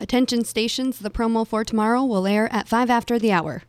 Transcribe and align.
Attention 0.00 0.44
stations, 0.44 1.00
the 1.00 1.10
promo 1.10 1.44
for 1.44 1.64
tomorrow 1.64 2.04
will 2.04 2.26
air 2.26 2.52
at 2.52 2.68
5 2.68 2.88
after 2.88 3.18
the 3.18 3.32
hour. 3.32 3.62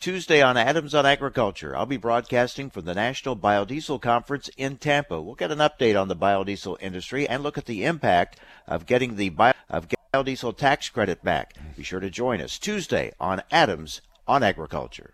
Tuesday 0.00 0.40
on 0.40 0.56
Adams 0.56 0.94
on 0.94 1.04
Agriculture. 1.04 1.76
I'll 1.76 1.84
be 1.84 1.96
broadcasting 1.96 2.70
from 2.70 2.84
the 2.84 2.94
National 2.94 3.34
Biodiesel 3.34 4.00
Conference 4.00 4.48
in 4.56 4.76
Tampa. 4.76 5.20
We'll 5.20 5.34
get 5.34 5.50
an 5.50 5.58
update 5.58 6.00
on 6.00 6.06
the 6.06 6.14
biodiesel 6.14 6.76
industry 6.80 7.28
and 7.28 7.42
look 7.42 7.58
at 7.58 7.66
the 7.66 7.84
impact 7.84 8.38
of 8.68 8.86
getting 8.86 9.16
the 9.16 9.30
bio, 9.30 9.54
of 9.68 9.88
biodiesel 10.14 10.56
tax 10.56 10.88
credit 10.88 11.24
back. 11.24 11.54
Be 11.76 11.82
sure 11.82 11.98
to 11.98 12.10
join 12.10 12.40
us 12.40 12.60
Tuesday 12.60 13.12
on 13.18 13.42
Adams 13.50 14.00
on 14.28 14.44
Agriculture. 14.44 15.10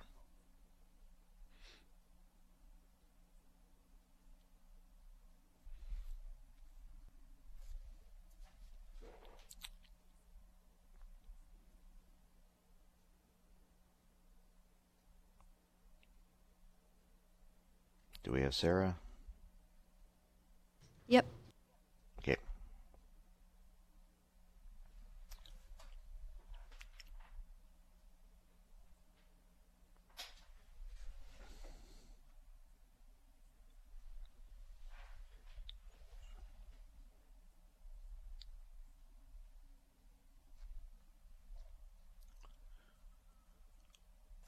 Do 18.25 18.33
we 18.33 18.41
have 18.41 18.55
Sarah? 18.55 18.97
Yep. 21.09 21.27
Okay. 22.21 22.37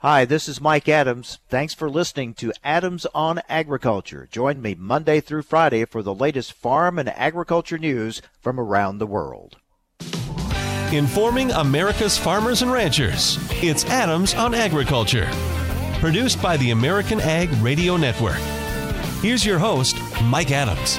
Hi, 0.08 0.24
this 0.24 0.48
is 0.48 0.60
Mike 0.60 0.88
Adams. 0.88 1.40
Thanks 1.48 1.74
for 1.74 1.90
listening 1.90 2.34
to 2.34 2.52
Adams 2.62 3.08
on 3.12 3.40
Agriculture. 3.48 4.28
Join 4.30 4.62
me 4.62 4.76
Monday 4.78 5.18
through 5.18 5.42
Friday 5.42 5.84
for 5.84 6.00
the 6.00 6.14
latest 6.14 6.52
farm 6.52 7.00
and 7.00 7.08
agriculture 7.08 7.76
news 7.76 8.22
from 8.38 8.60
around 8.60 8.98
the 8.98 9.06
world. 9.08 9.56
Informing 10.92 11.50
America's 11.50 12.16
farmers 12.16 12.62
and 12.62 12.70
ranchers. 12.70 13.36
It's 13.60 13.84
Adams 13.86 14.32
on 14.34 14.54
Agriculture. 14.54 15.28
Produced 15.94 16.40
by 16.40 16.56
the 16.56 16.70
American 16.70 17.18
Ag 17.18 17.50
Radio 17.54 17.96
Network. 17.96 18.38
Here's 19.22 19.44
your 19.44 19.58
host, 19.58 19.96
Mike 20.22 20.52
Adams. 20.52 20.98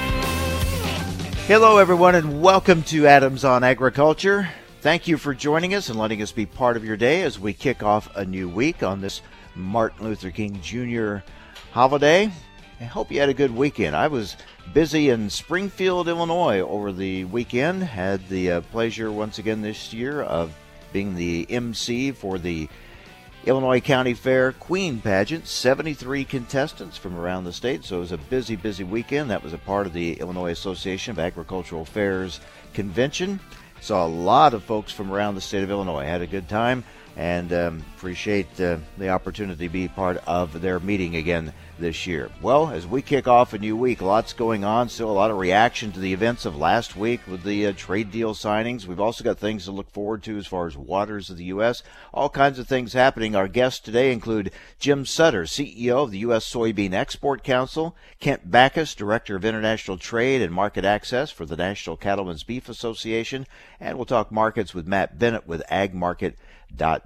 Hello, 1.46 1.78
everyone, 1.78 2.14
and 2.14 2.42
welcome 2.42 2.82
to 2.82 3.06
Adams 3.06 3.42
on 3.42 3.64
Agriculture. 3.64 4.50
Thank 4.88 5.06
you 5.06 5.18
for 5.18 5.34
joining 5.34 5.74
us 5.74 5.90
and 5.90 5.98
letting 5.98 6.22
us 6.22 6.32
be 6.32 6.46
part 6.46 6.78
of 6.78 6.82
your 6.82 6.96
day 6.96 7.20
as 7.20 7.38
we 7.38 7.52
kick 7.52 7.82
off 7.82 8.08
a 8.16 8.24
new 8.24 8.48
week 8.48 8.82
on 8.82 9.02
this 9.02 9.20
Martin 9.54 10.06
Luther 10.06 10.30
King 10.30 10.62
Jr. 10.62 11.18
holiday. 11.72 12.32
I 12.80 12.84
hope 12.84 13.12
you 13.12 13.20
had 13.20 13.28
a 13.28 13.34
good 13.34 13.54
weekend. 13.54 13.94
I 13.94 14.08
was 14.08 14.38
busy 14.72 15.10
in 15.10 15.28
Springfield, 15.28 16.08
Illinois 16.08 16.60
over 16.60 16.90
the 16.90 17.26
weekend. 17.26 17.82
Had 17.82 18.26
the 18.30 18.50
uh, 18.50 18.60
pleasure 18.62 19.12
once 19.12 19.38
again 19.38 19.60
this 19.60 19.92
year 19.92 20.22
of 20.22 20.54
being 20.90 21.14
the 21.14 21.46
MC 21.50 22.10
for 22.12 22.38
the 22.38 22.66
Illinois 23.44 23.82
County 23.82 24.14
Fair 24.14 24.52
Queen 24.52 25.02
Pageant. 25.02 25.46
73 25.46 26.24
contestants 26.24 26.96
from 26.96 27.14
around 27.14 27.44
the 27.44 27.52
state, 27.52 27.84
so 27.84 27.98
it 27.98 28.00
was 28.00 28.12
a 28.12 28.16
busy, 28.16 28.56
busy 28.56 28.84
weekend. 28.84 29.28
That 29.30 29.44
was 29.44 29.52
a 29.52 29.58
part 29.58 29.86
of 29.86 29.92
the 29.92 30.14
Illinois 30.14 30.52
Association 30.52 31.10
of 31.10 31.18
Agricultural 31.18 31.84
Fairs 31.84 32.40
convention. 32.72 33.38
Saw 33.80 34.06
a 34.06 34.08
lot 34.08 34.54
of 34.54 34.64
folks 34.64 34.92
from 34.92 35.12
around 35.12 35.34
the 35.34 35.40
state 35.40 35.62
of 35.62 35.70
Illinois. 35.70 36.04
Had 36.04 36.22
a 36.22 36.26
good 36.26 36.48
time 36.48 36.84
and 37.16 37.52
um, 37.52 37.84
appreciate 37.98 38.60
uh, 38.60 38.78
the 38.96 39.08
opportunity 39.08 39.66
to 39.66 39.72
be 39.72 39.88
part 39.88 40.18
of 40.24 40.60
their 40.60 40.78
meeting 40.78 41.16
again 41.16 41.52
this 41.80 42.06
year. 42.06 42.30
Well, 42.40 42.70
as 42.70 42.86
we 42.86 43.02
kick 43.02 43.26
off 43.26 43.54
a 43.54 43.58
new 43.58 43.76
week, 43.76 44.00
lots 44.00 44.32
going 44.32 44.62
on. 44.62 44.88
So, 44.88 45.10
a 45.10 45.10
lot 45.10 45.32
of 45.32 45.36
reaction 45.36 45.90
to 45.90 45.98
the 45.98 46.12
events 46.12 46.44
of 46.44 46.56
last 46.56 46.94
week 46.94 47.20
with 47.26 47.42
the 47.42 47.66
uh, 47.66 47.72
trade 47.76 48.12
deal 48.12 48.34
signings. 48.34 48.86
We've 48.86 49.00
also 49.00 49.24
got 49.24 49.38
things 49.38 49.64
to 49.64 49.72
look 49.72 49.90
forward 49.90 50.22
to 50.22 50.38
as 50.38 50.46
far 50.46 50.68
as 50.68 50.76
waters 50.76 51.28
of 51.28 51.38
the 51.38 51.46
U.S. 51.46 51.82
All 52.14 52.28
kinds 52.28 52.60
of 52.60 52.68
things 52.68 52.92
happening. 52.92 53.34
Our 53.34 53.48
guests 53.48 53.80
today 53.80 54.12
include 54.12 54.52
Jim 54.78 55.04
Sutter, 55.04 55.42
CEO 55.42 56.04
of 56.04 56.12
the 56.12 56.18
U.S. 56.18 56.48
Soybean 56.48 56.92
Export 56.92 57.42
Council, 57.42 57.96
Kent 58.20 58.48
Bacus, 58.48 58.94
Director 58.94 59.34
of 59.34 59.44
International 59.44 59.98
Trade 59.98 60.40
and 60.40 60.54
Market 60.54 60.84
Access 60.84 61.32
for 61.32 61.46
the 61.46 61.56
National 61.56 61.96
Cattlemen's 61.96 62.44
Beef 62.44 62.68
Association, 62.68 63.44
and 63.80 63.96
we'll 63.96 64.06
talk 64.06 64.30
markets 64.30 64.72
with 64.72 64.86
Matt 64.86 65.18
Bennett 65.18 65.48
with 65.48 65.64
Ag 65.68 65.94
Market 65.94 66.38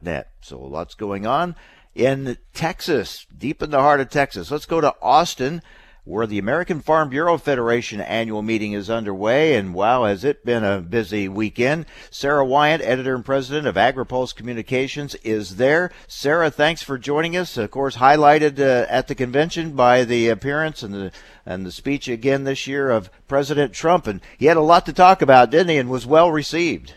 net. 0.02 0.31
So 0.42 0.60
lots 0.60 0.94
going 0.94 1.26
on 1.26 1.54
in 1.94 2.36
Texas, 2.52 3.26
deep 3.36 3.62
in 3.62 3.70
the 3.70 3.80
heart 3.80 4.00
of 4.00 4.10
Texas. 4.10 4.50
Let's 4.50 4.66
go 4.66 4.80
to 4.80 4.94
Austin, 5.00 5.62
where 6.04 6.26
the 6.26 6.38
American 6.38 6.80
Farm 6.80 7.10
Bureau 7.10 7.38
Federation 7.38 8.00
annual 8.00 8.42
meeting 8.42 8.72
is 8.72 8.90
underway. 8.90 9.54
And 9.54 9.72
wow, 9.72 10.04
has 10.04 10.24
it 10.24 10.44
been 10.44 10.64
a 10.64 10.80
busy 10.80 11.28
weekend. 11.28 11.86
Sarah 12.10 12.44
Wyant, 12.44 12.82
editor 12.82 13.14
and 13.14 13.24
president 13.24 13.68
of 13.68 13.76
AgriPulse 13.76 14.34
Communications, 14.34 15.14
is 15.16 15.56
there. 15.56 15.92
Sarah, 16.08 16.50
thanks 16.50 16.82
for 16.82 16.98
joining 16.98 17.36
us. 17.36 17.56
Of 17.56 17.70
course, 17.70 17.96
highlighted 17.98 18.58
uh, 18.58 18.86
at 18.88 19.06
the 19.06 19.14
convention 19.14 19.76
by 19.76 20.02
the 20.04 20.28
appearance 20.28 20.82
and 20.82 20.92
the 20.92 21.12
and 21.46 21.66
the 21.66 21.72
speech 21.72 22.08
again 22.08 22.44
this 22.44 22.66
year 22.66 22.90
of 22.90 23.10
President 23.28 23.72
Trump. 23.72 24.08
And 24.08 24.20
he 24.38 24.46
had 24.46 24.56
a 24.56 24.60
lot 24.60 24.86
to 24.86 24.92
talk 24.92 25.22
about, 25.22 25.50
didn't 25.50 25.68
he? 25.68 25.76
And 25.76 25.90
was 25.90 26.06
well 26.06 26.32
received. 26.32 26.94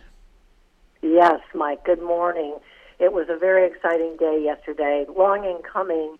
Yes, 1.03 1.41
Mike. 1.53 1.83
Good 1.83 2.01
morning. 2.01 2.57
It 2.99 3.13
was 3.13 3.27
a 3.29 3.37
very 3.37 3.67
exciting 3.67 4.17
day 4.17 4.41
yesterday, 4.43 5.05
long 5.15 5.45
in 5.45 5.59
coming 5.61 6.17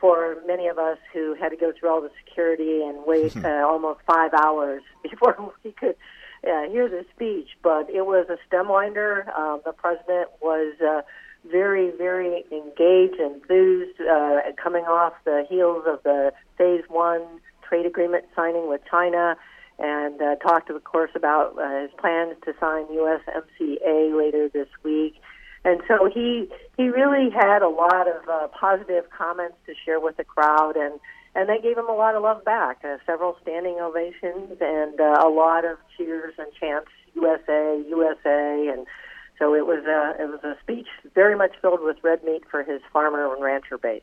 for 0.00 0.36
many 0.46 0.68
of 0.68 0.78
us 0.78 0.98
who 1.12 1.34
had 1.34 1.48
to 1.48 1.56
go 1.56 1.72
through 1.72 1.90
all 1.90 2.00
the 2.00 2.10
security 2.24 2.82
and 2.82 2.98
wait 3.04 3.36
uh, 3.36 3.66
almost 3.66 4.00
five 4.06 4.32
hours 4.34 4.82
before 5.02 5.52
we 5.64 5.72
could 5.72 5.96
uh, 6.44 6.68
hear 6.68 6.88
the 6.88 7.04
speech. 7.14 7.48
But 7.62 7.90
it 7.90 8.06
was 8.06 8.26
a 8.28 8.36
stem 8.46 8.68
winder. 8.68 9.30
Um, 9.36 9.60
the 9.64 9.72
president 9.72 10.28
was 10.40 10.74
uh, 10.80 11.02
very, 11.50 11.90
very 11.96 12.44
engaged, 12.52 13.20
enthused, 13.20 14.00
uh, 14.00 14.40
coming 14.62 14.84
off 14.84 15.14
the 15.24 15.46
heels 15.48 15.84
of 15.86 16.02
the 16.04 16.32
phase 16.56 16.84
one 16.88 17.22
trade 17.68 17.86
agreement 17.86 18.24
signing 18.34 18.68
with 18.68 18.80
China 18.90 19.36
and 19.78 20.20
uh, 20.20 20.34
talked, 20.36 20.70
of 20.70 20.82
course, 20.84 21.10
about 21.14 21.56
uh, 21.58 21.82
his 21.82 21.90
plans 21.98 22.34
to 22.44 22.52
sign 22.58 22.86
USMCA 22.86 24.16
later 24.16 24.48
this 24.48 24.68
week. 24.82 25.20
And 25.68 25.82
so 25.86 26.08
he 26.08 26.48
he 26.78 26.88
really 26.88 27.28
had 27.28 27.60
a 27.60 27.68
lot 27.68 28.08
of 28.08 28.26
uh, 28.26 28.48
positive 28.48 29.04
comments 29.10 29.56
to 29.66 29.74
share 29.84 30.00
with 30.00 30.16
the 30.16 30.24
crowd, 30.24 30.76
and 30.76 30.98
and 31.34 31.46
they 31.46 31.60
gave 31.60 31.76
him 31.76 31.90
a 31.90 31.94
lot 31.94 32.14
of 32.14 32.22
love 32.22 32.42
back. 32.42 32.78
Uh, 32.82 32.96
several 33.04 33.36
standing 33.42 33.78
ovations 33.78 34.56
and 34.62 34.98
uh, 34.98 35.22
a 35.22 35.28
lot 35.28 35.66
of 35.66 35.76
cheers 35.94 36.32
and 36.38 36.48
chants 36.58 36.88
USA 37.14 37.84
USA, 37.86 38.68
and 38.72 38.86
so 39.38 39.54
it 39.54 39.66
was 39.66 39.84
a 39.84 40.22
it 40.22 40.30
was 40.30 40.42
a 40.42 40.56
speech 40.62 40.88
very 41.14 41.36
much 41.36 41.52
filled 41.60 41.82
with 41.82 41.98
red 42.02 42.24
meat 42.24 42.44
for 42.50 42.62
his 42.62 42.80
farmer 42.90 43.30
and 43.30 43.44
rancher 43.44 43.76
base 43.76 44.00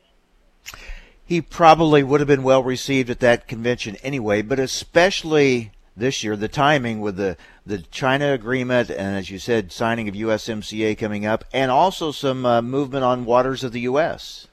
he 1.24 1.42
probably 1.42 2.04
would 2.04 2.20
have 2.20 2.28
been 2.28 2.44
well 2.44 2.62
received 2.62 3.10
at 3.10 3.18
that 3.18 3.48
convention 3.48 3.96
anyway, 3.96 4.42
but 4.42 4.60
especially 4.60 5.72
this 5.96 6.22
year, 6.22 6.36
the 6.36 6.48
timing 6.48 7.00
with 7.00 7.16
the, 7.16 7.36
the 7.64 7.78
China 7.78 8.32
agreement 8.32 8.90
and, 8.90 9.16
as 9.16 9.30
you 9.30 9.38
said, 9.38 9.72
signing 9.72 10.08
of 10.08 10.14
USMCA 10.14 10.98
coming 10.98 11.24
up, 11.24 11.44
and 11.52 11.70
also 11.70 12.12
some 12.12 12.44
uh, 12.44 12.60
movement 12.60 13.04
on 13.04 13.24
waters 13.24 13.64
of 13.64 13.72
the 13.72 13.80
U.S. 13.80 14.48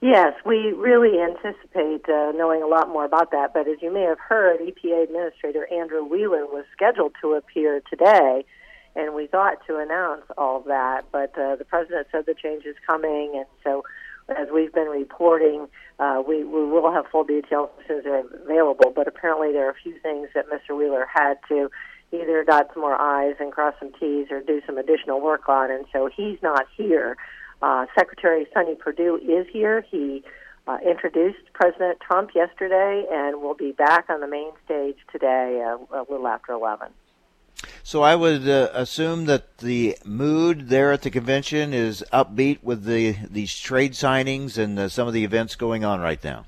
Yes, 0.00 0.34
we 0.44 0.72
really 0.72 1.20
anticipate 1.20 2.08
uh, 2.08 2.32
knowing 2.32 2.62
a 2.62 2.66
lot 2.66 2.88
more 2.88 3.04
about 3.04 3.30
that. 3.30 3.54
But 3.54 3.68
as 3.68 3.80
you 3.80 3.92
may 3.92 4.02
have 4.02 4.18
heard, 4.18 4.58
EPA 4.60 5.04
Administrator 5.04 5.72
Andrew 5.72 6.04
Wheeler 6.04 6.44
was 6.44 6.64
scheduled 6.72 7.14
to 7.20 7.34
appear 7.34 7.80
today, 7.88 8.44
and 8.96 9.14
we 9.14 9.28
thought 9.28 9.64
to 9.68 9.78
announce 9.78 10.22
all 10.36 10.60
that. 10.62 11.04
But 11.12 11.38
uh, 11.38 11.54
the 11.54 11.64
president 11.64 12.08
said 12.10 12.26
the 12.26 12.34
change 12.34 12.64
is 12.64 12.74
coming, 12.84 13.34
and 13.36 13.46
so 13.62 13.84
as 14.28 14.48
we've 14.52 14.72
been 14.72 14.88
reporting, 14.88 15.68
uh, 15.98 16.22
we, 16.26 16.44
we 16.44 16.64
will 16.64 16.92
have 16.92 17.06
full 17.10 17.24
details 17.24 17.70
as 17.80 17.86
soon 17.86 17.98
as 17.98 18.04
they're 18.04 18.24
available. 18.44 18.92
But 18.94 19.08
apparently, 19.08 19.52
there 19.52 19.66
are 19.66 19.70
a 19.70 19.82
few 19.82 19.98
things 20.00 20.28
that 20.34 20.46
Mr. 20.48 20.76
Wheeler 20.76 21.06
had 21.12 21.34
to 21.48 21.70
either 22.12 22.44
dot 22.44 22.68
some 22.72 22.82
more 22.82 23.00
I's 23.00 23.36
and 23.40 23.52
cross 23.52 23.74
some 23.78 23.92
T's 23.98 24.30
or 24.30 24.40
do 24.40 24.60
some 24.66 24.78
additional 24.78 25.20
work 25.20 25.48
on, 25.48 25.70
and 25.70 25.86
so 25.92 26.08
he's 26.14 26.38
not 26.42 26.66
here. 26.76 27.16
Uh, 27.62 27.86
Secretary 27.98 28.46
Sonny 28.52 28.74
Perdue 28.74 29.16
is 29.16 29.46
here. 29.52 29.84
He 29.90 30.22
uh, 30.66 30.78
introduced 30.86 31.52
President 31.54 31.98
Trump 32.00 32.30
yesterday, 32.34 33.04
and 33.10 33.40
will 33.40 33.54
be 33.54 33.72
back 33.72 34.06
on 34.08 34.20
the 34.20 34.28
main 34.28 34.50
stage 34.64 34.96
today, 35.10 35.64
uh, 35.64 35.78
a 35.96 36.04
little 36.10 36.28
after 36.28 36.52
11. 36.52 36.88
So 37.84 38.02
I 38.02 38.14
would 38.14 38.48
uh, 38.48 38.70
assume 38.72 39.24
that 39.26 39.58
the 39.58 39.98
mood 40.04 40.68
there 40.68 40.92
at 40.92 41.02
the 41.02 41.10
convention 41.10 41.74
is 41.74 42.04
upbeat 42.12 42.62
with 42.62 42.84
the 42.84 43.16
these 43.28 43.58
trade 43.58 43.92
signings 43.92 44.56
and 44.56 44.78
uh, 44.78 44.88
some 44.88 45.08
of 45.08 45.14
the 45.14 45.24
events 45.24 45.56
going 45.56 45.84
on 45.84 46.00
right 46.00 46.22
now. 46.22 46.46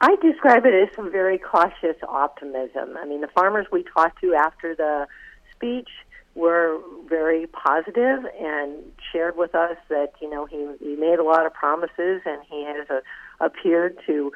I 0.00 0.16
describe 0.16 0.66
it 0.66 0.74
as 0.74 0.94
some 0.94 1.10
very 1.10 1.38
cautious 1.38 1.96
optimism. 2.06 2.98
I 2.98 3.06
mean, 3.06 3.22
the 3.22 3.28
farmers 3.28 3.66
we 3.72 3.82
talked 3.82 4.20
to 4.20 4.34
after 4.34 4.74
the 4.74 5.06
speech 5.52 5.88
were 6.34 6.80
very 7.08 7.46
positive 7.46 8.26
and 8.38 8.72
shared 9.12 9.36
with 9.36 9.54
us 9.54 9.76
that 9.88 10.12
you 10.20 10.28
know 10.28 10.44
he 10.44 10.66
he 10.80 10.96
made 10.96 11.18
a 11.18 11.24
lot 11.24 11.46
of 11.46 11.54
promises 11.54 12.20
and 12.26 12.42
he 12.50 12.64
has 12.64 12.90
a, 12.90 13.00
appeared 13.40 13.96
to 14.06 14.32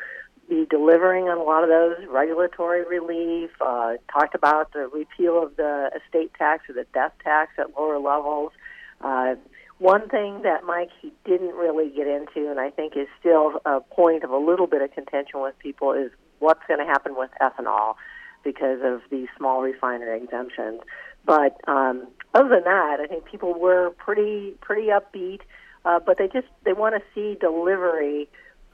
be 0.48 0.66
delivering 0.68 1.24
on 1.24 1.38
a 1.38 1.42
lot 1.42 1.62
of 1.62 1.68
those 1.68 2.06
regulatory 2.08 2.84
relief. 2.84 3.50
Uh, 3.60 3.94
talked 4.12 4.34
about 4.34 4.72
the 4.72 4.88
repeal 4.88 5.42
of 5.42 5.56
the 5.56 5.90
estate 5.96 6.32
tax 6.38 6.68
or 6.68 6.74
the 6.74 6.86
death 6.94 7.12
tax 7.22 7.52
at 7.58 7.78
lower 7.78 7.98
levels. 7.98 8.52
Uh, 9.00 9.34
one 9.78 10.08
thing 10.08 10.42
that 10.42 10.64
Mike 10.64 10.90
he 11.00 11.12
didn't 11.24 11.54
really 11.54 11.90
get 11.90 12.06
into, 12.06 12.50
and 12.50 12.58
I 12.58 12.70
think 12.70 12.96
is 12.96 13.06
still 13.20 13.60
a 13.64 13.80
point 13.80 14.24
of 14.24 14.30
a 14.30 14.38
little 14.38 14.66
bit 14.66 14.82
of 14.82 14.92
contention 14.92 15.40
with 15.40 15.58
people, 15.58 15.92
is 15.92 16.10
what's 16.40 16.62
going 16.66 16.80
to 16.80 16.86
happen 16.86 17.14
with 17.16 17.30
ethanol 17.40 17.94
because 18.42 18.80
of 18.82 19.02
these 19.10 19.28
small 19.36 19.62
refinery 19.62 20.20
exemptions. 20.20 20.80
But 21.24 21.60
um, 21.68 22.08
other 22.34 22.48
than 22.48 22.64
that, 22.64 22.98
I 23.00 23.06
think 23.06 23.24
people 23.24 23.58
were 23.58 23.90
pretty 23.90 24.54
pretty 24.60 24.88
upbeat. 24.88 25.40
Uh, 25.84 26.00
but 26.04 26.18
they 26.18 26.26
just 26.26 26.48
they 26.64 26.72
want 26.72 26.94
to 26.96 27.02
see 27.14 27.38
delivery 27.40 28.28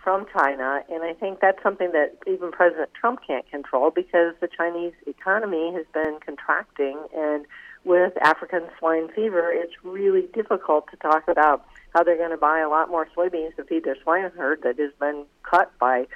from 0.05 0.27
China, 0.37 0.85
and 0.91 1.03
I 1.03 1.15
think 1.15 1.41
that's 1.41 1.61
something 1.63 1.91
that 1.93 2.19
even 2.27 2.53
President 2.53 2.91
Trump 2.93 3.21
can't 3.27 3.51
control 3.51 3.91
because 3.91 4.35
the 4.41 4.49
Chinese 4.55 4.93
economy 5.07 5.73
has 5.73 5.87
been 5.95 6.19
contracting, 6.25 6.99
and 7.17 7.47
with 7.85 8.13
African 8.23 8.65
swine 8.79 9.09
fever, 9.15 9.51
it's 9.51 9.73
really 9.83 10.29
difficult 10.35 10.91
to 10.91 10.97
talk 10.99 11.27
about 11.27 11.65
how 11.95 12.05
they're 12.05 12.19
going 12.19 12.31
to 12.31 12.37
buy 12.37 12.61
a 12.61 12.69
lot 12.69 12.91
more 12.91 13.09
soybeans 13.17 13.57
to 13.57 13.65
feed 13.65 13.85
their 13.85 13.97
swine 14.03 14.31
herd 14.37 14.61
that 14.63 14.79
has 14.79 14.93
been 15.01 15.25
cut 15.43 15.73
by, 15.79 16.07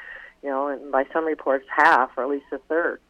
you 0.42 0.50
know, 0.50 0.68
and 0.68 0.92
by 0.92 1.04
some 1.12 1.25
reports 1.25 1.64
half 1.75 2.11
or 2.16 2.25
at 2.25 2.30
least 2.30 2.47
a 2.52 2.59
third. 2.68 3.00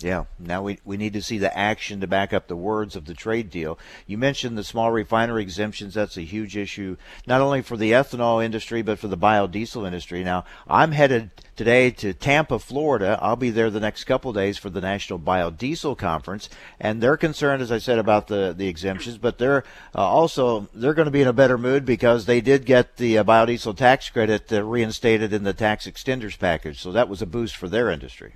Yeah, 0.00 0.26
now 0.38 0.62
we, 0.62 0.78
we 0.84 0.96
need 0.96 1.14
to 1.14 1.22
see 1.22 1.38
the 1.38 1.56
action 1.56 2.00
to 2.00 2.06
back 2.06 2.32
up 2.32 2.46
the 2.46 2.54
words 2.54 2.94
of 2.94 3.06
the 3.06 3.14
trade 3.14 3.50
deal. 3.50 3.80
You 4.06 4.16
mentioned 4.16 4.56
the 4.56 4.62
small 4.62 4.92
refinery 4.92 5.42
exemptions. 5.42 5.94
That's 5.94 6.16
a 6.16 6.22
huge 6.22 6.56
issue, 6.56 6.96
not 7.26 7.40
only 7.40 7.62
for 7.62 7.76
the 7.76 7.90
ethanol 7.90 8.44
industry, 8.44 8.80
but 8.80 9.00
for 9.00 9.08
the 9.08 9.18
biodiesel 9.18 9.84
industry. 9.84 10.22
Now, 10.22 10.44
I'm 10.68 10.92
headed 10.92 11.32
today 11.56 11.90
to 11.90 12.14
Tampa, 12.14 12.60
Florida. 12.60 13.18
I'll 13.20 13.34
be 13.34 13.50
there 13.50 13.70
the 13.70 13.80
next 13.80 14.04
couple 14.04 14.32
days 14.32 14.56
for 14.56 14.70
the 14.70 14.80
National 14.80 15.18
Biodiesel 15.18 15.98
Conference, 15.98 16.48
and 16.78 17.02
they're 17.02 17.16
concerned, 17.16 17.60
as 17.60 17.72
I 17.72 17.78
said, 17.78 17.98
about 17.98 18.28
the, 18.28 18.54
the 18.56 18.68
exemptions, 18.68 19.18
but 19.18 19.38
they're 19.38 19.64
uh, 19.96 19.98
also, 19.98 20.68
they're 20.74 20.94
going 20.94 21.06
to 21.06 21.10
be 21.10 21.22
in 21.22 21.28
a 21.28 21.32
better 21.32 21.58
mood 21.58 21.84
because 21.84 22.26
they 22.26 22.40
did 22.40 22.66
get 22.66 22.98
the 22.98 23.18
uh, 23.18 23.24
biodiesel 23.24 23.76
tax 23.76 24.10
credit 24.10 24.52
uh, 24.52 24.62
reinstated 24.62 25.32
in 25.32 25.42
the 25.42 25.52
tax 25.52 25.88
extenders 25.88 26.38
package. 26.38 26.80
So 26.80 26.92
that 26.92 27.08
was 27.08 27.20
a 27.20 27.26
boost 27.26 27.56
for 27.56 27.68
their 27.68 27.90
industry. 27.90 28.34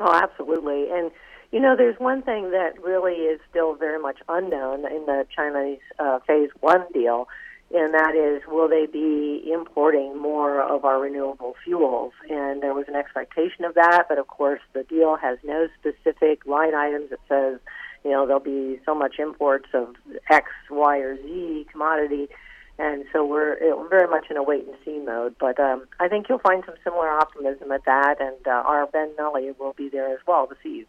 Oh, 0.00 0.12
absolutely. 0.12 0.90
And 0.90 1.10
you 1.52 1.60
know, 1.60 1.76
there's 1.76 1.98
one 1.98 2.22
thing 2.22 2.50
that 2.50 2.82
really 2.82 3.14
is 3.14 3.40
still 3.48 3.74
very 3.74 4.00
much 4.00 4.18
unknown 4.28 4.84
in 4.90 5.06
the 5.06 5.26
Chinese 5.34 5.78
uh, 5.98 6.18
Phase 6.26 6.50
One 6.60 6.84
deal, 6.92 7.28
and 7.72 7.94
that 7.94 8.14
is, 8.14 8.42
will 8.48 8.68
they 8.68 8.86
be 8.86 9.50
importing 9.52 10.18
more 10.20 10.60
of 10.60 10.84
our 10.84 11.00
renewable 11.00 11.54
fuels? 11.64 12.12
And 12.28 12.62
there 12.62 12.74
was 12.74 12.86
an 12.88 12.94
expectation 12.94 13.64
of 13.64 13.74
that, 13.74 14.06
but 14.08 14.18
of 14.18 14.26
course, 14.26 14.60
the 14.72 14.82
deal 14.82 15.16
has 15.16 15.38
no 15.44 15.68
specific 15.78 16.46
line 16.46 16.74
items 16.74 17.10
that 17.10 17.20
says, 17.28 17.60
you 18.04 18.10
know, 18.10 18.26
there'll 18.26 18.40
be 18.40 18.80
so 18.84 18.94
much 18.94 19.18
imports 19.18 19.68
of 19.72 19.94
X, 20.30 20.46
Y, 20.70 20.98
or 20.98 21.16
Z 21.16 21.66
commodity 21.70 22.28
and 22.78 23.04
so 23.12 23.24
we're, 23.24 23.56
very 23.88 24.08
much 24.08 24.26
in 24.30 24.36
a 24.36 24.42
wait 24.42 24.66
and 24.66 24.76
see 24.84 24.98
mode. 24.98 25.36
But 25.38 25.58
um, 25.58 25.86
I 25.98 26.08
think 26.08 26.28
you'll 26.28 26.38
find 26.38 26.62
some 26.66 26.74
similar 26.84 27.08
optimism 27.08 27.72
at 27.72 27.84
that, 27.84 28.20
and 28.20 28.46
uh, 28.46 28.50
our 28.50 28.86
Ben 28.86 29.12
Nuelle 29.18 29.54
will 29.58 29.72
be 29.72 29.88
there 29.88 30.12
as 30.12 30.20
well 30.26 30.46
to 30.46 30.56
see 30.62 30.78
you. 30.78 30.86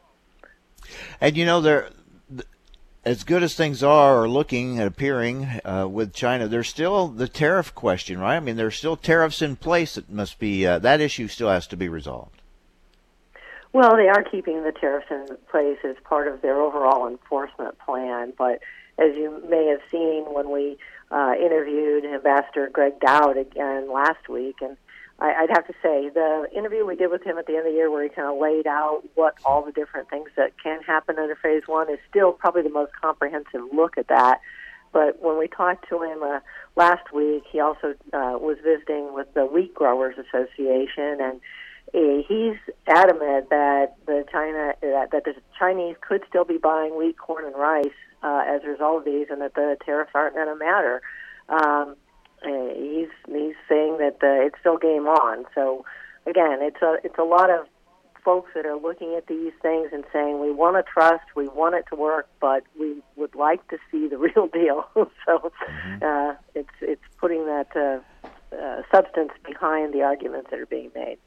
And 1.22 1.38
you 1.38 1.46
know, 1.46 1.62
they're 1.62 1.90
as 3.08 3.24
good 3.24 3.42
as 3.42 3.56
things 3.56 3.82
are 3.82 4.22
or 4.22 4.28
looking 4.28 4.80
and 4.80 4.88
appearing 4.88 5.46
uh, 5.64 5.88
with 5.90 6.14
China, 6.14 6.46
there's 6.46 6.68
still 6.68 7.08
the 7.08 7.30
tariff 7.30 7.74
question, 7.74 8.20
right? 8.20 8.36
I 8.36 8.42
mean, 8.42 8.58
there's 8.58 8.76
still 8.76 8.98
tariffs 8.98 9.42
in 9.42 9.56
place 9.56 9.96
that 9.96 10.10
must 10.10 10.40
be 10.40 10.66
uh, 10.66 10.80
that 10.80 11.00
issue 11.00 11.30
still 11.30 11.50
has 11.50 11.68
to 11.68 11.78
be 11.78 11.88
resolved. 11.88 12.42
Well, 13.72 13.96
they 13.96 14.10
are 14.10 14.24
keeping 14.24 14.64
the 14.64 14.74
tariffs 14.74 15.08
in 15.10 15.38
place 15.50 15.78
as 15.86 15.96
part 16.04 16.28
of 16.28 16.42
their 16.42 16.60
overall 16.60 17.08
enforcement 17.08 17.80
plan, 17.80 18.34
but 18.38 18.60
as 18.98 19.16
you 19.16 19.42
may 19.50 19.68
have 19.68 19.82
seen 19.90 20.26
when 20.34 20.50
we 20.52 20.78
uh, 21.12 21.34
interviewed 21.40 22.06
Ambassador 22.06 22.70
Gregg 22.72 23.00
Doud 23.00 23.38
again 23.38 23.92
last 23.92 24.28
week, 24.30 24.58
and 24.62 24.78
I, 25.20 25.34
I'd 25.34 25.50
have 25.50 25.66
to 25.68 25.74
say 25.82 26.10
the 26.10 26.48
interview 26.56 26.86
we 26.86 26.96
did 26.96 27.10
with 27.10 27.24
him 27.24 27.38
at 27.38 27.48
the 27.48 27.54
end 27.54 27.66
of 27.66 27.72
the 27.72 27.78
year, 27.78 27.90
where 27.90 28.04
he 28.04 28.10
kind 28.10 28.28
of 28.28 28.40
laid 28.40 28.68
out 28.68 29.04
what 29.16 29.36
all 29.46 29.64
the 29.64 29.72
different 29.72 30.10
things 30.10 30.30
that 30.36 30.54
can 30.62 30.82
happen 30.82 31.18
under 31.18 31.36
Phase 31.36 31.64
One, 31.66 31.90
is 31.90 32.00
still 32.10 32.34
probably 32.34 32.64
the 32.64 32.70
most 32.70 32.92
comprehensive 33.00 33.62
look 33.74 33.98
at 33.98 34.08
that. 34.10 34.42
But 34.94 35.22
when 35.22 35.38
we 35.38 35.48
talked 35.48 35.88
to 35.90 36.02
him 36.02 36.24
uh, 36.24 36.40
last 36.76 37.12
week, 37.14 37.44
he 37.52 37.60
also 37.60 37.94
uh, 38.14 38.38
was 38.40 38.58
visiting 38.64 39.14
with 39.14 39.34
the 39.34 39.46
Wheat 39.46 39.74
Growers 39.74 40.16
Association, 40.18 41.20
and 41.22 41.42
uh, 41.94 42.24
he's 42.28 42.58
adamant 42.88 43.50
that 43.50 43.96
the 44.06 44.26
China 44.32 44.74
that, 44.82 45.12
that 45.12 45.24
the 45.24 45.36
Chinese 45.58 45.96
could 46.02 46.24
still 46.28 46.46
be 46.46 46.58
buying 46.58 46.98
wheat, 46.98 47.18
corn, 47.18 47.46
and 47.46 47.56
rice 47.56 47.88
uh, 48.24 48.44
as 48.48 48.64
a 48.64 48.68
result 48.68 49.00
of 49.00 49.06
these, 49.06 49.28
and 49.30 49.42
that 49.42 49.54
the 49.56 49.78
tariffs 49.86 50.12
aren't 50.14 50.36
going 50.36 50.48
to 50.48 50.56
matter. 50.56 51.02
Um, 51.50 51.96
uh, 52.44 52.74
he's 52.76 53.10
he's 53.28 53.56
saying 53.68 53.98
that 53.98 54.18
uh, 54.22 54.46
it's 54.46 54.60
still 54.60 54.78
game 54.78 55.08
on. 55.08 55.46
So 55.56 55.86
again, 56.26 56.60
it's 56.62 56.82
a 56.82 56.98
it's 57.04 57.18
a 57.18 57.24
lot 57.24 57.50
of 57.50 57.68
folks 58.28 58.52
that 58.54 58.66
are 58.66 58.78
looking 58.78 59.16
at 59.16 59.26
these 59.28 59.54
things 59.62 59.88
and 59.94 60.04
saying 60.12 60.42
we 60.42 60.52
want 60.52 60.76
to 60.76 60.84
trust, 60.84 61.24
we 61.34 61.48
want 61.48 61.76
it 61.76 61.86
to 61.90 61.96
work, 61.96 62.28
but 62.42 62.62
we 62.78 63.02
would 63.16 63.34
like 63.36 63.66
to 63.70 63.78
see 63.90 64.10
the 64.10 64.18
real 64.28 64.48
deal. 64.48 64.86
so 64.96 65.52
mm-hmm. 65.70 66.04
uh, 66.04 66.36
it's 66.54 66.74
it's 66.82 67.02
putting 67.20 67.46
that 67.46 67.68
uh, 67.76 68.00
uh, 68.56 68.82
substance 68.94 69.32
behind 69.46 69.94
the 69.94 70.02
arguments 70.02 70.50
that 70.50 70.60
are 70.60 70.66
being 70.66 70.92
made. 70.94 71.18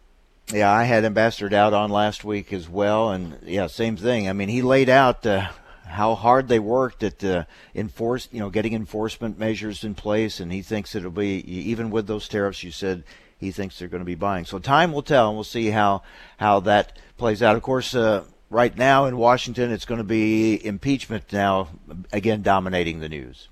Yeah, 0.53 0.71
I 0.71 0.85
had 0.85 1.05
Ambassador 1.05 1.49
Doud 1.49 1.73
on 1.73 1.91
last 1.91 2.25
week 2.25 2.53
as 2.53 2.69
well, 2.69 3.11
and 3.11 3.39
yeah, 3.45 3.67
same 3.69 3.97
thing. 3.97 4.29
I 4.29 4.33
mean, 4.33 4.49
he 4.49 4.63
laid 4.63 4.89
out 4.89 5.25
uh, 5.25 5.49
how 5.91 6.15
hard 6.15 6.49
they 6.49 6.59
worked 6.59 7.03
at 7.03 7.47
enforce, 7.75 8.29
you 8.33 8.41
know, 8.41 8.51
getting 8.51 8.73
enforcement 8.73 9.39
measures 9.39 9.85
in 9.85 9.95
place, 9.95 10.41
and 10.41 10.53
he 10.53 10.63
thinks 10.63 10.95
it'll 10.95 11.11
be 11.11 11.41
even 11.49 11.91
with 11.91 12.07
those 12.07 12.29
tariffs. 12.29 12.63
You 12.63 12.71
said 12.71 13.05
he 13.39 13.51
thinks 13.51 13.79
they're 13.79 13.89
going 13.89 14.01
to 14.01 14.07
be 14.07 14.15
buying. 14.15 14.45
So 14.45 14.59
time 14.59 14.93
will 14.93 15.03
tell, 15.03 15.29
and 15.29 15.37
we'll 15.37 15.45
see 15.45 15.71
how 15.71 16.03
how 16.37 16.61
that 16.61 16.99
plays 17.17 17.43
out. 17.43 17.57
Of 17.57 17.63
course, 17.63 17.95
uh, 17.95 18.25
right 18.51 18.77
now 18.77 19.07
in 19.07 19.17
Washington, 19.17 19.71
it's 19.71 19.85
going 19.85 19.99
to 19.99 20.05
be 20.05 20.65
impeachment 20.65 21.33
now 21.33 21.69
again 22.13 22.43
dominating 22.43 23.01
the 23.01 23.09
news. 23.09 23.49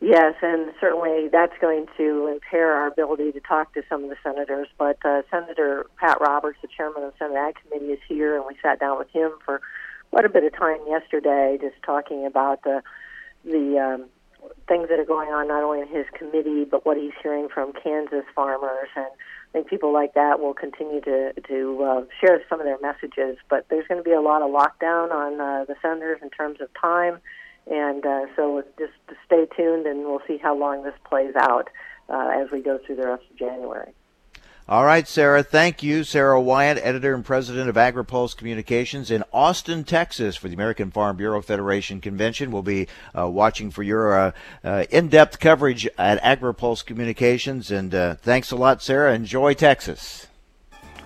Yes, 0.00 0.34
and 0.42 0.72
certainly 0.80 1.26
that's 1.26 1.58
going 1.60 1.86
to 1.96 2.28
impair 2.28 2.72
our 2.72 2.86
ability 2.86 3.32
to 3.32 3.40
talk 3.40 3.74
to 3.74 3.82
some 3.88 4.04
of 4.04 4.10
the 4.10 4.16
senators. 4.22 4.68
But 4.78 5.04
uh, 5.04 5.22
Senator 5.28 5.86
Pat 5.96 6.20
Roberts, 6.20 6.58
the 6.62 6.68
chairman 6.68 7.02
of 7.02 7.12
the 7.12 7.18
Senate 7.18 7.36
Ag 7.36 7.56
Committee, 7.60 7.92
is 7.92 7.98
here, 8.08 8.36
and 8.36 8.44
we 8.46 8.56
sat 8.62 8.78
down 8.78 8.96
with 8.96 9.10
him 9.10 9.32
for 9.44 9.60
quite 10.10 10.24
a 10.24 10.28
bit 10.28 10.44
of 10.44 10.56
time 10.56 10.78
yesterday, 10.86 11.58
just 11.60 11.82
talking 11.82 12.26
about 12.26 12.62
the 12.62 12.82
the 13.44 13.78
um, 13.78 14.06
things 14.66 14.88
that 14.88 14.98
are 14.98 15.04
going 15.04 15.28
on 15.28 15.48
not 15.48 15.62
only 15.62 15.80
in 15.80 15.88
his 15.88 16.06
committee, 16.14 16.64
but 16.64 16.84
what 16.84 16.96
he's 16.96 17.12
hearing 17.22 17.48
from 17.48 17.72
Kansas 17.72 18.24
farmers, 18.34 18.88
and 18.96 19.06
I 19.06 19.52
think 19.52 19.68
people 19.68 19.92
like 19.92 20.14
that 20.14 20.40
will 20.40 20.54
continue 20.54 21.00
to 21.02 21.32
to 21.32 21.82
uh, 21.82 22.04
share 22.20 22.42
some 22.48 22.60
of 22.60 22.66
their 22.66 22.78
messages. 22.80 23.38
But 23.48 23.66
there's 23.70 23.86
going 23.86 24.00
to 24.00 24.04
be 24.04 24.12
a 24.12 24.20
lot 24.20 24.42
of 24.42 24.50
lockdown 24.50 25.12
on 25.12 25.40
uh, 25.40 25.64
the 25.64 25.76
senators 25.80 26.20
in 26.22 26.30
terms 26.30 26.60
of 26.60 26.68
time, 26.80 27.18
and 27.70 28.04
uh, 28.04 28.26
so 28.36 28.62
just 28.78 28.92
stay 29.26 29.46
tuned, 29.56 29.86
and 29.86 30.00
we'll 30.00 30.22
see 30.26 30.38
how 30.38 30.56
long 30.56 30.82
this 30.82 30.94
plays 31.04 31.34
out 31.36 31.68
uh, 32.08 32.30
as 32.34 32.50
we 32.50 32.60
go 32.60 32.78
through 32.78 32.96
the 32.96 33.06
rest 33.06 33.24
of 33.30 33.36
January. 33.36 33.92
All 34.68 34.84
right, 34.84 35.08
Sarah. 35.08 35.42
Thank 35.42 35.82
you. 35.82 36.04
Sarah 36.04 36.38
Wyant, 36.38 36.78
editor 36.82 37.14
and 37.14 37.24
president 37.24 37.70
of 37.70 37.76
AgriPulse 37.76 38.36
Communications 38.36 39.10
in 39.10 39.24
Austin, 39.32 39.82
Texas 39.82 40.36
for 40.36 40.48
the 40.48 40.54
American 40.54 40.90
Farm 40.90 41.16
Bureau 41.16 41.40
Federation 41.40 42.02
Convention. 42.02 42.50
We'll 42.50 42.60
be 42.60 42.86
uh, 43.18 43.30
watching 43.30 43.70
for 43.70 43.82
your 43.82 44.18
uh, 44.18 44.32
uh, 44.62 44.84
in-depth 44.90 45.40
coverage 45.40 45.88
at 45.96 46.22
AgriPulse 46.22 46.84
Communications. 46.84 47.70
And 47.70 47.94
uh, 47.94 48.16
thanks 48.16 48.50
a 48.50 48.56
lot, 48.56 48.82
Sarah. 48.82 49.14
Enjoy 49.14 49.54
Texas. 49.54 50.26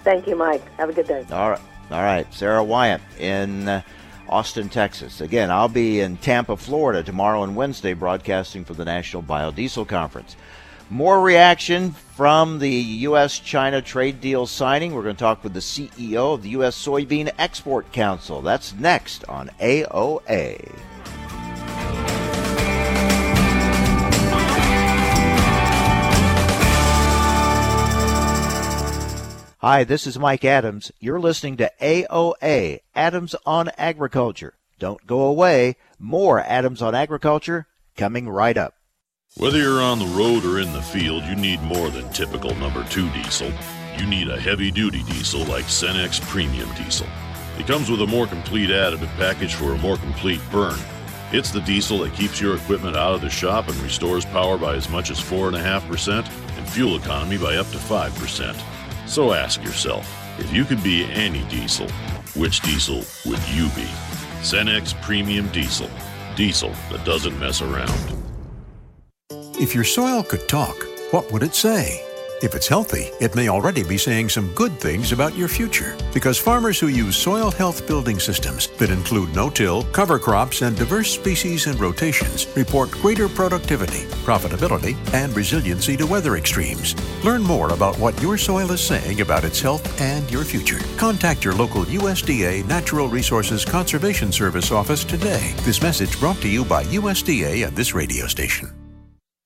Thank 0.02 0.26
you, 0.26 0.34
Mike. 0.34 0.68
Have 0.78 0.90
a 0.90 0.92
good 0.92 1.06
day. 1.06 1.24
All 1.30 1.50
right. 1.50 1.60
All 1.92 2.02
right. 2.02 2.26
Sarah 2.34 2.64
Wyant 2.64 3.00
in 3.20 3.68
uh, 3.68 3.82
Austin, 4.28 4.70
Texas. 4.70 5.20
Again, 5.20 5.52
I'll 5.52 5.68
be 5.68 6.00
in 6.00 6.16
Tampa, 6.16 6.56
Florida 6.56 7.04
tomorrow 7.04 7.44
and 7.44 7.54
Wednesday 7.54 7.94
broadcasting 7.94 8.64
for 8.64 8.74
the 8.74 8.84
National 8.84 9.22
Biodiesel 9.22 9.86
Conference. 9.86 10.34
More 10.92 11.22
reaction 11.22 11.92
from 11.92 12.58
the 12.58 12.68
U.S. 12.68 13.38
China 13.38 13.80
trade 13.80 14.20
deal 14.20 14.46
signing. 14.46 14.92
We're 14.92 15.02
going 15.02 15.16
to 15.16 15.20
talk 15.20 15.42
with 15.42 15.54
the 15.54 15.60
CEO 15.60 16.34
of 16.34 16.42
the 16.42 16.50
U.S. 16.50 16.76
Soybean 16.76 17.32
Export 17.38 17.90
Council. 17.92 18.42
That's 18.42 18.74
next 18.74 19.24
on 19.24 19.48
AOA. 19.58 20.70
Hi, 29.60 29.84
this 29.84 30.06
is 30.06 30.18
Mike 30.18 30.44
Adams. 30.44 30.92
You're 31.00 31.18
listening 31.18 31.56
to 31.56 31.72
AOA, 31.80 32.80
Adams 32.94 33.34
on 33.46 33.70
Agriculture. 33.78 34.58
Don't 34.78 35.06
go 35.06 35.22
away. 35.22 35.76
More 35.98 36.40
Adams 36.40 36.82
on 36.82 36.94
Agriculture 36.94 37.66
coming 37.96 38.28
right 38.28 38.58
up. 38.58 38.74
Whether 39.38 39.58
you're 39.58 39.80
on 39.80 39.98
the 39.98 40.04
road 40.04 40.44
or 40.44 40.60
in 40.60 40.74
the 40.74 40.82
field, 40.82 41.24
you 41.24 41.34
need 41.34 41.62
more 41.62 41.88
than 41.88 42.10
typical 42.10 42.54
number 42.56 42.84
two 42.84 43.08
diesel. 43.12 43.50
You 43.96 44.06
need 44.06 44.28
a 44.28 44.38
heavy 44.38 44.70
duty 44.70 45.02
diesel 45.04 45.40
like 45.46 45.64
Cenex 45.64 46.20
Premium 46.28 46.68
Diesel. 46.74 47.06
It 47.58 47.66
comes 47.66 47.90
with 47.90 48.02
a 48.02 48.06
more 48.06 48.26
complete 48.26 48.68
additive 48.68 49.08
package 49.16 49.54
for 49.54 49.72
a 49.72 49.78
more 49.78 49.96
complete 49.96 50.40
burn. 50.50 50.78
It's 51.32 51.50
the 51.50 51.62
diesel 51.62 52.00
that 52.00 52.12
keeps 52.12 52.42
your 52.42 52.56
equipment 52.56 52.94
out 52.94 53.14
of 53.14 53.22
the 53.22 53.30
shop 53.30 53.68
and 53.68 53.76
restores 53.78 54.26
power 54.26 54.58
by 54.58 54.74
as 54.74 54.90
much 54.90 55.10
as 55.10 55.18
4.5% 55.18 56.58
and 56.58 56.68
fuel 56.68 56.96
economy 56.96 57.38
by 57.38 57.56
up 57.56 57.66
to 57.68 57.78
5%. 57.78 59.08
So 59.08 59.32
ask 59.32 59.64
yourself, 59.64 60.06
if 60.38 60.52
you 60.52 60.66
could 60.66 60.82
be 60.82 61.04
any 61.04 61.42
diesel, 61.44 61.88
which 62.36 62.60
diesel 62.60 63.02
would 63.24 63.40
you 63.48 63.64
be? 63.70 63.88
Cenex 64.42 64.92
Premium 65.00 65.48
Diesel. 65.48 65.88
Diesel 66.36 66.72
that 66.90 67.04
doesn't 67.06 67.38
mess 67.40 67.62
around. 67.62 68.31
If 69.62 69.76
your 69.76 69.84
soil 69.84 70.24
could 70.24 70.48
talk, 70.48 70.74
what 71.12 71.30
would 71.30 71.44
it 71.44 71.54
say? 71.54 72.04
If 72.42 72.56
it's 72.56 72.66
healthy, 72.66 73.10
it 73.20 73.36
may 73.36 73.48
already 73.48 73.84
be 73.84 73.96
saying 73.96 74.28
some 74.30 74.52
good 74.54 74.72
things 74.80 75.12
about 75.12 75.36
your 75.36 75.46
future. 75.46 75.96
Because 76.12 76.36
farmers 76.36 76.80
who 76.80 76.88
use 76.88 77.14
soil 77.14 77.52
health 77.52 77.86
building 77.86 78.18
systems 78.18 78.66
that 78.78 78.90
include 78.90 79.32
no 79.36 79.48
till, 79.48 79.84
cover 79.92 80.18
crops, 80.18 80.62
and 80.62 80.76
diverse 80.76 81.12
species 81.12 81.68
and 81.68 81.78
rotations 81.78 82.48
report 82.56 82.90
greater 82.90 83.28
productivity, 83.28 84.02
profitability, 84.26 84.96
and 85.14 85.32
resiliency 85.36 85.96
to 85.96 86.08
weather 86.08 86.34
extremes. 86.34 86.96
Learn 87.24 87.44
more 87.44 87.72
about 87.72 87.96
what 88.00 88.20
your 88.20 88.36
soil 88.36 88.72
is 88.72 88.80
saying 88.80 89.20
about 89.20 89.44
its 89.44 89.60
health 89.60 90.00
and 90.00 90.28
your 90.28 90.42
future. 90.42 90.80
Contact 90.96 91.44
your 91.44 91.54
local 91.54 91.84
USDA 91.84 92.66
Natural 92.66 93.06
Resources 93.06 93.64
Conservation 93.64 94.32
Service 94.32 94.72
office 94.72 95.04
today. 95.04 95.54
This 95.58 95.80
message 95.80 96.18
brought 96.18 96.38
to 96.38 96.48
you 96.48 96.64
by 96.64 96.82
USDA 96.82 97.64
and 97.64 97.76
this 97.76 97.94
radio 97.94 98.26
station. 98.26 98.81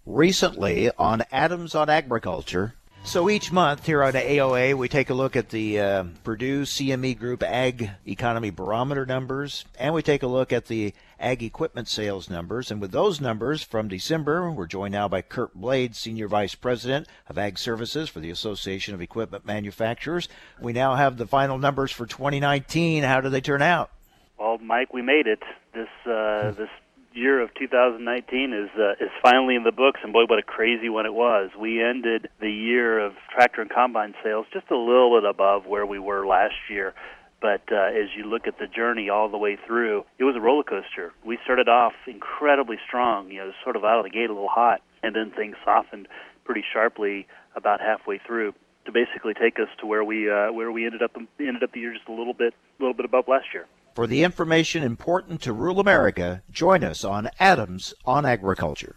Recently 0.06 0.88
on 0.96 1.24
Adams 1.32 1.74
on 1.74 1.90
Agriculture, 1.90 2.74
so 3.02 3.28
each 3.28 3.50
month 3.50 3.86
here 3.86 4.04
on 4.04 4.12
AOA, 4.12 4.74
we 4.74 4.88
take 4.88 5.10
a 5.10 5.14
look 5.14 5.34
at 5.34 5.48
the 5.48 5.80
uh, 5.80 6.04
Purdue 6.22 6.62
CME 6.62 7.18
Group 7.18 7.42
Ag 7.42 7.90
Economy 8.06 8.50
Barometer 8.50 9.04
numbers, 9.04 9.64
and 9.78 9.92
we 9.92 10.02
take 10.02 10.22
a 10.22 10.28
look 10.28 10.52
at 10.52 10.66
the 10.66 10.94
ag 11.18 11.42
equipment 11.42 11.88
sales 11.88 12.30
numbers. 12.30 12.70
And 12.70 12.80
with 12.80 12.92
those 12.92 13.20
numbers 13.20 13.62
from 13.62 13.88
December, 13.88 14.48
we're 14.50 14.66
joined 14.66 14.92
now 14.92 15.08
by 15.08 15.22
Curt 15.22 15.54
Blades, 15.54 15.98
Senior 15.98 16.28
Vice 16.28 16.54
President 16.54 17.08
of 17.28 17.36
Ag 17.36 17.58
Services 17.58 18.08
for 18.08 18.20
the 18.20 18.30
Association 18.30 18.94
of 18.94 19.00
Equipment 19.00 19.44
Manufacturers. 19.44 20.28
We 20.60 20.72
now 20.72 20.94
have 20.94 21.16
the 21.16 21.26
final 21.26 21.58
numbers 21.58 21.90
for 21.90 22.06
2019. 22.06 23.02
How 23.02 23.20
do 23.20 23.28
they 23.28 23.40
turn 23.40 23.62
out? 23.62 23.90
Well, 24.38 24.58
Mike, 24.58 24.92
we 24.92 25.02
made 25.02 25.26
it. 25.26 25.42
This 25.74 25.88
uh, 26.06 26.52
this 26.52 26.70
year 27.16 27.40
of 27.40 27.52
2019 27.54 28.52
is 28.52 28.70
uh, 28.78 28.92
is 29.04 29.10
finally 29.22 29.56
in 29.56 29.64
the 29.64 29.72
books, 29.72 30.00
and 30.02 30.12
boy, 30.12 30.24
what 30.28 30.38
a 30.38 30.42
crazy 30.42 30.88
one 30.88 31.06
it 31.06 31.14
was. 31.14 31.50
We 31.58 31.82
ended 31.82 32.28
the 32.40 32.50
year 32.50 32.98
of 32.98 33.14
tractor 33.32 33.62
and 33.62 33.70
combine 33.70 34.14
sales 34.22 34.46
just 34.52 34.70
a 34.70 34.76
little 34.76 35.18
bit 35.20 35.28
above 35.28 35.66
where 35.66 35.86
we 35.86 35.98
were 35.98 36.26
last 36.26 36.54
year. 36.70 36.94
But 37.40 37.62
uh, 37.70 37.90
as 37.92 38.08
you 38.16 38.24
look 38.24 38.46
at 38.46 38.58
the 38.58 38.66
journey 38.66 39.08
all 39.10 39.28
the 39.28 39.38
way 39.38 39.58
through, 39.66 40.04
it 40.18 40.24
was 40.24 40.36
a 40.36 40.40
roller 40.40 40.64
coaster. 40.64 41.12
We 41.24 41.38
started 41.44 41.68
off 41.68 41.92
incredibly 42.06 42.76
strong, 42.86 43.30
you 43.30 43.38
know, 43.38 43.52
sort 43.62 43.76
of 43.76 43.84
out 43.84 43.98
of 43.98 44.04
the 44.04 44.10
gate 44.10 44.30
a 44.30 44.32
little 44.32 44.48
hot, 44.48 44.80
and 45.02 45.14
then 45.14 45.30
things 45.30 45.56
softened 45.64 46.08
pretty 46.44 46.64
sharply 46.72 47.26
about 47.54 47.80
halfway 47.80 48.18
through 48.18 48.54
to 48.86 48.92
basically 48.92 49.34
take 49.34 49.58
us 49.58 49.68
to 49.80 49.86
where 49.86 50.04
we 50.04 50.30
uh, 50.30 50.52
where 50.52 50.70
we 50.70 50.86
ended 50.86 51.02
up 51.02 51.12
ended 51.40 51.62
up 51.62 51.72
the 51.72 51.80
year 51.80 51.92
just 51.92 52.08
a 52.08 52.12
little 52.12 52.34
bit 52.34 52.54
a 52.78 52.82
little 52.82 52.94
bit 52.94 53.04
above 53.04 53.26
last 53.28 53.46
year. 53.52 53.66
For 53.96 54.06
the 54.06 54.24
information 54.24 54.82
important 54.82 55.40
to 55.40 55.54
rural 55.54 55.80
America, 55.80 56.42
join 56.50 56.84
us 56.84 57.02
on 57.02 57.30
Adams 57.40 57.94
on 58.04 58.26
Agriculture. 58.26 58.96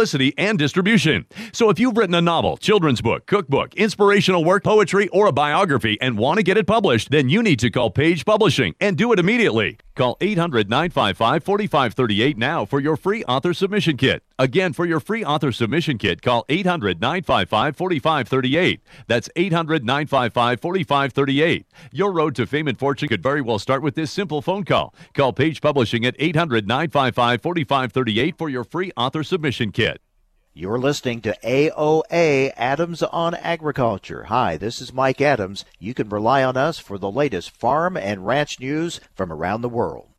publicity, 0.01 0.33
and 0.35 0.57
distribution. 0.57 1.27
So 1.53 1.69
if 1.69 1.77
you've 1.77 1.95
written 1.95 2.15
a 2.15 2.21
novel, 2.21 2.57
children's 2.57 3.01
book, 3.01 3.27
cookbook, 3.27 3.75
inspirational 3.75 4.43
work, 4.43 4.63
poetry, 4.63 5.07
or 5.09 5.27
a 5.27 5.31
biography 5.31 5.95
and 6.01 6.17
want 6.17 6.37
to 6.37 6.43
get 6.43 6.57
it 6.57 6.65
published, 6.65 7.11
then 7.11 7.29
you 7.29 7.43
need 7.43 7.59
to 7.59 7.69
call 7.69 7.91
Page 7.91 8.25
Publishing 8.25 8.73
and 8.79 8.97
do 8.97 9.13
it 9.13 9.19
immediately. 9.19 9.77
Call 9.95 10.17
800 10.19 10.71
955 10.71 11.43
4538 11.43 12.35
now 12.35 12.65
for 12.65 12.79
your 12.79 12.97
free 12.97 13.23
author 13.25 13.53
submission 13.53 13.95
kit. 13.95 14.23
Again, 14.41 14.73
for 14.73 14.87
your 14.87 14.99
free 14.99 15.23
author 15.23 15.51
submission 15.51 15.99
kit, 15.99 16.23
call 16.23 16.45
800 16.49 16.99
955 16.99 17.75
4538. 17.75 18.81
That's 19.05 19.29
800 19.35 19.85
955 19.85 20.59
4538. 20.59 21.67
Your 21.91 22.11
road 22.11 22.33
to 22.37 22.47
fame 22.47 22.67
and 22.67 22.79
fortune 22.79 23.07
could 23.07 23.21
very 23.21 23.41
well 23.41 23.59
start 23.59 23.83
with 23.83 23.93
this 23.93 24.09
simple 24.09 24.41
phone 24.41 24.63
call. 24.63 24.95
Call 25.13 25.31
Page 25.31 25.61
Publishing 25.61 26.07
at 26.07 26.15
800 26.17 26.67
955 26.67 27.39
4538 27.39 28.35
for 28.35 28.49
your 28.49 28.63
free 28.63 28.91
author 28.97 29.21
submission 29.21 29.71
kit. 29.71 30.01
You're 30.55 30.79
listening 30.79 31.21
to 31.21 31.37
AOA 31.43 32.53
Adams 32.57 33.03
on 33.03 33.35
Agriculture. 33.35 34.23
Hi, 34.23 34.57
this 34.57 34.81
is 34.81 34.91
Mike 34.91 35.21
Adams. 35.21 35.65
You 35.77 35.93
can 35.93 36.09
rely 36.09 36.43
on 36.43 36.57
us 36.57 36.79
for 36.79 36.97
the 36.97 37.11
latest 37.11 37.51
farm 37.51 37.95
and 37.95 38.25
ranch 38.25 38.59
news 38.59 39.01
from 39.13 39.31
around 39.31 39.61
the 39.61 39.69
world. 39.69 40.10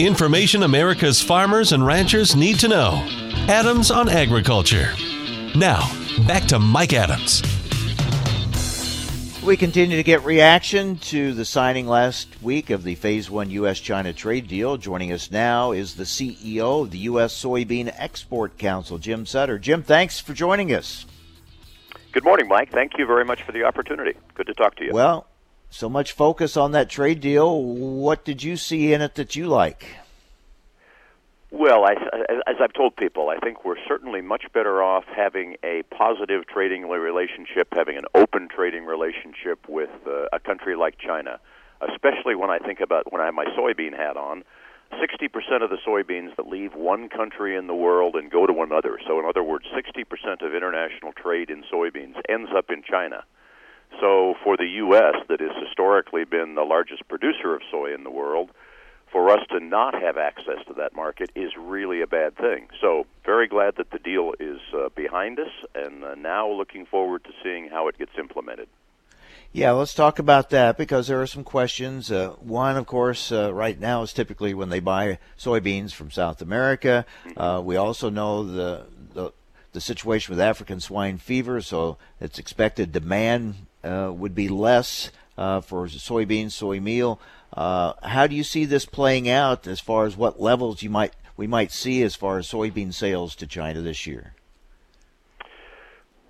Information 0.00 0.64
America's 0.64 1.20
farmers 1.20 1.70
and 1.70 1.86
ranchers 1.86 2.34
need 2.34 2.58
to 2.58 2.66
know. 2.66 3.06
Adams 3.46 3.92
on 3.92 4.08
Agriculture. 4.08 4.88
Now, 5.54 5.88
back 6.26 6.46
to 6.46 6.58
Mike 6.58 6.92
Adams. 6.92 7.42
We 9.44 9.56
continue 9.56 9.96
to 9.96 10.02
get 10.02 10.24
reaction 10.24 10.98
to 10.98 11.32
the 11.32 11.44
signing 11.44 11.86
last 11.86 12.42
week 12.42 12.70
of 12.70 12.82
the 12.82 12.96
Phase 12.96 13.30
1 13.30 13.50
U.S. 13.50 13.78
China 13.78 14.12
trade 14.12 14.48
deal. 14.48 14.76
Joining 14.78 15.12
us 15.12 15.30
now 15.30 15.70
is 15.70 15.94
the 15.94 16.02
CEO 16.02 16.82
of 16.82 16.90
the 16.90 16.98
U.S. 16.98 17.32
Soybean 17.32 17.94
Export 17.96 18.58
Council, 18.58 18.98
Jim 18.98 19.24
Sutter. 19.24 19.60
Jim, 19.60 19.84
thanks 19.84 20.18
for 20.18 20.34
joining 20.34 20.74
us. 20.74 21.06
Good 22.10 22.24
morning, 22.24 22.48
Mike. 22.48 22.72
Thank 22.72 22.98
you 22.98 23.06
very 23.06 23.24
much 23.24 23.44
for 23.44 23.52
the 23.52 23.62
opportunity. 23.62 24.14
Good 24.34 24.48
to 24.48 24.54
talk 24.54 24.74
to 24.76 24.84
you. 24.84 24.92
Well, 24.92 25.28
so 25.74 25.88
much 25.88 26.12
focus 26.12 26.56
on 26.56 26.70
that 26.72 26.88
trade 26.88 27.20
deal. 27.20 27.60
What 27.60 28.24
did 28.24 28.42
you 28.42 28.56
see 28.56 28.92
in 28.92 29.02
it 29.02 29.16
that 29.16 29.34
you 29.34 29.46
like? 29.46 29.84
Well, 31.50 31.84
I, 31.84 31.94
as 32.46 32.56
I've 32.60 32.72
told 32.72 32.96
people, 32.96 33.28
I 33.28 33.38
think 33.38 33.64
we're 33.64 33.82
certainly 33.86 34.20
much 34.20 34.44
better 34.52 34.82
off 34.82 35.04
having 35.04 35.56
a 35.64 35.82
positive 35.90 36.46
trading 36.46 36.88
relationship, 36.88 37.68
having 37.72 37.96
an 37.96 38.04
open 38.14 38.48
trading 38.48 38.84
relationship 38.84 39.68
with 39.68 39.90
uh, 40.06 40.26
a 40.32 40.38
country 40.38 40.76
like 40.76 40.98
China, 40.98 41.38
especially 41.80 42.34
when 42.34 42.50
I 42.50 42.58
think 42.58 42.80
about 42.80 43.12
when 43.12 43.20
I 43.20 43.26
have 43.26 43.34
my 43.34 43.46
soybean 43.46 43.96
hat 43.96 44.16
on. 44.16 44.44
60% 44.92 45.62
of 45.62 45.70
the 45.70 45.78
soybeans 45.84 46.36
that 46.36 46.46
leave 46.46 46.74
one 46.74 47.08
country 47.08 47.56
in 47.56 47.66
the 47.66 47.74
world 47.74 48.14
and 48.14 48.30
go 48.30 48.46
to 48.46 48.62
another. 48.62 48.98
So, 49.08 49.18
in 49.18 49.24
other 49.24 49.42
words, 49.42 49.64
60% 49.74 50.42
of 50.42 50.54
international 50.54 51.12
trade 51.12 51.50
in 51.50 51.64
soybeans 51.64 52.14
ends 52.28 52.50
up 52.56 52.70
in 52.70 52.82
China. 52.88 53.24
So, 54.00 54.34
for 54.42 54.56
the 54.56 54.66
U.S., 54.66 55.14
that 55.28 55.40
has 55.40 55.50
historically 55.62 56.24
been 56.24 56.54
the 56.54 56.62
largest 56.62 57.06
producer 57.08 57.54
of 57.54 57.62
soy 57.70 57.94
in 57.94 58.04
the 58.04 58.10
world, 58.10 58.50
for 59.10 59.30
us 59.30 59.46
to 59.50 59.60
not 59.60 59.94
have 59.94 60.16
access 60.18 60.58
to 60.66 60.74
that 60.74 60.94
market 60.94 61.30
is 61.36 61.52
really 61.56 62.02
a 62.02 62.06
bad 62.06 62.36
thing. 62.36 62.66
So, 62.80 63.06
very 63.24 63.46
glad 63.46 63.76
that 63.76 63.90
the 63.90 63.98
deal 63.98 64.34
is 64.40 64.58
uh, 64.74 64.88
behind 64.96 65.38
us, 65.38 65.52
and 65.74 66.04
uh, 66.04 66.14
now 66.16 66.50
looking 66.50 66.84
forward 66.84 67.24
to 67.24 67.30
seeing 67.42 67.68
how 67.68 67.88
it 67.88 67.96
gets 67.96 68.12
implemented. 68.18 68.68
Yeah, 69.52 69.70
let's 69.70 69.94
talk 69.94 70.18
about 70.18 70.50
that 70.50 70.76
because 70.76 71.06
there 71.06 71.22
are 71.22 71.28
some 71.28 71.44
questions. 71.44 72.10
Uh, 72.10 72.30
one, 72.40 72.76
of 72.76 72.86
course, 72.86 73.30
uh, 73.30 73.54
right 73.54 73.78
now 73.78 74.02
is 74.02 74.12
typically 74.12 74.52
when 74.52 74.68
they 74.68 74.80
buy 74.80 75.20
soybeans 75.38 75.92
from 75.92 76.10
South 76.10 76.42
America. 76.42 77.06
Uh, 77.36 77.62
we 77.64 77.76
also 77.76 78.10
know 78.10 78.42
the, 78.42 78.86
the, 79.12 79.32
the 79.72 79.80
situation 79.80 80.32
with 80.32 80.40
African 80.40 80.80
swine 80.80 81.18
fever, 81.18 81.60
so 81.60 81.98
it's 82.20 82.40
expected 82.40 82.90
demand 82.90 83.54
would 83.84 84.34
be 84.34 84.48
less 84.48 85.10
uh, 85.36 85.60
for 85.60 85.86
soybeans, 85.86 86.52
soy 86.52 86.80
meal. 86.80 87.20
Uh, 87.52 87.92
how 88.02 88.26
do 88.26 88.34
you 88.34 88.44
see 88.44 88.64
this 88.64 88.84
playing 88.84 89.28
out 89.28 89.66
as 89.66 89.80
far 89.80 90.06
as 90.06 90.16
what 90.16 90.40
levels 90.40 90.82
you 90.82 90.90
might 90.90 91.12
we 91.36 91.46
might 91.46 91.72
see 91.72 92.02
as 92.02 92.14
far 92.14 92.38
as 92.38 92.48
soybean 92.48 92.92
sales 92.94 93.34
to 93.36 93.46
China 93.46 93.80
this 93.80 94.06
year? 94.06 94.34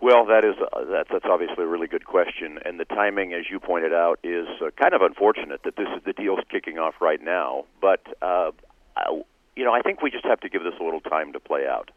Well, 0.01 0.27
that 0.27 0.45
is 0.45 0.55
uh, 0.61 0.85
that, 0.85 1.07
that's 1.11 1.25
obviously 1.25 1.64
a 1.64 1.67
really 1.67 1.87
good 1.87 2.05
question, 2.05 2.59
and 2.64 2.79
the 2.79 2.85
timing, 2.85 3.33
as 3.33 3.45
you 3.51 3.59
pointed 3.59 3.95
out, 3.95 4.19
is 4.23 4.47
uh, 4.61 4.71
kind 4.81 4.93
of 4.93 5.01
unfortunate 5.01 5.62
that 5.64 5.77
this 5.77 5.88
is 5.97 6.03
the 6.05 6.12
deal's 6.12 6.40
kicking 6.51 6.79
off 6.79 6.95
right 7.01 7.23
now. 7.23 7.64
But 7.81 8.03
uh, 8.21 8.51
I, 8.97 9.23
you 9.57 9.64
know, 9.64 9.73
I 9.73 9.81
think 9.81 10.03
we 10.03 10.11
just 10.11 10.27
have 10.27 10.40
to 10.40 10.49
give 10.51 10.62
this 10.62 10.75
a 10.79 10.85
little 10.85 11.01
time 11.01 11.33
to 11.33 11.40
play 11.40 11.67
out. 11.67 11.90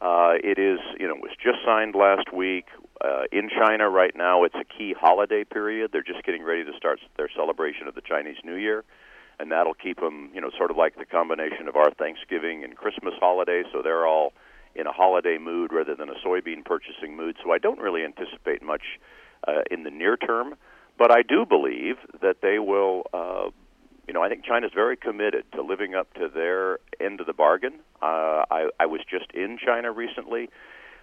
Uh, 0.00 0.34
it 0.42 0.58
is, 0.58 0.78
you 0.98 1.08
know, 1.08 1.16
it 1.16 1.20
was 1.20 1.32
just 1.42 1.58
signed 1.64 1.94
last 1.94 2.32
week 2.32 2.66
uh, 3.04 3.22
in 3.32 3.48
China. 3.48 3.88
Right 3.88 4.14
now, 4.16 4.44
it's 4.44 4.54
a 4.54 4.64
key 4.64 4.94
holiday 4.98 5.44
period. 5.44 5.90
They're 5.92 6.02
just 6.02 6.24
getting 6.24 6.42
ready 6.42 6.64
to 6.64 6.72
start 6.76 7.00
their 7.16 7.28
celebration 7.34 7.88
of 7.88 7.94
the 7.94 8.02
Chinese 8.02 8.36
New 8.44 8.56
Year, 8.56 8.84
and 9.38 9.50
that'll 9.50 9.74
keep 9.74 10.00
them, 10.00 10.30
you 10.34 10.40
know, 10.40 10.50
sort 10.56 10.70
of 10.70 10.76
like 10.76 10.96
the 10.96 11.06
combination 11.06 11.68
of 11.68 11.76
our 11.76 11.90
Thanksgiving 11.92 12.64
and 12.64 12.76
Christmas 12.76 13.14
holiday. 13.18 13.62
So 13.72 13.82
they're 13.82 14.06
all 14.06 14.32
in 14.74 14.86
a 14.86 14.92
holiday 14.92 15.38
mood 15.38 15.72
rather 15.72 15.94
than 15.94 16.08
a 16.08 16.14
soybean 16.26 16.64
purchasing 16.64 17.16
mood. 17.16 17.36
So 17.42 17.52
I 17.52 17.58
don't 17.58 17.80
really 17.80 18.04
anticipate 18.04 18.62
much 18.62 18.82
uh, 19.48 19.62
in 19.70 19.82
the 19.82 19.90
near 19.90 20.16
term, 20.16 20.54
but 20.98 21.10
I 21.10 21.22
do 21.22 21.44
believe 21.46 21.96
that 22.20 22.36
they 22.42 22.58
will. 22.58 23.04
Uh, 23.12 23.50
you 24.06 24.14
know, 24.14 24.22
I 24.24 24.28
think 24.28 24.44
China's 24.44 24.72
very 24.74 24.96
committed 24.96 25.44
to 25.52 25.62
living 25.62 25.94
up 25.94 26.12
to 26.14 26.28
their 26.28 26.78
end 27.00 27.20
of 27.20 27.26
the 27.26 27.32
bargain. 27.32 27.74
Uh, 28.02 28.42
I, 28.50 28.68
I 28.80 28.86
was 28.86 29.02
just 29.08 29.30
in 29.32 29.56
China 29.64 29.92
recently. 29.92 30.50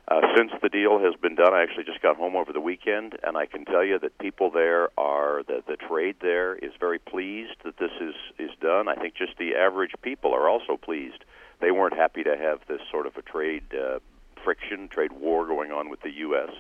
Uh, 0.10 0.22
since 0.38 0.52
the 0.62 0.70
deal 0.70 1.00
has 1.00 1.16
been 1.22 1.36
done, 1.36 1.54
I 1.54 1.64
actually 1.64 1.84
just 1.84 2.02
got 2.02 2.16
home 2.16 2.38
over 2.38 2.54
the 2.54 2.62
weekend, 2.62 3.18
and 3.24 3.36
I 3.36 3.46
can 3.46 3.66
tell 3.66 3.84
you 3.84 4.00
that 4.00 4.18
people 4.20 4.50
there 4.50 4.88
are 4.98 5.44
the 5.44 5.62
the 5.68 5.76
trade 5.76 6.16
there 6.22 6.56
is 6.56 6.72
very 6.80 6.98
pleased 6.98 7.56
that 7.66 7.78
this 7.78 7.92
is 8.00 8.16
is 8.40 8.52
done. 8.62 8.88
I 8.88 8.96
think 8.96 9.16
just 9.16 9.38
the 9.38 9.56
average 9.56 9.92
people 10.02 10.34
are 10.34 10.48
also 10.48 10.78
pleased 10.78 11.26
they 11.60 11.72
weren't 11.72 11.96
happy 11.96 12.24
to 12.24 12.38
have 12.38 12.60
this 12.68 12.82
sort 12.92 13.08
of 13.08 13.18
a 13.18 13.22
trade 13.22 13.64
uh, 13.74 14.00
friction, 14.44 14.88
trade 14.88 15.12
war 15.12 15.46
going 15.46 15.72
on 15.72 15.90
with 15.90 16.02
the 16.02 16.12
U.S. 16.12 16.52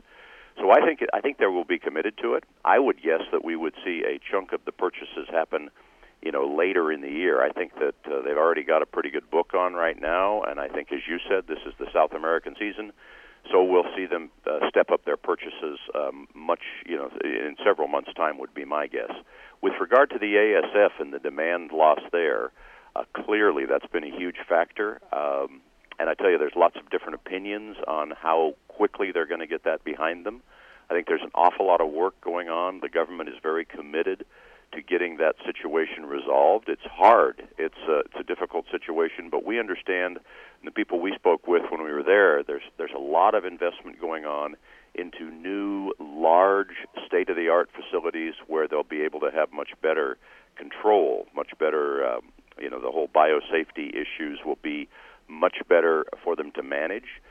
So 0.57 0.71
I 0.71 0.81
think 0.85 1.01
I 1.13 1.21
think 1.21 1.37
they 1.37 1.45
will 1.45 1.63
be 1.63 1.79
committed 1.79 2.17
to 2.23 2.33
it. 2.33 2.43
I 2.65 2.79
would 2.79 3.01
guess 3.01 3.21
that 3.31 3.45
we 3.45 3.55
would 3.55 3.75
see 3.85 4.03
a 4.05 4.19
chunk 4.29 4.53
of 4.53 4.65
the 4.65 4.71
purchases 4.71 5.27
happen, 5.29 5.69
you 6.21 6.31
know, 6.31 6.47
later 6.47 6.91
in 6.91 7.01
the 7.01 7.11
year. 7.11 7.41
I 7.43 7.51
think 7.51 7.75
that 7.75 7.95
uh, 8.05 8.21
they've 8.23 8.37
already 8.37 8.63
got 8.63 8.81
a 8.81 8.87
pretty 8.87 9.11
good 9.11 9.29
book 9.29 9.53
on 9.53 9.73
right 9.73 9.99
now, 10.01 10.41
and 10.41 10.59
I 10.59 10.67
think, 10.67 10.91
as 10.91 11.01
you 11.07 11.19
said, 11.29 11.45
this 11.47 11.59
is 11.65 11.73
the 11.79 11.87
South 11.93 12.13
American 12.13 12.55
season. 12.59 12.91
So 13.51 13.63
we'll 13.63 13.85
see 13.95 14.05
them 14.05 14.29
uh, 14.45 14.67
step 14.69 14.91
up 14.91 15.05
their 15.05 15.17
purchases 15.17 15.79
um, 15.95 16.27
much, 16.33 16.61
you 16.85 16.95
know, 16.95 17.09
in 17.23 17.55
several 17.63 17.87
months' 17.87 18.13
time 18.15 18.37
would 18.39 18.53
be 18.53 18.65
my 18.65 18.87
guess. 18.87 19.11
With 19.61 19.73
regard 19.79 20.09
to 20.11 20.19
the 20.19 20.33
ASF 20.35 20.99
and 20.99 21.13
the 21.13 21.19
demand 21.19 21.71
loss 21.71 21.99
there, 22.11 22.51
uh, 22.95 23.03
clearly, 23.13 23.65
that's 23.65 23.85
been 23.87 24.03
a 24.03 24.15
huge 24.15 24.37
factor. 24.47 24.99
Um, 25.11 25.61
and 25.99 26.09
I 26.09 26.13
tell 26.13 26.29
you, 26.29 26.37
there's 26.37 26.55
lots 26.55 26.75
of 26.77 26.89
different 26.89 27.15
opinions 27.15 27.77
on 27.87 28.11
how 28.11 28.55
quickly 28.67 29.11
they're 29.11 29.25
going 29.25 29.39
to 29.39 29.47
get 29.47 29.63
that 29.63 29.83
behind 29.83 30.25
them. 30.25 30.41
I 30.89 30.93
think 30.93 31.07
there's 31.07 31.21
an 31.21 31.31
awful 31.35 31.67
lot 31.67 31.81
of 31.81 31.89
work 31.89 32.19
going 32.21 32.49
on. 32.49 32.79
The 32.79 32.89
government 32.89 33.29
is 33.29 33.35
very 33.41 33.65
committed 33.65 34.25
to 34.73 34.81
getting 34.81 35.17
that 35.17 35.35
situation 35.45 36.05
resolved. 36.05 36.69
It's 36.69 36.85
hard. 36.89 37.47
It's 37.57 37.77
a, 37.87 37.99
it's 37.99 38.19
a 38.19 38.23
difficult 38.23 38.65
situation, 38.71 39.29
but 39.29 39.45
we 39.45 39.59
understand 39.59 40.19
the 40.63 40.71
people 40.71 40.99
we 40.99 41.13
spoke 41.15 41.47
with 41.47 41.63
when 41.69 41.83
we 41.83 41.91
were 41.91 42.03
there. 42.03 42.43
There's 42.43 42.63
there's 42.77 42.91
a 42.95 42.99
lot 42.99 43.35
of 43.35 43.45
investment 43.45 43.99
going 44.01 44.25
on 44.25 44.55
into 44.95 45.29
new, 45.29 45.93
large, 45.99 46.73
state-of-the-art 47.05 47.69
facilities 47.71 48.33
where 48.47 48.67
they'll 48.67 48.83
be 48.83 49.01
able 49.03 49.19
to 49.19 49.29
have 49.31 49.53
much 49.53 49.69
better 49.81 50.17
control, 50.55 51.27
much 51.35 51.51
better 51.59 52.05
um, 52.05 52.21
you 52.59 52.69
know 52.69 52.81
the 52.81 52.91
whole 52.91 53.07
biosafety 53.07 53.89
issues 53.89 54.39
will 54.45 54.57
be 54.61 54.87
much 55.27 55.57
better 55.67 56.05
for 56.23 56.35
them 56.35 56.51
to 56.51 56.63
manage. 56.63 57.21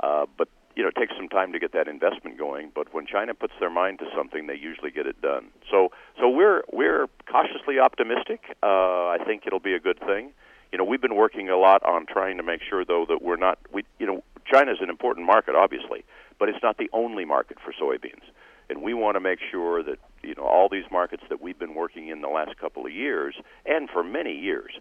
Uh, 0.00 0.26
but 0.36 0.48
you 0.76 0.82
know, 0.82 0.88
it 0.88 0.96
takes 0.96 1.14
some 1.16 1.28
time 1.28 1.52
to 1.52 1.58
get 1.58 1.72
that 1.72 1.88
investment 1.88 2.38
going. 2.38 2.70
But 2.74 2.92
when 2.92 3.06
China 3.06 3.34
puts 3.34 3.52
their 3.60 3.70
mind 3.70 3.98
to 4.00 4.06
something, 4.16 4.46
they 4.46 4.56
usually 4.56 4.90
get 4.90 5.06
it 5.06 5.20
done. 5.20 5.46
So, 5.70 5.90
so 6.18 6.28
we're 6.28 6.62
we're 6.72 7.06
cautiously 7.30 7.78
optimistic. 7.78 8.40
Uh, 8.62 9.08
I 9.08 9.18
think 9.24 9.44
it'll 9.46 9.60
be 9.60 9.74
a 9.74 9.80
good 9.80 9.98
thing. 10.00 10.32
You 10.72 10.78
know, 10.78 10.84
we've 10.84 11.00
been 11.00 11.14
working 11.14 11.48
a 11.48 11.56
lot 11.56 11.84
on 11.84 12.06
trying 12.06 12.36
to 12.38 12.42
make 12.42 12.60
sure, 12.68 12.84
though, 12.84 13.06
that 13.08 13.22
we're 13.22 13.36
not. 13.36 13.58
We, 13.72 13.84
you 13.98 14.06
know, 14.06 14.24
China 14.50 14.72
is 14.72 14.78
an 14.80 14.90
important 14.90 15.26
market, 15.26 15.54
obviously, 15.54 16.04
but 16.38 16.48
it's 16.48 16.62
not 16.62 16.78
the 16.78 16.90
only 16.92 17.24
market 17.24 17.58
for 17.64 17.72
soybeans, 17.72 18.24
and 18.68 18.82
we 18.82 18.94
want 18.94 19.14
to 19.14 19.20
make 19.20 19.38
sure 19.50 19.82
that 19.82 19.98
you 20.22 20.34
know 20.34 20.42
all 20.44 20.68
these 20.68 20.84
markets 20.90 21.22
that 21.28 21.40
we've 21.40 21.58
been 21.58 21.74
working 21.74 22.08
in 22.08 22.20
the 22.20 22.28
last 22.28 22.58
couple 22.58 22.84
of 22.84 22.92
years 22.92 23.36
and 23.66 23.88
for 23.88 24.02
many 24.02 24.36
years 24.36 24.72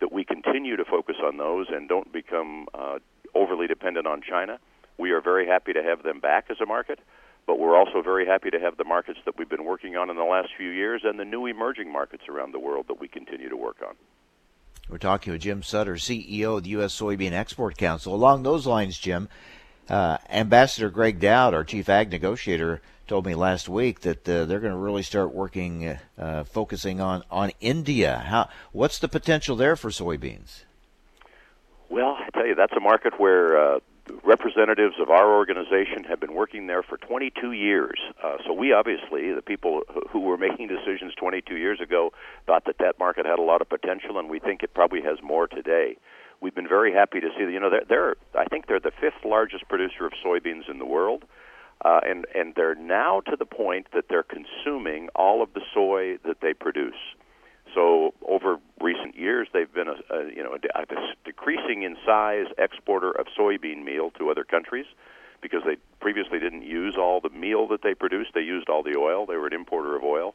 that 0.00 0.12
we 0.12 0.24
continue 0.24 0.76
to 0.76 0.84
focus 0.84 1.16
on 1.22 1.36
those 1.36 1.66
and 1.70 1.88
don't 1.88 2.12
become 2.12 2.66
uh, 2.74 2.98
overly 3.34 3.66
dependent 3.66 4.06
on 4.06 4.20
China. 4.20 4.58
We 5.02 5.10
are 5.10 5.20
very 5.20 5.48
happy 5.48 5.72
to 5.72 5.82
have 5.82 6.04
them 6.04 6.20
back 6.20 6.46
as 6.48 6.58
a 6.60 6.64
market, 6.64 7.00
but 7.44 7.58
we're 7.58 7.76
also 7.76 8.02
very 8.02 8.24
happy 8.24 8.50
to 8.50 8.60
have 8.60 8.76
the 8.76 8.84
markets 8.84 9.18
that 9.24 9.36
we've 9.36 9.48
been 9.48 9.64
working 9.64 9.96
on 9.96 10.10
in 10.10 10.14
the 10.14 10.22
last 10.22 10.50
few 10.56 10.68
years 10.68 11.00
and 11.02 11.18
the 11.18 11.24
new 11.24 11.46
emerging 11.46 11.92
markets 11.92 12.28
around 12.28 12.52
the 12.52 12.60
world 12.60 12.86
that 12.86 13.00
we 13.00 13.08
continue 13.08 13.48
to 13.48 13.56
work 13.56 13.78
on. 13.84 13.96
We're 14.88 14.98
talking 14.98 15.32
with 15.32 15.42
Jim 15.42 15.64
Sutter, 15.64 15.96
CEO 15.96 16.58
of 16.58 16.62
the 16.62 16.70
U.S. 16.70 16.96
Soybean 16.96 17.32
Export 17.32 17.76
Council. 17.76 18.14
Along 18.14 18.44
those 18.44 18.64
lines, 18.64 18.96
Jim, 18.96 19.28
uh, 19.88 20.18
Ambassador 20.30 20.88
Gregg 20.88 21.18
Doud, 21.18 21.52
our 21.52 21.64
chief 21.64 21.88
ag 21.88 22.12
negotiator, 22.12 22.80
told 23.08 23.26
me 23.26 23.34
last 23.34 23.68
week 23.68 24.02
that 24.02 24.28
uh, 24.28 24.44
they're 24.44 24.60
going 24.60 24.72
to 24.72 24.78
really 24.78 25.02
start 25.02 25.34
working, 25.34 25.98
uh, 26.16 26.44
focusing 26.44 27.00
on, 27.00 27.24
on 27.28 27.50
India. 27.60 28.22
How, 28.24 28.48
what's 28.70 29.00
the 29.00 29.08
potential 29.08 29.56
there 29.56 29.74
for 29.74 29.90
soybeans? 29.90 30.62
Well, 31.90 32.16
I 32.20 32.28
tell 32.32 32.46
you, 32.46 32.54
that's 32.54 32.72
a 32.76 32.80
market 32.80 33.18
where 33.18 33.74
uh, 33.74 33.80
representatives 34.24 34.94
of 35.00 35.10
our 35.10 35.34
organization 35.36 36.04
have 36.08 36.20
been 36.20 36.34
working 36.34 36.66
there 36.66 36.82
for 36.82 36.96
22 36.96 37.52
years. 37.52 37.98
Uh, 38.22 38.36
so 38.46 38.52
we 38.52 38.72
obviously, 38.72 39.32
the 39.32 39.42
people 39.42 39.82
who 40.10 40.20
were 40.20 40.36
making 40.36 40.68
decisions 40.68 41.14
22 41.14 41.56
years 41.56 41.80
ago, 41.80 42.12
thought 42.46 42.64
that 42.66 42.78
that 42.78 42.98
market 42.98 43.26
had 43.26 43.38
a 43.38 43.42
lot 43.42 43.60
of 43.60 43.68
potential, 43.68 44.18
and 44.18 44.28
we 44.28 44.38
think 44.38 44.62
it 44.62 44.74
probably 44.74 45.02
has 45.02 45.18
more 45.22 45.46
today. 45.46 45.96
We've 46.40 46.54
been 46.54 46.68
very 46.68 46.92
happy 46.92 47.20
to 47.20 47.28
see 47.38 47.44
that. 47.44 47.52
You 47.52 47.60
know, 47.60 47.70
they're, 47.70 47.84
they're 47.88 48.16
I 48.38 48.46
think 48.46 48.66
they're 48.66 48.80
the 48.80 48.92
fifth 49.00 49.24
largest 49.24 49.68
producer 49.68 50.06
of 50.06 50.12
soybeans 50.24 50.68
in 50.68 50.78
the 50.78 50.86
world. 50.86 51.24
Uh, 51.84 52.00
and 52.06 52.26
and 52.34 52.54
they're 52.54 52.76
now 52.76 53.20
to 53.20 53.34
the 53.36 53.44
point 53.44 53.88
that 53.92 54.04
they're 54.08 54.22
consuming 54.22 55.08
all 55.16 55.42
of 55.42 55.52
the 55.54 55.60
soy 55.74 56.16
that 56.24 56.40
they 56.40 56.52
produce. 56.52 56.94
So 57.74 58.14
over 58.28 58.58
recent 58.80 59.16
years, 59.16 59.48
they've 59.52 59.72
been 59.72 59.88
a, 59.88 60.14
a 60.14 60.28
you 60.28 60.42
know 60.42 60.54
a, 60.54 60.80
a 60.80 60.86
decreasing 61.24 61.82
in 61.82 61.96
size 62.04 62.46
exporter 62.58 63.10
of 63.10 63.26
soybean 63.38 63.84
meal 63.84 64.10
to 64.18 64.30
other 64.30 64.44
countries 64.44 64.86
because 65.40 65.62
they 65.64 65.76
previously 66.00 66.38
didn't 66.38 66.62
use 66.62 66.96
all 66.98 67.20
the 67.20 67.30
meal 67.30 67.66
that 67.68 67.82
they 67.82 67.94
produced. 67.94 68.30
They 68.34 68.42
used 68.42 68.68
all 68.68 68.82
the 68.82 68.96
oil. 68.96 69.26
They 69.26 69.36
were 69.36 69.48
an 69.48 69.52
importer 69.52 69.96
of 69.96 70.02
oil. 70.02 70.34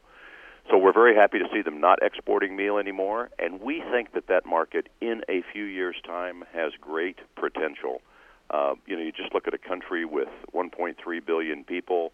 So 0.69 0.77
we're 0.77 0.93
very 0.93 1.15
happy 1.15 1.39
to 1.39 1.45
see 1.53 1.61
them 1.61 1.79
not 1.79 2.03
exporting 2.03 2.57
meal 2.57 2.77
anymore, 2.77 3.29
and 3.39 3.61
we 3.61 3.81
think 3.89 4.13
that 4.13 4.27
that 4.27 4.45
market 4.45 4.89
in 4.99 5.21
a 5.29 5.41
few 5.53 5.63
years' 5.63 5.95
time 6.05 6.43
has 6.53 6.73
great 6.81 7.19
potential. 7.35 8.01
Uh, 8.49 8.73
you 8.85 8.97
know, 8.97 9.01
you 9.01 9.13
just 9.13 9.33
look 9.33 9.47
at 9.47 9.53
a 9.53 9.57
country 9.57 10.03
with 10.03 10.27
1.3 10.53 11.25
billion 11.25 11.63
people, 11.63 12.11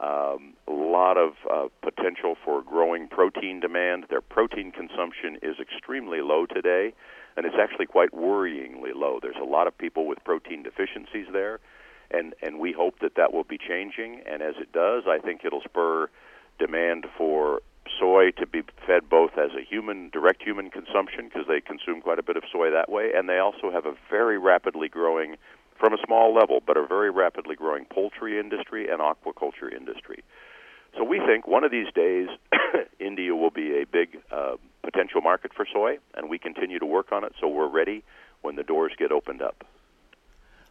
um, 0.00 0.54
a 0.66 0.72
lot 0.72 1.16
of 1.16 1.32
uh, 1.50 1.68
potential 1.82 2.36
for 2.44 2.62
growing 2.62 3.08
protein 3.08 3.60
demand. 3.60 4.06
Their 4.08 4.20
protein 4.20 4.72
consumption 4.72 5.38
is 5.42 5.56
extremely 5.60 6.20
low 6.20 6.46
today, 6.46 6.94
and 7.36 7.46
it's 7.46 7.56
actually 7.60 7.86
quite 7.86 8.12
worryingly 8.12 8.94
low. 8.94 9.18
There's 9.20 9.36
a 9.40 9.44
lot 9.44 9.66
of 9.66 9.76
people 9.76 10.06
with 10.06 10.18
protein 10.24 10.62
deficiencies 10.62 11.26
there, 11.32 11.60
and 12.10 12.34
and 12.42 12.58
we 12.58 12.72
hope 12.72 12.98
that 13.00 13.14
that 13.16 13.32
will 13.32 13.44
be 13.44 13.58
changing. 13.58 14.22
And 14.26 14.42
as 14.42 14.54
it 14.58 14.72
does, 14.72 15.04
I 15.06 15.18
think 15.18 15.44
it'll 15.44 15.62
spur 15.62 16.08
demand 16.58 17.06
for 17.16 17.60
soy 17.98 18.30
to 18.30 18.46
be 18.46 18.62
fed 18.86 19.08
both 19.10 19.32
as 19.36 19.50
a 19.58 19.62
human 19.62 20.08
direct 20.10 20.42
human 20.42 20.70
consumption 20.70 21.24
because 21.24 21.46
they 21.48 21.60
consume 21.60 22.00
quite 22.00 22.18
a 22.18 22.22
bit 22.22 22.36
of 22.36 22.44
soy 22.50 22.70
that 22.70 22.90
way 22.90 23.10
and 23.14 23.28
they 23.28 23.38
also 23.38 23.70
have 23.72 23.86
a 23.86 23.94
very 24.08 24.38
rapidly 24.38 24.88
growing 24.88 25.36
from 25.82 25.94
a 25.94 25.98
small 26.06 26.32
level, 26.32 26.60
but 26.64 26.76
a 26.76 26.86
very 26.86 27.10
rapidly 27.10 27.56
growing 27.56 27.84
poultry 27.86 28.38
industry 28.38 28.88
and 28.88 29.00
aquaculture 29.00 29.74
industry. 29.76 30.22
So 30.96 31.02
we 31.02 31.18
think 31.18 31.48
one 31.48 31.64
of 31.64 31.72
these 31.72 31.92
days 31.92 32.28
India 33.00 33.34
will 33.34 33.50
be 33.50 33.82
a 33.82 33.84
big 33.84 34.16
uh, 34.30 34.54
potential 34.84 35.20
market 35.20 35.52
for 35.52 35.66
soy, 35.72 35.98
and 36.14 36.30
we 36.30 36.38
continue 36.38 36.78
to 36.78 36.86
work 36.86 37.10
on 37.10 37.24
it 37.24 37.32
so 37.40 37.48
we're 37.48 37.68
ready 37.68 38.04
when 38.42 38.54
the 38.54 38.62
doors 38.62 38.92
get 38.96 39.10
opened 39.10 39.42
up. 39.42 39.64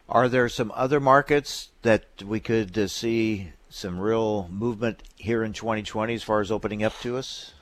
Are 0.08 0.30
there 0.30 0.48
some 0.48 0.72
other 0.74 0.98
markets 0.98 1.72
that 1.82 2.06
we 2.24 2.40
could 2.40 2.78
uh, 2.78 2.88
see 2.88 3.52
some 3.68 4.00
real 4.00 4.48
movement 4.48 5.02
here 5.16 5.44
in 5.44 5.52
2020 5.52 6.14
as 6.14 6.22
far 6.22 6.40
as 6.40 6.50
opening 6.50 6.82
up 6.82 6.98
to 7.00 7.18
us? 7.18 7.52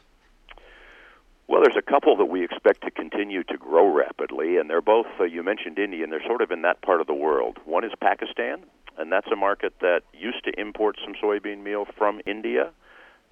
Well, 1.51 1.63
there's 1.63 1.77
a 1.77 1.83
couple 1.83 2.15
that 2.17 2.27
we 2.27 2.45
expect 2.45 2.85
to 2.85 2.93
continue 2.93 3.43
to 3.43 3.57
grow 3.57 3.93
rapidly, 3.93 4.57
and 4.57 4.71
they're 4.71 4.81
both, 4.81 5.09
uh, 5.19 5.25
you 5.25 5.43
mentioned 5.43 5.81
India, 5.81 6.05
and 6.05 6.13
they're 6.13 6.25
sort 6.25 6.43
of 6.43 6.53
in 6.53 6.63
that 6.63 6.81
part 6.81 7.01
of 7.01 7.09
the 7.09 7.13
world. 7.13 7.59
One 7.65 7.83
is 7.83 7.91
Pakistan, 8.01 8.63
and 8.97 9.11
that's 9.11 9.27
a 9.33 9.35
market 9.35 9.75
that 9.81 10.03
used 10.13 10.45
to 10.45 10.53
import 10.61 10.97
some 11.05 11.13
soybean 11.21 11.65
meal 11.65 11.87
from 11.99 12.21
India. 12.25 12.71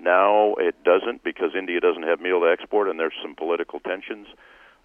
Now 0.00 0.57
it 0.59 0.74
doesn't 0.83 1.22
because 1.22 1.50
India 1.57 1.78
doesn't 1.78 2.02
have 2.02 2.20
meal 2.20 2.40
to 2.40 2.50
export, 2.50 2.88
and 2.88 2.98
there's 2.98 3.14
some 3.22 3.37
political 3.37 3.78
tensions. 3.78 4.26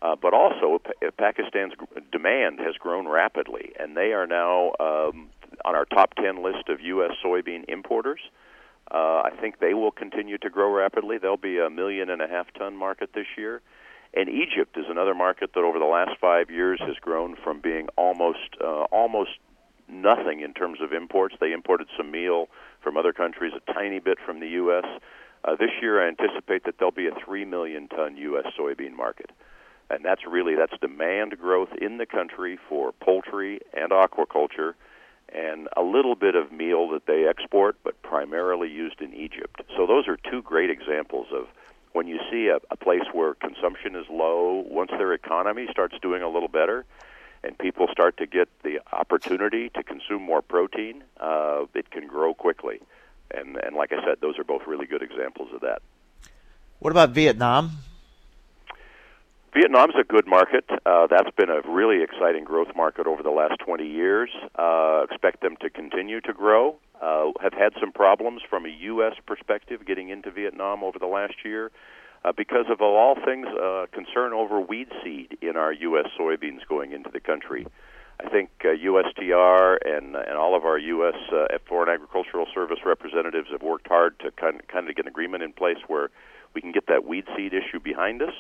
Uh, 0.04 0.16
but 0.16 0.36
also, 0.36 0.80
Pakistan's 1.18 1.74
demand 2.12 2.60
has 2.60 2.76
grown 2.76 3.08
rapidly, 3.08 3.74
and 3.80 3.98
they 3.98 4.14
are 4.14 4.28
now 4.28 4.74
um, 4.80 5.30
on 5.66 5.74
our 5.74 5.86
top 5.86 6.14
10 6.22 6.44
list 6.44 6.70
of 6.70 6.82
U.S. 6.82 7.14
soybean 7.26 7.66
importers. 7.68 8.20
Uh, 8.30 8.30
I 8.98 9.32
think 9.40 9.60
they 9.60 9.74
will 9.74 9.92
continue 9.92 10.38
to 10.40 10.50
grow 10.50 10.72
rapidly. 10.72 11.18
They'll 11.18 11.38
be 11.38 11.60
a 11.60 11.70
million 11.70 12.10
and 12.10 12.22
a 12.22 12.28
half 12.28 12.48
ton 12.54 12.76
market 12.76 13.12
this 13.14 13.28
year. 13.38 13.62
And 14.14 14.30
Egypt 14.30 14.78
is 14.78 14.86
another 14.90 15.16
market 15.16 15.52
that 15.56 15.62
over 15.62 15.80
the 15.80 15.86
last 15.86 16.20
five 16.22 16.52
years 16.52 16.80
has 16.82 16.96
grown 17.02 17.36
from 17.44 17.62
being 17.62 17.88
almost 17.98 18.56
uh, 18.64 18.84
almost 18.92 19.32
nothing 19.88 20.42
in 20.42 20.54
terms 20.54 20.80
of 20.82 20.94
imports. 20.94 21.36
They 21.40 21.52
imported 21.52 21.88
some 21.98 22.12
meal 22.12 22.48
from 22.82 22.96
other 22.96 23.12
countries, 23.12 23.54
a 23.56 23.74
tiny 23.74 24.00
bit 24.00 24.20
from 24.24 24.40
the 24.40 24.50
U.S. 24.50 24.86
Uh, 25.44 25.56
this 25.56 25.72
year, 25.82 26.04
I 26.04 26.08
anticipate 26.08 26.64
that 26.66 26.76
there'll 26.78 26.92
be 26.92 27.08
a 27.08 27.16
three 27.26 27.44
million 27.44 27.88
ton 27.88 28.16
U.S. 28.18 28.46
soybean 28.58 28.96
market, 28.96 29.32
and 29.90 30.06
that's 30.06 30.22
really 30.28 30.56
that's 30.56 30.80
demand 30.80 31.40
growth 31.40 31.70
in 31.82 31.98
the 31.98 32.06
country 32.06 32.60
for 32.70 32.92
poultry 32.92 33.62
and 33.74 33.92
aquaculture 33.92 34.74
and 35.34 35.68
a 35.76 35.82
little 35.82 36.16
bit 36.16 36.36
of 36.36 36.52
meal 36.52 36.90
that 36.90 37.08
they 37.08 37.28
export, 37.28 37.76
but 37.84 38.02
primarily 38.04 38.70
used 38.70 39.02
in 39.02 39.14
Egypt. 39.14 39.62
So 39.76 39.88
those 39.88 40.08
are 40.08 40.18
two 40.30 40.42
great 40.42 40.70
examples 40.70 41.28
of 41.34 41.48
when 41.94 42.08
you 42.08 42.20
see 42.32 42.48
a, 42.48 42.58
a 42.72 42.78
place 42.78 43.04
where 43.12 43.34
consumption 43.36 43.96
is 43.96 44.06
low, 44.10 44.64
once 44.68 44.92
their 44.92 45.14
economy 45.14 45.68
starts 45.72 45.96
doing 46.02 46.22
a 46.22 46.30
little 46.30 46.48
better, 46.48 46.86
and 47.44 47.58
people 47.58 47.88
start 47.92 48.18
to 48.18 48.26
get 48.26 48.48
the 48.64 48.80
opportunity 48.92 49.70
to 49.70 49.84
consume 49.84 50.22
more 50.22 50.42
protein, 50.42 51.04
uh, 51.20 51.66
it 51.74 51.90
can 51.92 52.08
grow 52.08 52.34
quickly. 52.34 52.80
And 53.32 53.58
and 53.58 53.76
like 53.76 53.92
I 53.92 54.04
said, 54.06 54.18
those 54.22 54.38
are 54.38 54.44
both 54.44 54.68
really 54.68 54.86
good 54.86 55.02
examples 55.02 55.50
of 55.54 55.62
that. 55.62 55.82
What 56.80 56.92
about 56.92 57.12
Vietnam? 57.12 57.72
Vietnam's 59.54 59.94
a 60.00 60.04
good 60.04 60.26
market. 60.26 60.66
Uh, 60.84 61.06
that's 61.06 61.30
been 61.38 61.50
a 61.52 61.62
really 61.70 62.02
exciting 62.02 62.44
growth 62.44 62.76
market 62.76 63.06
over 63.06 63.22
the 63.22 63.30
last 63.30 63.60
20 63.60 63.86
years. 63.86 64.32
Uh, 64.56 65.04
expect 65.04 65.42
them 65.42 65.56
to 65.62 65.70
continue 65.70 66.20
to 66.22 66.34
grow. 66.34 66.76
Uh, 67.00 67.32
have 67.40 67.54
had 67.54 67.72
some 67.80 67.92
problems 67.92 68.42
from 68.50 68.66
a 68.66 68.70
U.S. 68.70 69.14
perspective 69.28 69.86
getting 69.86 70.10
into 70.10 70.32
Vietnam 70.32 70.84
over 70.84 70.98
the 70.98 71.06
last 71.06 71.36
year 71.46 71.70
uh, 72.26 72.32
because 72.36 72.66
of, 72.68 72.82
all 72.82 73.16
things, 73.24 73.46
uh, 73.62 73.86
concern 73.92 74.34
over 74.34 74.60
weed 74.60 74.88
seed 75.04 75.38
in 75.40 75.56
our 75.56 75.72
U.S. 75.72 76.08
soybeans 76.20 76.68
going 76.68 76.92
into 76.92 77.12
the 77.12 77.20
country. 77.20 77.68
I 78.26 78.30
think 78.30 78.50
uh, 78.64 78.70
USTR 78.70 79.78
and 79.86 80.16
and 80.16 80.36
all 80.36 80.56
of 80.56 80.66
our 80.66 80.80
U.S. 80.80 81.16
Uh, 81.32 81.46
Foreign 81.68 81.90
Agricultural 81.90 82.48
Service 82.54 82.80
representatives 82.86 83.50
have 83.52 83.62
worked 83.62 83.88
hard 83.88 84.18
to 84.20 84.32
kind 84.32 84.60
of, 84.60 84.68
kind 84.68 84.90
of 84.90 84.96
get 84.96 85.06
an 85.06 85.10
agreement 85.10 85.44
in 85.44 85.52
place 85.52 85.78
where 85.88 86.10
we 86.56 86.62
can 86.62 86.72
get 86.72 86.88
that 86.88 87.06
weed 87.06 87.26
seed 87.36 87.54
issue 87.54 87.80
behind 87.80 88.24
us 88.24 88.34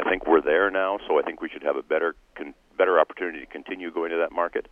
I 0.00 0.08
think 0.08 0.26
we're 0.26 0.40
there 0.40 0.70
now, 0.70 0.98
so 1.06 1.18
I 1.18 1.22
think 1.22 1.40
we 1.40 1.48
should 1.48 1.62
have 1.62 1.76
a 1.76 1.82
better 1.82 2.14
con- 2.34 2.54
better 2.78 2.98
opportunity 2.98 3.40
to 3.40 3.46
continue 3.46 3.90
going 3.90 4.10
to 4.10 4.16
that 4.16 4.32
market. 4.32 4.66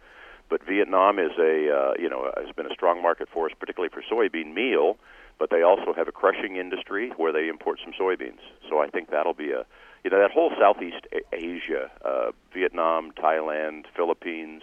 But 0.48 0.64
Vietnam 0.64 1.18
is 1.18 1.32
a 1.38 1.70
uh, 1.70 1.92
you 1.98 2.08
know 2.08 2.30
has 2.36 2.54
been 2.54 2.66
a 2.66 2.72
strong 2.72 3.02
market 3.02 3.28
for 3.32 3.46
us, 3.46 3.52
particularly 3.58 3.92
for 3.92 4.02
soybean 4.02 4.54
meal. 4.54 4.96
But 5.38 5.50
they 5.50 5.62
also 5.62 5.92
have 5.92 6.08
a 6.08 6.12
crushing 6.12 6.56
industry 6.56 7.12
where 7.16 7.32
they 7.32 7.48
import 7.48 7.78
some 7.84 7.92
soybeans. 7.92 8.40
So 8.68 8.80
I 8.80 8.88
think 8.88 9.10
that'll 9.10 9.34
be 9.34 9.50
a 9.50 9.66
you 10.04 10.10
know 10.10 10.18
that 10.18 10.30
whole 10.30 10.52
Southeast 10.58 11.06
Asia, 11.32 11.90
uh, 12.04 12.30
Vietnam, 12.54 13.12
Thailand, 13.12 13.84
Philippines, 13.94 14.62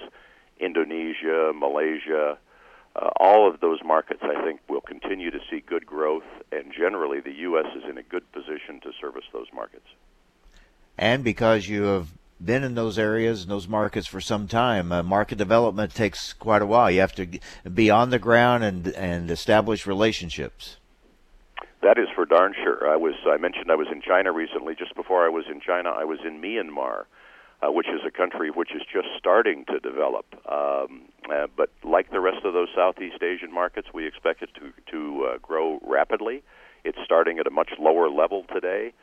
Indonesia, 0.59 1.51
Malaysia. 1.53 2.37
Uh, 2.95 3.09
all 3.19 3.45
of 3.45 3.59
those 3.59 3.79
markets, 3.83 4.21
I 4.23 4.41
think, 4.41 4.61
will 4.69 4.79
continue 4.79 5.29
to 5.29 5.39
see 5.51 5.59
good 5.59 5.85
growth, 5.85 6.23
and 6.53 6.71
generally, 6.71 7.19
the 7.19 7.33
U.S. 7.49 7.65
is 7.75 7.83
in 7.89 7.97
a 7.97 8.03
good 8.03 8.23
position 8.31 8.79
to 8.83 8.93
service 9.01 9.25
those 9.33 9.47
markets 9.53 9.87
and 10.97 11.23
because 11.23 11.67
you 11.67 11.83
have 11.83 12.09
been 12.43 12.63
in 12.63 12.75
those 12.75 12.99
areas 12.99 13.43
and 13.43 13.51
those 13.51 13.67
markets 13.67 14.07
for 14.07 14.19
some 14.19 14.47
time. 14.47 14.91
Uh, 14.91 15.03
market 15.03 15.37
development 15.37 15.93
takes 15.93 16.33
quite 16.33 16.61
a 16.61 16.65
while. 16.65 16.91
You 16.91 16.99
have 16.99 17.15
to 17.15 17.27
be 17.73 17.89
on 17.89 18.09
the 18.09 18.19
ground 18.19 18.63
and 18.63 18.87
and 18.87 19.31
establish 19.31 19.87
relationships. 19.87 20.77
That 21.81 21.97
is 21.97 22.07
for 22.15 22.25
darn 22.25 22.53
sure. 22.63 22.89
I 22.89 22.97
was 22.97 23.13
I 23.25 23.37
mentioned 23.37 23.71
I 23.71 23.75
was 23.75 23.87
in 23.91 24.01
China 24.01 24.31
recently. 24.31 24.75
Just 24.75 24.95
before 24.95 25.25
I 25.25 25.29
was 25.29 25.45
in 25.49 25.61
China, 25.61 25.91
I 25.91 26.03
was 26.03 26.19
in 26.25 26.41
Myanmar, 26.41 27.05
uh, 27.61 27.71
which 27.71 27.87
is 27.87 28.01
a 28.05 28.11
country 28.11 28.49
which 28.49 28.73
is 28.75 28.81
just 28.91 29.07
starting 29.17 29.65
to 29.65 29.79
develop. 29.79 30.25
Um, 30.51 31.03
uh, 31.31 31.47
but 31.55 31.71
like 31.83 32.11
the 32.11 32.19
rest 32.19 32.43
of 32.43 32.53
those 32.53 32.69
Southeast 32.75 33.23
Asian 33.23 33.53
markets, 33.53 33.87
we 33.93 34.05
expect 34.07 34.41
it 34.41 34.49
to 34.55 34.73
to 34.91 35.25
uh, 35.25 35.37
grow 35.37 35.79
rapidly. 35.83 36.43
It's 36.83 36.97
starting 37.03 37.39
at 37.39 37.47
a 37.47 37.51
much 37.51 37.71
lower 37.79 38.09
level 38.09 38.45
today 38.53 38.93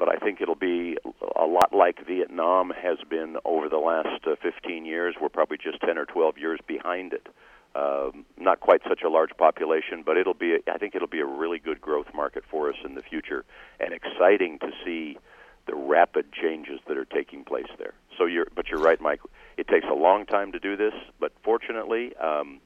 but 0.00 0.08
I 0.08 0.16
think 0.16 0.40
it'll 0.40 0.54
be 0.54 0.96
a 1.36 1.44
lot 1.44 1.74
like 1.74 2.04
Vietnam 2.06 2.70
has 2.70 2.96
been 3.08 3.36
over 3.44 3.68
the 3.68 3.76
last 3.76 4.26
uh, 4.26 4.34
15 4.42 4.86
years. 4.86 5.14
We're 5.20 5.28
probably 5.28 5.58
just 5.58 5.80
10 5.82 5.98
or 5.98 6.06
12 6.06 6.38
years 6.38 6.58
behind 6.66 7.12
it. 7.12 7.28
Um, 7.76 8.24
not 8.38 8.60
quite 8.60 8.80
such 8.88 9.02
a 9.02 9.10
large 9.10 9.36
population, 9.36 10.02
but 10.04 10.16
it'll 10.16 10.34
be. 10.34 10.56
I 10.72 10.78
think 10.78 10.96
it'll 10.96 11.06
be 11.06 11.20
a 11.20 11.26
really 11.26 11.60
good 11.60 11.80
growth 11.80 12.08
market 12.12 12.42
for 12.50 12.70
us 12.70 12.76
in 12.84 12.96
the 12.96 13.02
future, 13.02 13.44
and 13.78 13.92
exciting 13.92 14.58
to 14.60 14.72
see 14.84 15.18
the 15.66 15.76
rapid 15.76 16.32
changes 16.32 16.80
that 16.88 16.96
are 16.96 17.04
taking 17.04 17.44
place 17.44 17.68
there. 17.78 17.92
So 18.18 18.24
you're, 18.24 18.48
but 18.56 18.68
you're 18.68 18.80
right, 18.80 19.00
Mike. 19.00 19.20
It 19.56 19.68
takes 19.68 19.86
a 19.88 19.94
long 19.94 20.26
time 20.26 20.50
to 20.50 20.58
do 20.58 20.76
this, 20.76 20.94
but 21.20 21.32
fortunately, 21.44 22.16
um, 22.16 22.58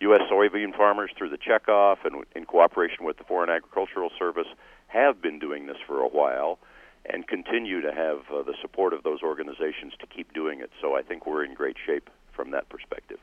U.S. 0.00 0.22
soybean 0.28 0.76
farmers 0.76 1.10
through 1.16 1.30
the 1.30 1.38
checkoff 1.38 1.98
and 2.04 2.24
in 2.34 2.44
cooperation 2.44 3.04
with 3.04 3.18
the 3.18 3.24
Foreign 3.24 3.50
Agricultural 3.50 4.10
Service 4.18 4.48
have 4.88 5.22
been 5.22 5.38
doing 5.38 5.66
this 5.66 5.76
for 5.86 6.00
a 6.00 6.08
while 6.08 6.58
and 7.08 7.26
continue 7.26 7.80
to 7.80 7.92
have 7.92 8.18
uh, 8.32 8.42
the 8.42 8.54
support 8.60 8.92
of 8.92 9.02
those 9.02 9.22
organizations 9.22 9.92
to 10.00 10.06
keep 10.06 10.32
doing 10.32 10.60
it. 10.60 10.70
So 10.80 10.96
I 10.96 11.02
think 11.02 11.26
we're 11.26 11.44
in 11.44 11.54
great 11.54 11.76
shape 11.84 12.10
from 12.32 12.50
that 12.52 12.68
perspective. 12.68 13.18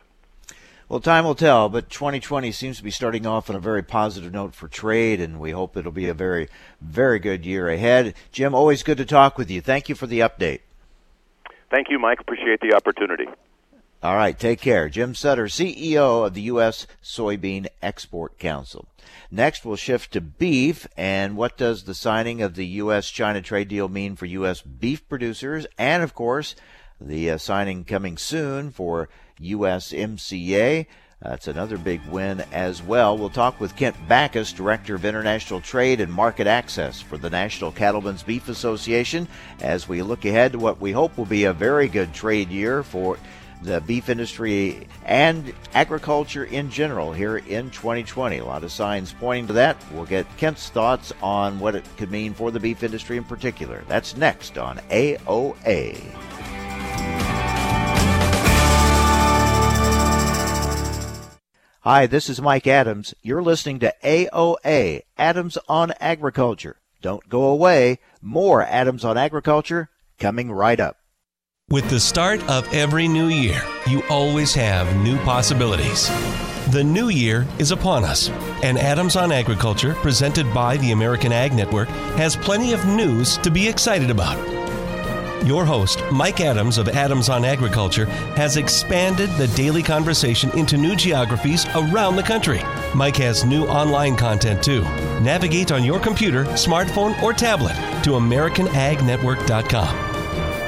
Well, 0.88 1.00
time 1.00 1.26
will 1.26 1.36
tell, 1.36 1.68
but 1.68 1.90
2020 1.90 2.52
seems 2.52 2.78
to 2.78 2.84
be 2.84 2.92
starting 2.92 3.26
off 3.26 3.50
on 3.50 3.56
a 3.56 3.60
very 3.60 3.82
positive 3.82 4.32
note 4.32 4.54
for 4.54 4.68
trade, 4.68 5.20
and 5.20 5.40
we 5.40 5.50
hope 5.50 5.76
it'll 5.76 5.92
be 5.92 6.10
a 6.10 6.14
very, 6.14 6.48
very 6.80 7.18
good 7.18 7.44
year 7.44 7.70
ahead. 7.70 8.14
Jim, 8.32 8.54
always 8.54 8.84
good 8.84 8.98
to 8.98 9.06
talk 9.06 9.38
with 9.38 9.50
you. 9.50 9.62
Thank 9.62 9.90
you 9.90 9.96
for 9.96 10.06
the 10.06 10.20
update. 10.20 10.60
Thank 11.72 11.88
you, 11.90 11.98
Mike. 11.98 12.20
Appreciate 12.20 12.60
the 12.62 12.76
opportunity. 12.76 13.26
All 14.06 14.16
right, 14.16 14.38
take 14.38 14.62
care. 14.62 14.88
Jim 14.88 15.16
Sutter, 15.16 15.46
CEO 15.46 16.28
of 16.28 16.36
the 16.36 16.44
U.S. 16.44 16.86
Soybean 17.04 17.66
Export 17.82 18.38
Council. 18.38 18.88
Next, 19.32 19.66
we'll 19.66 19.78
shift 19.78 20.14
to 20.14 20.22
beef. 20.22 20.86
And 20.96 21.36
what 21.36 21.58
does 21.58 21.86
the 21.86 21.96
signing 21.96 22.40
of 22.44 22.54
the 22.54 22.68
U.S. 22.68 23.10
China 23.10 23.42
trade 23.42 23.68
deal 23.68 23.90
mean 23.90 24.16
for 24.16 24.28
U.S. 24.28 24.62
beef 24.62 25.10
producers? 25.10 25.66
And 25.80 26.04
of 26.04 26.14
course, 26.14 26.54
the 27.02 27.32
uh, 27.32 27.40
signing 27.40 27.84
coming 27.84 28.16
soon 28.18 28.70
for 28.70 29.10
USMCA. 29.42 30.86
That's 31.20 31.48
another 31.48 31.80
big 31.80 32.06
win 32.06 32.44
as 32.52 32.84
well. 32.84 33.18
We'll 33.18 33.32
talk 33.32 33.60
with 33.60 33.76
Kent 33.76 33.96
Bacus, 34.08 34.54
Director 34.54 34.94
of 34.94 35.06
International 35.06 35.62
Trade 35.62 36.00
and 36.00 36.14
Market 36.14 36.46
Access 36.46 37.02
for 37.02 37.18
the 37.18 37.32
National 37.32 37.72
Cattlemen's 37.72 38.22
Beef 38.22 38.50
Association, 38.50 39.28
as 39.62 39.90
we 39.90 40.04
look 40.04 40.26
ahead 40.26 40.52
to 40.52 40.60
what 40.60 40.80
we 40.80 40.92
hope 40.92 41.18
will 41.18 41.26
be 41.26 41.46
a 41.46 41.54
very 41.54 41.88
good 41.88 42.14
trade 42.14 42.52
year 42.52 42.84
for 42.84 43.18
the 43.66 43.82
beef 43.82 44.10
industry 44.10 44.88
and 45.06 45.54
agriculture 45.74 46.46
in 46.46 46.70
general 46.70 47.12
here 47.12 47.38
in 47.38 47.70
2020. 47.72 48.38
A 48.38 48.46
lot 48.46 48.64
of 48.64 48.72
signs 48.72 49.14
pointing 49.14 49.48
to 49.48 49.54
that. 49.54 49.78
We'll 49.92 50.06
get 50.06 50.26
Kent's 50.38 50.70
thoughts 50.70 51.12
on 51.22 51.60
what 51.60 51.76
it 51.76 51.84
could 51.98 52.12
mean 52.12 52.34
for 52.34 52.52
the 52.52 52.60
beef 52.60 52.84
industry 52.84 53.18
in 53.18 53.24
particular. 53.24 53.84
That's 53.88 54.16
next 54.16 54.58
on 54.58 54.78
AOA. 54.90 56.00
Hi, 61.82 62.08
this 62.08 62.30
is 62.30 62.42
Mike 62.42 62.66
Adams. 62.66 63.14
You're 63.22 63.44
listening 63.44 63.80
to 63.80 63.94
AOA, 64.04 65.02
Adams 65.20 65.58
on 65.70 65.94
Agriculture. 66.00 66.78
Don't 67.02 67.30
go 67.30 67.44
away. 67.44 68.00
More 68.24 68.64
Adams 68.64 69.06
on 69.06 69.20
Agriculture 69.20 69.90
coming 70.18 70.52
right 70.52 70.80
up. 70.80 70.98
With 71.72 71.90
the 71.90 72.00
start 72.00 72.48
of 72.48 72.72
every 72.76 73.08
new 73.08 73.26
year, 73.26 73.60
you 73.88 74.04
always 74.08 74.54
have 74.54 74.96
new 74.98 75.18
possibilities. 75.24 76.08
The 76.70 76.84
new 76.84 77.10
year 77.10 77.48
is 77.58 77.72
upon 77.72 78.04
us, 78.04 78.30
and 78.62 78.78
Adams 78.78 79.16
on 79.16 79.32
Agriculture, 79.32 79.96
presented 79.96 80.54
by 80.54 80.78
the 80.78 80.92
American 80.92 81.32
Ag 81.32 81.54
Network, 81.54 81.88
has 82.20 82.36
plenty 82.36 82.74
of 82.74 82.86
news 82.86 83.38
to 83.38 83.50
be 83.50 83.68
excited 83.68 84.12
about. 84.12 84.38
Your 85.44 85.66
host, 85.66 86.04
Mike 86.12 86.40
Adams 86.40 86.78
of 86.78 86.88
Adams 86.88 87.30
on 87.30 87.44
Agriculture, 87.44 88.06
has 88.36 88.58
expanded 88.58 89.32
the 89.32 89.48
daily 89.56 89.82
conversation 89.82 90.56
into 90.56 90.78
new 90.78 90.96
geographies 90.96 91.66
around 91.74 92.16
the 92.16 92.22
country. 92.22 92.62
Mike 92.94 93.18
has 93.18 93.44
new 93.44 93.66
online 93.66 94.16
content 94.16 94.64
too. 94.64 94.84
Navigate 95.20 95.72
on 95.72 95.84
your 95.84 96.00
computer, 96.00 96.46
smartphone, 96.46 97.20
or 97.24 97.34
tablet 97.34 97.74
to 98.04 98.12
AmericanAgNetwork.com. 98.12 100.15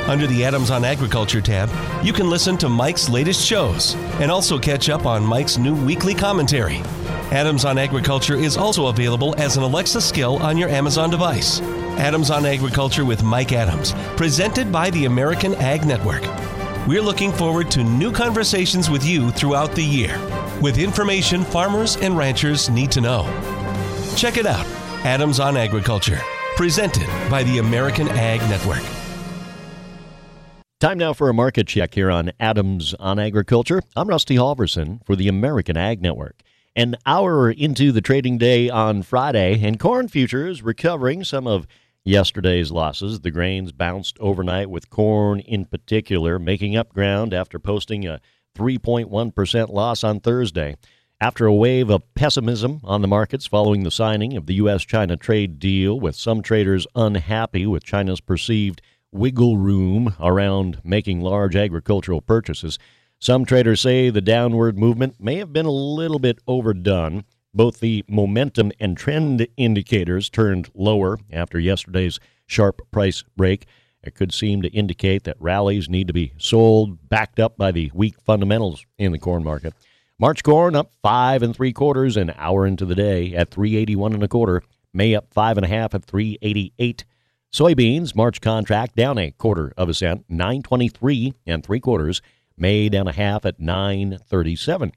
Under 0.08 0.26
the 0.26 0.46
Adams 0.46 0.72
on 0.72 0.86
Agriculture 0.86 1.42
tab, 1.42 1.70
you 2.04 2.14
can 2.14 2.30
listen 2.30 2.58
to 2.60 2.70
Mike's 2.70 3.10
latest 3.10 3.46
shows 3.46 3.96
and 4.22 4.32
also 4.32 4.58
catch 4.58 4.88
up 4.88 5.06
on 5.06 5.26
Mike's 5.26 5.58
new 5.58 5.76
weekly 5.86 6.14
commentary. 6.14 6.78
Adams 7.32 7.66
on 7.66 7.78
Agriculture 7.78 8.36
is 8.36 8.56
also 8.56 8.88
available 8.88 9.36
as 9.38 9.58
an 9.58 9.64
Alexa 9.64 10.00
skill 10.00 10.38
on 10.38 10.58
your 10.58 10.70
Amazon 10.70 11.10
device. 11.10 11.60
Adams 12.00 12.32
on 12.32 12.46
Agriculture 12.46 13.04
with 13.04 13.22
Mike 13.22 13.52
Adams, 13.52 13.94
presented 14.16 14.72
by 14.72 14.90
the 14.92 15.06
American 15.06 15.54
Ag 15.56 15.86
Network. 15.86 16.24
We're 16.88 17.02
looking 17.02 17.34
forward 17.34 17.70
to 17.72 17.84
new 17.84 18.14
conversations 18.14 18.90
with 18.90 19.06
you 19.06 19.32
throughout 19.32 19.74
the 19.74 19.84
year 19.84 20.18
with 20.62 20.78
information 20.78 21.44
farmers 21.44 21.98
and 21.98 22.18
ranchers 22.18 22.70
need 22.70 22.92
to 22.92 23.02
know. 23.02 23.24
Check 24.16 24.38
it 24.38 24.46
out 24.46 24.66
Adams 25.04 25.40
on 25.40 25.58
Agriculture, 25.58 26.20
presented 26.56 27.08
by 27.30 27.44
the 27.44 27.60
American 27.60 28.08
Ag 28.10 28.40
Network. 28.50 28.97
Time 30.80 31.00
now 31.00 31.12
for 31.12 31.28
a 31.28 31.34
market 31.34 31.66
check 31.66 31.96
here 31.96 32.12
on 32.12 32.32
Adams 32.40 32.94
on 33.00 33.18
Agriculture. 33.18 33.82
I'm 33.96 34.08
Rusty 34.08 34.36
Halverson 34.36 35.04
for 35.08 35.16
the 35.16 35.28
American 35.28 35.76
Ag 35.76 36.04
Network. 36.04 36.44
An 36.76 36.98
hour 37.04 37.50
into 37.50 37.92
the 37.92 38.00
trading 38.00 38.38
day 38.38 38.70
on 38.70 39.02
Friday, 39.02 39.60
and 39.64 39.80
corn 39.80 40.08
futures 40.08 40.62
recovering 40.62 41.24
some 41.24 41.48
of 41.48 41.66
yesterday's 42.04 42.70
losses. 42.70 43.22
The 43.22 43.32
grains 43.32 43.72
bounced 43.72 44.20
overnight, 44.20 44.70
with 44.70 44.92
corn 44.92 45.40
in 45.40 45.66
particular 45.66 46.38
making 46.38 46.76
up 46.76 46.94
ground 46.94 47.34
after 47.34 47.58
posting 47.58 48.06
a 48.06 48.22
3.1% 48.56 49.70
loss 49.70 50.04
on 50.04 50.20
Thursday. 50.20 50.76
After 51.20 51.48
a 51.48 51.56
wave 51.56 51.90
of 51.90 52.04
pessimism 52.14 52.82
on 52.84 53.02
the 53.02 53.08
markets 53.08 53.48
following 53.48 53.82
the 53.82 53.90
signing 53.90 54.38
of 54.38 54.46
the 54.46 54.54
U.S. 54.54 54.84
China 54.84 55.18
trade 55.18 55.58
deal, 55.58 56.00
with 56.00 56.16
some 56.16 56.44
traders 56.44 56.86
unhappy 56.94 57.66
with 57.66 57.84
China's 57.84 58.22
perceived 58.22 58.80
wiggle 59.18 59.58
room 59.58 60.16
around 60.20 60.80
making 60.84 61.22
large 61.22 61.56
agricultural 61.56 62.22
purchases. 62.22 62.78
Some 63.20 63.46
traders 63.46 63.82
say 63.82 64.10
the 64.10 64.22
downward 64.22 64.78
movement 64.78 65.16
may 65.20 65.38
have 65.38 65.52
been 65.52 65.66
a 65.66 65.72
little 65.72 66.20
bit 66.20 66.40
overdone. 66.48 67.26
Both 67.54 67.80
the 67.80 68.06
momentum 68.08 68.72
and 68.80 68.96
trend 68.96 69.48
indicators 69.58 70.30
turned 70.30 70.70
lower 70.76 71.18
after 71.32 71.60
yesterday's 71.60 72.20
sharp 72.46 72.82
price 72.92 73.24
break. 73.36 73.66
It 74.04 74.14
could 74.14 74.34
seem 74.34 74.62
to 74.62 74.70
indicate 74.70 75.24
that 75.24 75.42
rallies 75.42 75.90
need 75.90 76.08
to 76.08 76.14
be 76.14 76.34
sold, 76.38 77.10
backed 77.10 77.40
up 77.40 77.58
by 77.58 77.72
the 77.72 77.92
weak 77.94 78.22
fundamentals 78.22 78.86
in 78.98 79.12
the 79.12 79.20
corn 79.20 79.44
market. 79.44 79.74
March 80.20 80.44
corn 80.44 80.76
up 80.76 80.94
five 81.02 81.44
and 81.44 81.56
three 81.56 81.74
quarters 81.74 82.18
an 82.18 82.34
hour 82.38 82.66
into 82.66 82.86
the 82.86 82.96
day 82.96 83.36
at 83.36 83.52
381 83.52 84.14
and 84.14 84.24
a 84.24 84.28
quarter. 84.28 84.64
May 84.94 85.16
up 85.16 85.34
five 85.34 85.58
and 85.58 85.66
a 85.66 85.70
half 85.70 85.94
at 85.94 86.06
388. 86.06 87.06
Soybeans 87.54 88.14
March 88.14 88.42
contract 88.42 88.96
down 88.96 89.18
a 89.18 89.32
quarter 89.32 89.74
of 89.78 89.88
a 89.88 89.94
cent, 89.94 90.26
923 90.28 91.34
and 91.46 91.64
three 91.64 91.80
quarters. 91.80 92.22
May 92.58 92.90
down 92.90 93.08
a 93.08 93.14
half 93.14 93.46
at 93.46 93.60
937. 93.60 94.92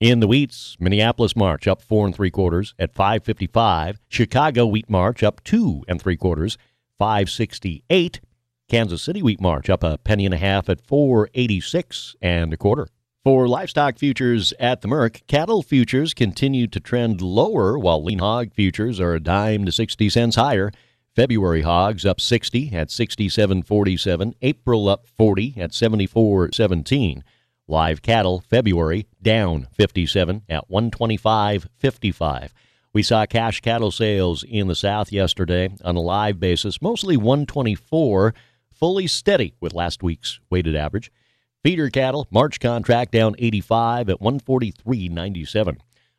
In 0.00 0.20
the 0.20 0.26
wheats, 0.26 0.76
Minneapolis 0.80 1.36
March 1.36 1.68
up 1.68 1.82
four 1.82 2.06
and 2.06 2.14
three 2.14 2.30
quarters 2.30 2.74
at 2.78 2.94
555. 2.94 4.00
Chicago 4.08 4.66
wheat 4.66 4.88
March 4.88 5.22
up 5.22 5.44
two 5.44 5.84
and 5.88 6.00
three 6.00 6.16
quarters, 6.16 6.56
568. 6.98 8.20
Kansas 8.68 9.02
City 9.02 9.22
wheat 9.22 9.40
March 9.40 9.68
up 9.68 9.84
a 9.84 9.98
penny 9.98 10.24
and 10.24 10.32
a 10.32 10.38
half 10.38 10.70
at 10.70 10.80
486 10.80 12.16
and 12.22 12.54
a 12.54 12.56
quarter. 12.56 12.88
For 13.24 13.46
livestock 13.46 13.98
futures 13.98 14.54
at 14.58 14.80
the 14.80 14.88
Merc, 14.88 15.20
cattle 15.26 15.62
futures 15.62 16.14
continue 16.14 16.66
to 16.68 16.80
trend 16.80 17.20
lower 17.20 17.78
while 17.78 18.02
lean 18.02 18.20
hog 18.20 18.54
futures 18.54 18.98
are 18.98 19.12
a 19.12 19.20
dime 19.20 19.66
to 19.66 19.72
60 19.72 20.08
cents 20.08 20.36
higher. 20.36 20.70
February 21.20 21.60
hogs 21.60 22.06
up 22.06 22.18
60 22.18 22.72
at 22.72 22.88
67.47. 22.88 24.32
April 24.40 24.88
up 24.88 25.06
40 25.06 25.52
at 25.58 25.72
74.17. 25.72 27.20
Live 27.68 28.00
cattle 28.00 28.40
February 28.48 29.06
down 29.20 29.68
57 29.74 30.44
at 30.48 30.66
125.55. 30.70 32.52
We 32.94 33.02
saw 33.02 33.26
cash 33.26 33.60
cattle 33.60 33.90
sales 33.90 34.42
in 34.44 34.68
the 34.68 34.74
South 34.74 35.12
yesterday 35.12 35.68
on 35.84 35.94
a 35.94 36.00
live 36.00 36.40
basis, 36.40 36.80
mostly 36.80 37.18
124, 37.18 38.34
fully 38.72 39.06
steady 39.06 39.52
with 39.60 39.74
last 39.74 40.02
week's 40.02 40.40
weighted 40.48 40.74
average. 40.74 41.12
Feeder 41.62 41.90
cattle 41.90 42.28
March 42.30 42.60
contract 42.60 43.12
down 43.12 43.34
85 43.38 44.08
at 44.08 44.20
143.97. 44.20 45.76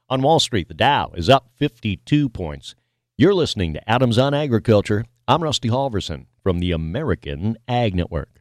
On 0.10 0.22
Wall 0.22 0.40
Street, 0.40 0.68
the 0.68 0.76
Dow 0.76 1.12
is 1.16 1.28
up 1.28 1.50
52 1.56 2.30
points. 2.30 2.76
You're 3.18 3.34
listening 3.34 3.74
to 3.74 3.90
Adams 3.90 4.18
on 4.18 4.34
Agriculture. 4.34 5.06
I'm 5.28 5.44
Rusty 5.44 5.70
Halverson 5.70 6.28
from 6.42 6.60
the 6.60 6.72
American 6.72 7.58
Ag 7.68 7.94
Network. 7.94 8.41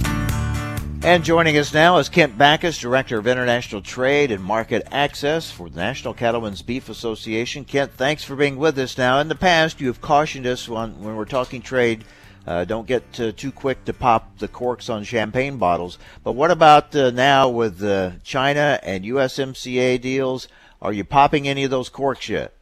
And 1.03 1.23
joining 1.23 1.57
us 1.57 1.73
now 1.73 1.97
is 1.97 2.09
Kent 2.09 2.37
Bacus, 2.37 2.77
Director 2.77 3.17
of 3.17 3.25
International 3.25 3.81
Trade 3.81 4.29
and 4.31 4.43
Market 4.43 4.87
Access 4.91 5.49
for 5.49 5.67
the 5.67 5.75
National 5.75 6.13
Cattlemen's 6.13 6.61
Beef 6.61 6.89
Association. 6.89 7.65
Kent, 7.65 7.93
thanks 7.93 8.23
for 8.23 8.35
being 8.35 8.55
with 8.57 8.77
us 8.77 8.99
now. 8.99 9.17
In 9.17 9.27
the 9.27 9.33
past, 9.33 9.81
you 9.81 9.87
have 9.87 9.99
cautioned 9.99 10.45
us 10.45 10.69
when, 10.69 11.01
when 11.01 11.15
we're 11.15 11.25
talking 11.25 11.63
trade, 11.63 12.05
uh, 12.45 12.65
don't 12.65 12.85
get 12.85 13.19
uh, 13.19 13.31
too 13.31 13.51
quick 13.51 13.83
to 13.85 13.93
pop 13.93 14.37
the 14.37 14.47
corks 14.47 14.89
on 14.89 15.03
champagne 15.03 15.57
bottles. 15.57 15.97
But 16.23 16.33
what 16.33 16.51
about 16.51 16.95
uh, 16.95 17.09
now 17.09 17.49
with 17.49 17.81
China 18.23 18.79
and 18.83 19.03
USMCA 19.03 19.99
deals? 19.99 20.47
Are 20.83 20.93
you 20.93 21.03
popping 21.03 21.47
any 21.47 21.63
of 21.63 21.71
those 21.71 21.89
corks 21.89 22.29
yet? 22.29 22.53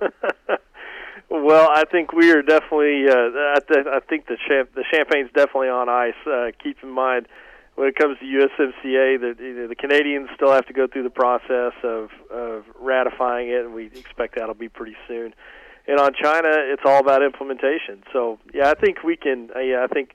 Well, 1.28 1.68
I 1.70 1.84
think 1.84 2.12
we 2.12 2.30
are 2.32 2.42
definitely. 2.42 3.08
Uh, 3.08 3.14
I, 3.14 3.58
th- 3.68 3.86
I 3.86 4.00
think 4.00 4.26
the 4.26 4.36
champ- 4.48 4.74
the 4.74 4.84
champagne's 4.90 5.30
definitely 5.34 5.68
on 5.68 5.88
ice. 5.88 6.14
Uh, 6.26 6.50
keep 6.62 6.78
in 6.82 6.90
mind, 6.90 7.28
when 7.76 7.88
it 7.88 7.94
comes 7.94 8.18
to 8.18 8.24
USMCA, 8.24 9.20
the, 9.20 9.36
you 9.38 9.54
know, 9.54 9.68
the 9.68 9.76
Canadians 9.76 10.28
still 10.34 10.50
have 10.50 10.66
to 10.66 10.72
go 10.72 10.86
through 10.86 11.04
the 11.04 11.10
process 11.10 11.72
of, 11.84 12.10
of 12.30 12.64
ratifying 12.80 13.48
it, 13.48 13.64
and 13.64 13.74
we 13.74 13.86
expect 13.86 14.36
that'll 14.36 14.54
be 14.54 14.68
pretty 14.68 14.96
soon. 15.06 15.34
And 15.86 16.00
on 16.00 16.12
China, 16.20 16.48
it's 16.50 16.82
all 16.84 16.98
about 16.98 17.22
implementation. 17.22 18.02
So, 18.12 18.38
yeah, 18.52 18.70
I 18.70 18.74
think 18.74 19.04
we 19.04 19.16
can. 19.16 19.50
Uh, 19.54 19.60
yeah, 19.60 19.84
I 19.88 19.92
think 19.92 20.14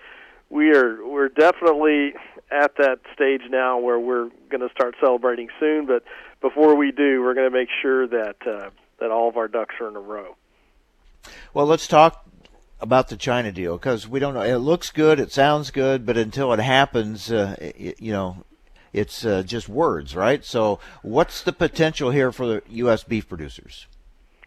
we 0.50 0.72
are 0.76 1.06
we're 1.06 1.30
definitely 1.30 2.14
at 2.52 2.76
that 2.78 3.00
stage 3.14 3.44
now 3.50 3.80
where 3.80 3.98
we're 3.98 4.30
going 4.50 4.68
to 4.68 4.70
start 4.74 4.96
celebrating 5.00 5.48
soon. 5.60 5.86
But 5.86 6.04
before 6.42 6.76
we 6.76 6.92
do, 6.92 7.22
we're 7.22 7.36
going 7.36 7.50
to 7.50 7.58
make 7.58 7.70
sure 7.82 8.06
that 8.08 8.36
uh, 8.46 8.72
that 9.00 9.12
all 9.12 9.30
of 9.30 9.38
our 9.38 9.48
ducks 9.48 9.76
are 9.80 9.88
in 9.88 9.96
a 9.96 10.02
row. 10.02 10.36
Well, 11.54 11.68
let's 11.68 11.88
talk 11.88 12.26
about 12.82 13.10
the 13.10 13.18
China 13.18 13.52
deal 13.52 13.78
because 13.78 14.08
we 14.08 14.20
don't 14.20 14.34
know. 14.34 14.42
It 14.42 14.58
looks 14.58 14.90
good, 14.90 15.20
it 15.20 15.32
sounds 15.32 15.72
good, 15.72 16.06
but 16.06 16.18
until 16.18 16.52
it 16.54 16.60
happens, 16.60 17.32
uh, 17.32 17.56
it, 17.60 18.02
you 18.02 18.12
know, 18.12 18.44
it's 18.94 19.26
uh, 19.26 19.44
just 19.44 19.70
words, 19.70 20.16
right? 20.16 20.44
So, 20.44 20.80
what's 21.02 21.44
the 21.44 21.54
potential 21.54 22.12
here 22.12 22.32
for 22.32 22.46
the 22.46 22.64
U.S. 22.70 23.04
beef 23.04 23.30
producers? 23.30 23.88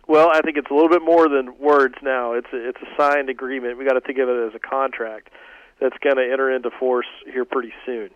Well, 0.07 0.29
I 0.31 0.41
think 0.43 0.59
it's 0.59 0.71
a 0.71 0.75
little 0.75 0.91
bit 0.91 1.03
more 1.03 1.29
than 1.29 1.59
words 1.59 1.95
now. 2.03 2.35
It's 2.35 2.53
a, 2.53 2.69
it's 2.69 2.81
a 2.83 2.97
signed 2.97 3.31
agreement. 3.31 3.79
We 3.79 3.87
got 3.87 3.95
to 3.95 4.03
think 4.03 4.19
of 4.19 4.29
it 4.29 4.49
as 4.49 4.55
a 4.55 4.59
contract 4.59 5.31
that's 5.81 5.97
going 6.03 6.17
to 6.17 6.31
enter 6.31 6.55
into 6.55 6.71
force 6.71 7.07
here 7.25 7.45
pretty 7.45 7.73
soon. 7.87 8.11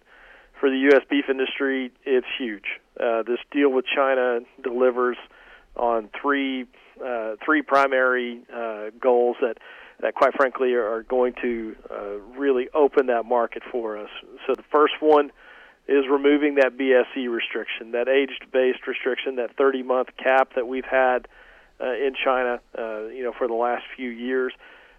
For 0.61 0.69
the 0.69 0.77
U.S. 0.91 1.03
beef 1.09 1.27
industry, 1.31 1.93
it's 2.05 2.27
huge. 2.39 2.81
Uh, 3.01 3.23
this 3.23 3.39
deal 3.51 3.71
with 3.71 3.87
China 3.87 4.41
delivers 4.63 5.17
on 5.77 6.11
three 6.21 6.67
uh, 7.05 7.37
three 7.45 7.63
primary 7.63 8.41
uh, 8.53 8.91
goals 9.01 9.37
that 9.41 9.59
that 10.01 10.15
quite 10.15 10.35
frankly 10.35 10.75
are 10.75 11.03
going 11.03 11.35
to 11.43 11.77
uh, 11.91 12.19
really 12.39 12.69
open 12.73 13.07
that 13.07 13.25
market 13.25 13.63
for 13.71 13.99
us. 13.99 14.11
So 14.47 14.55
the 14.55 14.65
first 14.71 14.95
one 15.01 15.33
is 15.89 16.05
removing 16.11 16.57
that 16.57 16.77
BSE 16.77 17.31
restriction, 17.31 17.93
that 17.93 18.09
age-based 18.09 18.87
restriction, 18.87 19.37
that 19.37 19.57
30-month 19.57 20.11
cap 20.23 20.53
that 20.55 20.69
we've 20.69 20.85
had 20.85 21.27
uh, 21.81 21.93
in 21.93 22.15
China, 22.23 22.61
uh, 22.79 23.07
you 23.07 23.23
know, 23.23 23.33
for 23.37 23.49
the 23.49 23.55
last 23.55 23.85
few 23.97 24.11
years. 24.11 24.53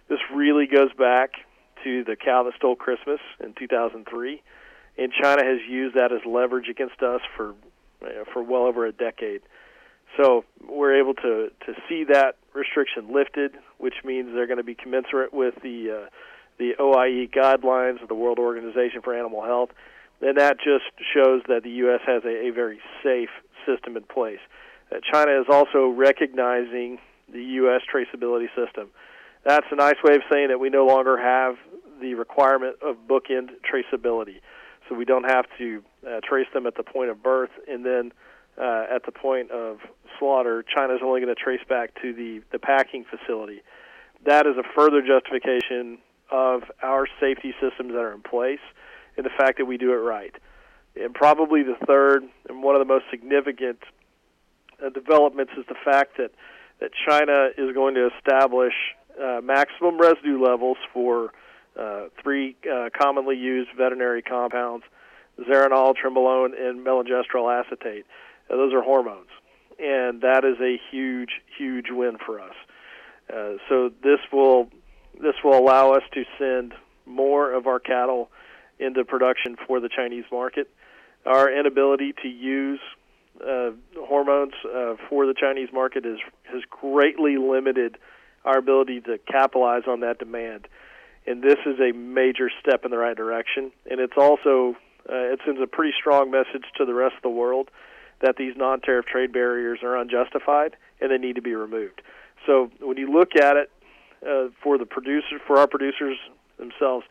This 0.08 0.18
really 0.34 0.66
goes 0.66 0.92
back 0.98 1.34
to 1.84 2.04
the 2.04 2.16
cow 2.16 2.42
that 2.42 2.54
stole 2.56 2.76
Christmas 2.76 3.20
in 3.42 3.54
2003, 3.54 4.42
and 4.98 5.12
China 5.12 5.44
has 5.44 5.60
used 5.68 5.96
that 5.96 6.12
as 6.12 6.20
leverage 6.26 6.68
against 6.68 7.02
us 7.02 7.20
for 7.36 7.54
uh, 8.02 8.24
for 8.32 8.42
well 8.42 8.62
over 8.62 8.86
a 8.86 8.92
decade. 8.92 9.42
So 10.16 10.44
we're 10.68 10.98
able 10.98 11.14
to 11.14 11.50
to 11.66 11.74
see 11.88 12.04
that 12.04 12.36
restriction 12.54 13.12
lifted, 13.12 13.52
which 13.78 13.94
means 14.04 14.30
they're 14.34 14.46
going 14.46 14.58
to 14.58 14.64
be 14.64 14.74
commensurate 14.74 15.32
with 15.32 15.54
the 15.62 16.04
uh, 16.04 16.08
the 16.58 16.72
OIE 16.78 17.28
guidelines 17.28 18.02
of 18.02 18.08
the 18.08 18.14
World 18.14 18.38
Organization 18.38 19.00
for 19.02 19.14
Animal 19.14 19.42
Health, 19.42 19.70
and 20.20 20.36
that 20.36 20.58
just 20.58 20.84
shows 21.14 21.42
that 21.48 21.62
the 21.62 21.70
U.S. 21.70 22.00
has 22.06 22.22
a, 22.24 22.48
a 22.48 22.50
very 22.50 22.80
safe 23.02 23.30
system 23.66 23.96
in 23.96 24.02
place. 24.02 24.40
Uh, 24.92 24.96
China 25.10 25.40
is 25.40 25.46
also 25.48 25.88
recognizing 25.88 26.98
the 27.32 27.42
U.S. 27.42 27.82
traceability 27.92 28.48
system. 28.54 28.90
That's 29.44 29.66
a 29.70 29.76
nice 29.76 29.96
way 30.04 30.16
of 30.16 30.22
saying 30.30 30.48
that 30.48 30.58
we 30.58 30.68
no 30.68 30.84
longer 30.84 31.16
have 31.16 31.56
the 32.00 32.14
requirement 32.14 32.76
of 32.82 32.96
bookend 33.08 33.50
traceability. 33.64 34.40
So 34.88 34.94
we 34.94 35.04
don't 35.04 35.24
have 35.24 35.46
to 35.58 35.82
uh, 36.06 36.20
trace 36.28 36.48
them 36.52 36.66
at 36.66 36.76
the 36.76 36.82
point 36.82 37.10
of 37.10 37.22
birth 37.22 37.50
and 37.68 37.84
then 37.86 38.12
uh, 38.60 38.84
at 38.94 39.04
the 39.06 39.12
point 39.12 39.50
of 39.50 39.78
slaughter. 40.18 40.62
China's 40.62 41.00
only 41.02 41.20
going 41.20 41.34
to 41.34 41.40
trace 41.40 41.62
back 41.68 41.94
to 42.02 42.12
the, 42.12 42.42
the 42.52 42.58
packing 42.58 43.04
facility. 43.04 43.62
That 44.26 44.46
is 44.46 44.56
a 44.58 44.64
further 44.74 45.00
justification 45.00 45.98
of 46.30 46.62
our 46.82 47.06
safety 47.18 47.54
systems 47.60 47.92
that 47.92 48.00
are 48.00 48.12
in 48.12 48.22
place 48.22 48.60
and 49.16 49.24
the 49.24 49.30
fact 49.30 49.58
that 49.58 49.64
we 49.64 49.78
do 49.78 49.92
it 49.92 49.96
right. 49.96 50.34
And 51.00 51.14
probably 51.14 51.62
the 51.62 51.76
third 51.86 52.24
and 52.48 52.62
one 52.62 52.74
of 52.74 52.80
the 52.80 52.92
most 52.92 53.04
significant 53.10 53.78
uh, 54.84 54.90
developments 54.90 55.52
is 55.56 55.64
the 55.68 55.76
fact 55.84 56.18
that, 56.18 56.32
that 56.80 56.90
China 57.08 57.48
is 57.56 57.74
going 57.74 57.94
to 57.94 58.10
establish 58.18 58.74
uh, 59.20 59.40
maximum 59.42 59.98
residue 59.98 60.42
levels 60.42 60.76
for 60.92 61.32
uh, 61.78 62.04
three 62.22 62.56
uh, 62.70 62.90
commonly 63.00 63.36
used 63.36 63.70
veterinary 63.76 64.22
compounds 64.22 64.84
zeranol, 65.48 65.94
trenbolone, 65.94 66.52
and 66.58 66.84
melengestrol 66.84 67.50
acetate. 67.50 68.04
Uh, 68.50 68.56
those 68.56 68.72
are 68.72 68.82
hormones, 68.82 69.28
and 69.78 70.22
that 70.22 70.44
is 70.44 70.60
a 70.60 70.80
huge, 70.90 71.30
huge 71.56 71.86
win 71.90 72.16
for 72.24 72.40
us. 72.40 72.54
Uh, 73.32 73.52
so 73.68 73.90
this 74.02 74.18
will 74.32 74.68
this 75.20 75.34
will 75.44 75.56
allow 75.56 75.92
us 75.92 76.02
to 76.14 76.24
send 76.38 76.74
more 77.06 77.52
of 77.52 77.66
our 77.66 77.78
cattle 77.78 78.30
into 78.78 79.04
production 79.04 79.56
for 79.66 79.80
the 79.80 79.88
Chinese 79.88 80.24
market. 80.32 80.70
Our 81.26 81.52
inability 81.52 82.14
to 82.22 82.28
use 82.28 82.80
uh, 83.46 83.70
hormones 83.98 84.54
uh, 84.64 84.94
for 85.08 85.26
the 85.26 85.34
Chinese 85.34 85.68
market 85.72 86.06
is, 86.06 86.18
has 86.44 86.62
greatly 86.70 87.36
limited 87.36 87.98
our 88.44 88.58
ability 88.58 89.02
to 89.02 89.18
capitalize 89.18 89.82
on 89.86 90.00
that 90.00 90.18
demand. 90.18 90.66
And 91.26 91.42
this 91.42 91.58
is 91.66 91.78
a 91.78 91.92
major 91.92 92.50
step 92.60 92.84
in 92.84 92.90
the 92.90 92.96
right 92.96 93.16
direction. 93.16 93.70
And 93.90 94.00
it's 94.00 94.16
also 94.16 94.76
uh, 95.08 95.32
it 95.32 95.40
sends 95.44 95.60
a 95.60 95.66
pretty 95.66 95.92
strong 95.98 96.30
message 96.30 96.64
to 96.78 96.86
the 96.86 96.94
rest 96.94 97.16
of 97.16 97.22
the 97.22 97.30
world 97.30 97.70
that 98.20 98.36
these 98.36 98.54
non-tariff 98.56 99.06
trade 99.06 99.32
barriers 99.32 99.80
are 99.82 99.96
unjustified 99.96 100.76
and 101.00 101.10
they 101.10 101.18
need 101.18 101.36
to 101.36 101.42
be 101.42 101.54
removed. 101.54 102.02
So 102.46 102.70
when 102.80 102.96
you 102.96 103.10
look 103.10 103.36
at 103.36 103.56
it 103.56 103.70
uh, 104.26 104.50
for 104.62 104.78
the 104.78 104.86
producer, 104.86 105.38
for 105.46 105.58
our 105.58 105.66
producers 105.66 106.16
themselves, 106.58 107.06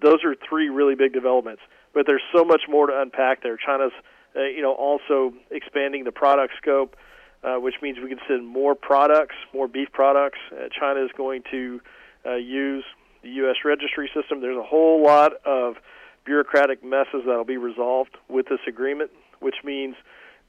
those 0.00 0.24
are 0.24 0.34
three 0.48 0.68
really 0.68 0.94
big 0.94 1.12
developments. 1.12 1.62
But 1.94 2.06
there's 2.06 2.22
so 2.34 2.44
much 2.44 2.62
more 2.68 2.86
to 2.86 3.00
unpack 3.00 3.42
there. 3.42 3.56
China's, 3.56 3.92
uh, 4.36 4.42
you 4.42 4.62
know, 4.62 4.72
also 4.72 5.34
expanding 5.50 6.04
the 6.04 6.12
product 6.12 6.54
scope, 6.60 6.96
uh, 7.44 7.56
which 7.56 7.74
means 7.82 7.98
we 8.02 8.08
can 8.08 8.20
send 8.28 8.46
more 8.46 8.74
products, 8.74 9.34
more 9.52 9.68
beef 9.68 9.88
products. 9.92 10.38
Uh, 10.50 10.68
China 10.78 11.04
is 11.04 11.10
going 11.16 11.42
to 11.50 11.80
uh, 12.24 12.34
use 12.34 12.84
the 13.22 13.30
U.S. 13.30 13.56
registry 13.64 14.10
system. 14.14 14.40
There's 14.40 14.56
a 14.56 14.62
whole 14.62 15.02
lot 15.02 15.32
of 15.44 15.76
bureaucratic 16.24 16.84
messes 16.84 17.22
that'll 17.26 17.44
be 17.44 17.56
resolved 17.56 18.16
with 18.28 18.46
this 18.48 18.60
agreement, 18.66 19.10
which 19.40 19.56
means 19.64 19.96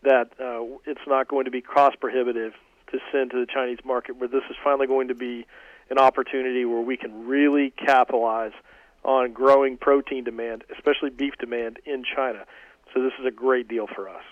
that 0.04 0.32
uh, 0.40 0.64
it's 0.86 1.06
not 1.08 1.28
going 1.28 1.46
to 1.46 1.52
be 1.52 1.62
cost 1.62 2.00
prohibitive 2.00 2.54
to 2.92 3.00
send 3.12 3.32
to 3.32 3.40
the 3.40 3.52
Chinese 3.52 3.80
market, 3.84 4.18
where 4.18 4.30
this 4.30 4.44
is 4.50 4.56
finally 4.64 4.88
going 4.88 5.08
to 5.08 5.16
be 5.16 5.46
an 5.90 5.98
opportunity 5.98 6.66
where 6.66 6.82
we 6.82 6.98
can 6.98 7.28
really 7.28 7.72
capitalize 7.72 8.54
on 9.04 9.34
growing 9.34 9.78
protein 9.78 10.24
demand, 10.24 10.64
especially 10.76 11.10
beef 11.10 11.34
demand 11.40 11.80
in 11.86 12.04
China. 12.04 12.46
So 12.94 13.02
this 13.02 13.14
is 13.20 13.26
a 13.26 13.32
great 13.32 13.68
deal 13.68 13.88
for 13.88 14.08
us. 14.08 14.24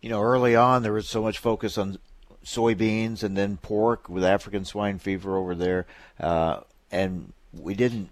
You 0.00 0.10
know, 0.10 0.22
early 0.22 0.54
on 0.54 0.82
there 0.82 0.92
was 0.92 1.08
so 1.08 1.20
much 1.20 1.38
focus 1.38 1.76
on 1.76 1.98
soybeans 2.44 3.22
and 3.22 3.36
then 3.36 3.56
pork 3.56 4.08
with 4.08 4.24
African 4.24 4.64
swine 4.64 4.98
fever 4.98 5.36
over 5.36 5.54
there, 5.54 5.86
uh, 6.20 6.60
and 6.90 7.32
we 7.52 7.74
didn't 7.74 8.10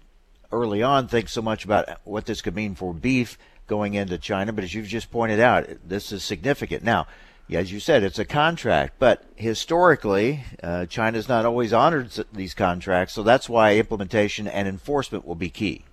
early 0.51 0.83
on 0.83 1.07
think 1.07 1.29
so 1.29 1.41
much 1.41 1.65
about 1.65 1.89
what 2.03 2.25
this 2.25 2.41
could 2.41 2.55
mean 2.55 2.75
for 2.75 2.93
beef 2.93 3.37
going 3.67 3.93
into 3.93 4.17
China. 4.17 4.53
But 4.53 4.63
as 4.63 4.73
you've 4.73 4.87
just 4.87 5.11
pointed 5.11 5.39
out, 5.39 5.67
this 5.85 6.11
is 6.11 6.23
significant. 6.23 6.83
Now, 6.83 7.07
as 7.55 7.71
you 7.71 7.79
said, 7.79 8.03
it's 8.03 8.19
a 8.19 8.25
contract, 8.25 8.95
but 8.99 9.23
historically, 9.35 10.43
uh, 10.61 10.85
China's 10.85 11.29
not 11.29 11.45
always 11.45 11.71
honored 11.71 12.11
these 12.33 12.53
contracts, 12.53 13.13
so 13.13 13.23
that's 13.23 13.47
why 13.47 13.75
implementation 13.75 14.47
and 14.47 14.67
enforcement 14.67 15.25
will 15.25 15.35
be 15.35 15.49
key. 15.49 15.83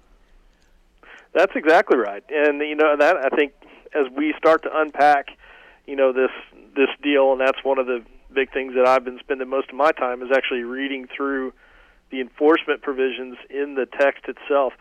That's 1.32 1.52
exactly 1.54 1.96
right, 1.96 2.24
and 2.28 2.60
you 2.60 2.74
know 2.74 2.96
that 2.96 3.16
I 3.16 3.28
think 3.36 3.52
as 3.94 4.06
we 4.16 4.34
start 4.36 4.62
to 4.64 4.70
unpack, 4.72 5.28
you 5.86 5.94
know 5.94 6.12
this 6.12 6.30
this 6.74 6.88
deal, 7.02 7.32
and 7.32 7.40
that's 7.40 7.62
one 7.62 7.78
of 7.78 7.86
the 7.86 8.04
big 8.32 8.52
things 8.52 8.74
that 8.74 8.86
I've 8.86 9.04
been 9.04 9.18
spending 9.20 9.48
most 9.48 9.68
of 9.68 9.76
my 9.76 9.92
time 9.92 10.22
is 10.22 10.30
actually 10.34 10.64
reading 10.64 11.06
through 11.06 11.52
the 12.10 12.20
enforcement 12.20 12.82
provisions 12.82 13.36
in 13.48 13.74
the 13.74 13.86
text 13.86 14.24
itself. 14.26 14.72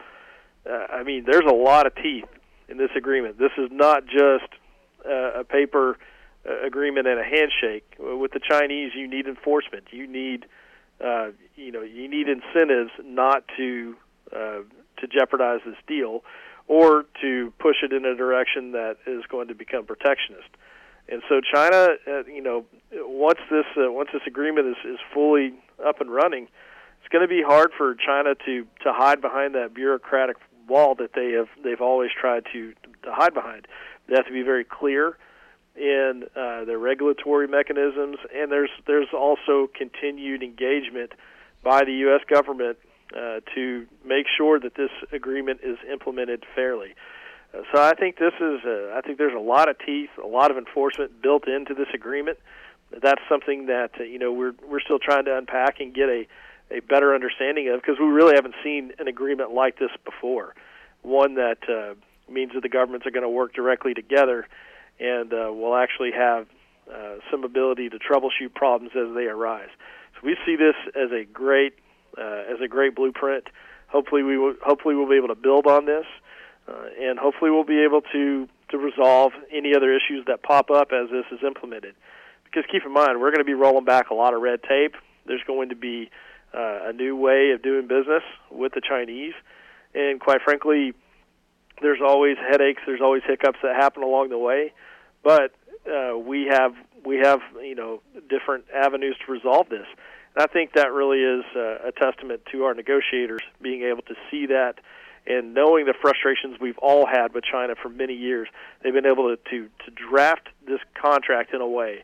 Uh, 0.67 0.87
I 0.91 1.03
mean, 1.03 1.25
there's 1.25 1.45
a 1.47 1.53
lot 1.53 1.85
of 1.85 1.95
teeth 1.95 2.25
in 2.69 2.77
this 2.77 2.91
agreement. 2.95 3.37
This 3.37 3.51
is 3.57 3.69
not 3.71 4.05
just 4.05 4.49
uh, 5.05 5.41
a 5.41 5.43
paper 5.43 5.97
uh, 6.47 6.65
agreement 6.65 7.07
and 7.07 7.19
a 7.19 7.23
handshake. 7.23 7.85
With 7.99 8.31
the 8.31 8.39
Chinese, 8.39 8.91
you 8.95 9.07
need 9.07 9.27
enforcement. 9.27 9.85
You 9.91 10.07
need, 10.07 10.45
uh, 11.03 11.29
you 11.55 11.71
know, 11.71 11.81
you 11.81 12.07
need 12.07 12.27
incentives 12.27 12.91
not 13.03 13.43
to 13.57 13.95
uh, 14.35 14.59
to 14.97 15.07
jeopardize 15.07 15.59
this 15.65 15.75
deal, 15.87 16.23
or 16.67 17.05
to 17.21 17.53
push 17.59 17.77
it 17.83 17.91
in 17.91 18.05
a 18.05 18.15
direction 18.15 18.71
that 18.71 18.97
is 19.05 19.23
going 19.29 19.47
to 19.49 19.55
become 19.55 19.85
protectionist. 19.85 20.47
And 21.09 21.21
so 21.27 21.41
China, 21.41 21.95
uh, 22.07 22.23
you 22.25 22.41
know, 22.41 22.65
once 22.93 23.39
this 23.51 23.65
uh, 23.77 23.91
once 23.91 24.09
this 24.13 24.21
agreement 24.25 24.67
is, 24.67 24.93
is 24.93 24.99
fully 25.13 25.53
up 25.85 25.99
and 25.99 26.09
running, 26.09 26.47
it's 27.01 27.09
going 27.11 27.21
to 27.21 27.27
be 27.27 27.43
hard 27.43 27.71
for 27.77 27.95
China 27.95 28.35
to 28.45 28.65
to 28.83 28.93
hide 28.93 29.21
behind 29.21 29.55
that 29.55 29.73
bureaucratic 29.73 30.37
wall 30.67 30.95
that 30.95 31.11
they 31.13 31.31
have 31.31 31.47
they've 31.63 31.81
always 31.81 32.11
tried 32.19 32.45
to 32.53 32.73
to 33.03 33.11
hide 33.11 33.33
behind. 33.33 33.67
They 34.07 34.15
have 34.15 34.25
to 34.25 34.33
be 34.33 34.43
very 34.43 34.63
clear 34.63 35.17
in 35.75 36.25
uh, 36.35 36.65
their 36.65 36.77
regulatory 36.77 37.47
mechanisms, 37.47 38.17
and 38.33 38.51
there's 38.51 38.69
there's 38.85 39.07
also 39.13 39.69
continued 39.75 40.43
engagement 40.43 41.13
by 41.63 41.83
the 41.83 41.93
U.S. 41.93 42.21
government 42.29 42.77
uh, 43.15 43.39
to 43.55 43.85
make 44.05 44.25
sure 44.37 44.59
that 44.59 44.75
this 44.75 44.91
agreement 45.11 45.61
is 45.63 45.77
implemented 45.91 46.45
fairly. 46.55 46.95
Uh, 47.53 47.61
so 47.71 47.81
I 47.81 47.93
think 47.93 48.17
this 48.17 48.33
is 48.39 48.59
uh, 48.65 48.93
I 48.95 49.01
think 49.05 49.17
there's 49.17 49.35
a 49.35 49.39
lot 49.39 49.69
of 49.69 49.77
teeth, 49.85 50.09
a 50.23 50.27
lot 50.27 50.51
of 50.51 50.57
enforcement 50.57 51.21
built 51.21 51.47
into 51.47 51.73
this 51.73 51.89
agreement. 51.93 52.37
That's 53.01 53.21
something 53.27 53.65
that 53.67 53.91
uh, 53.99 54.03
you 54.03 54.19
know 54.19 54.31
we're 54.31 54.53
we're 54.67 54.81
still 54.81 54.99
trying 54.99 55.25
to 55.25 55.37
unpack 55.37 55.79
and 55.79 55.93
get 55.93 56.09
a 56.09 56.27
a 56.71 56.79
better 56.79 57.13
understanding 57.13 57.69
of 57.69 57.81
because 57.81 57.97
we 57.99 58.07
really 58.07 58.35
haven't 58.35 58.55
seen 58.63 58.91
an 58.99 59.07
agreement 59.07 59.53
like 59.53 59.77
this 59.79 59.91
before. 60.05 60.55
One 61.01 61.35
that 61.35 61.57
uh, 61.69 61.95
means 62.31 62.53
that 62.53 62.61
the 62.61 62.69
governments 62.69 63.05
are 63.05 63.11
going 63.11 63.23
to 63.23 63.29
work 63.29 63.53
directly 63.53 63.93
together 63.93 64.47
and 64.99 65.33
uh, 65.33 65.51
will 65.51 65.75
actually 65.75 66.11
have 66.11 66.47
uh, 66.91 67.15
some 67.31 67.43
ability 67.43 67.89
to 67.89 67.97
troubleshoot 67.97 68.53
problems 68.53 68.91
as 68.95 69.13
they 69.15 69.25
arise. 69.25 69.69
So 70.15 70.27
we 70.27 70.37
see 70.45 70.55
this 70.55 70.75
as 70.95 71.11
a 71.11 71.25
great 71.25 71.73
uh, 72.17 72.43
as 72.51 72.61
a 72.63 72.67
great 72.67 72.95
blueprint. 72.95 73.45
Hopefully 73.87 74.23
we 74.23 74.37
will, 74.37 74.55
hopefully 74.63 74.95
we'll 74.95 75.09
be 75.09 75.15
able 75.15 75.29
to 75.29 75.35
build 75.35 75.67
on 75.67 75.85
this, 75.85 76.05
uh, 76.67 76.85
and 76.99 77.17
hopefully 77.17 77.51
we'll 77.51 77.63
be 77.63 77.83
able 77.83 78.01
to 78.13 78.47
to 78.69 78.77
resolve 78.77 79.33
any 79.51 79.75
other 79.75 79.95
issues 79.95 80.25
that 80.27 80.43
pop 80.43 80.71
up 80.71 80.91
as 80.91 81.09
this 81.09 81.25
is 81.31 81.39
implemented. 81.45 81.95
Because 82.43 82.63
keep 82.71 82.85
in 82.85 82.91
mind, 82.91 83.19
we're 83.19 83.31
going 83.31 83.39
to 83.39 83.45
be 83.45 83.53
rolling 83.53 83.85
back 83.85 84.09
a 84.09 84.13
lot 84.13 84.33
of 84.33 84.41
red 84.41 84.61
tape. 84.63 84.95
There's 85.25 85.43
going 85.45 85.69
to 85.69 85.75
be 85.75 86.09
uh, 86.53 86.89
a 86.89 86.93
new 86.93 87.15
way 87.15 87.51
of 87.51 87.61
doing 87.61 87.87
business 87.87 88.23
with 88.51 88.73
the 88.73 88.81
Chinese, 88.81 89.33
and 89.93 90.19
quite 90.19 90.41
frankly, 90.41 90.93
there's 91.81 92.01
always 92.05 92.37
headaches. 92.37 92.81
There's 92.85 93.01
always 93.01 93.23
hiccups 93.25 93.59
that 93.63 93.75
happen 93.75 94.03
along 94.03 94.29
the 94.29 94.37
way, 94.37 94.73
but 95.23 95.53
uh, 95.87 96.17
we 96.17 96.47
have 96.49 96.73
we 97.05 97.17
have 97.17 97.39
you 97.61 97.75
know 97.75 98.01
different 98.29 98.65
avenues 98.73 99.15
to 99.25 99.31
resolve 99.31 99.69
this. 99.69 99.87
And 100.35 100.43
I 100.43 100.47
think 100.51 100.73
that 100.73 100.91
really 100.91 101.19
is 101.19 101.45
uh, 101.55 101.87
a 101.87 101.91
testament 101.91 102.41
to 102.51 102.63
our 102.63 102.73
negotiators 102.73 103.41
being 103.61 103.83
able 103.83 104.01
to 104.03 104.15
see 104.31 104.47
that 104.47 104.75
and 105.25 105.53
knowing 105.53 105.85
the 105.85 105.93
frustrations 105.99 106.57
we've 106.59 106.77
all 106.79 107.05
had 107.05 107.33
with 107.33 107.43
China 107.43 107.75
for 107.81 107.89
many 107.89 108.13
years. 108.13 108.49
They've 108.81 108.93
been 108.93 109.05
able 109.05 109.35
to 109.35 109.37
to, 109.49 109.69
to 109.85 109.91
draft 109.91 110.49
this 110.67 110.79
contract 110.99 111.53
in 111.53 111.61
a 111.61 111.67
way 111.67 112.03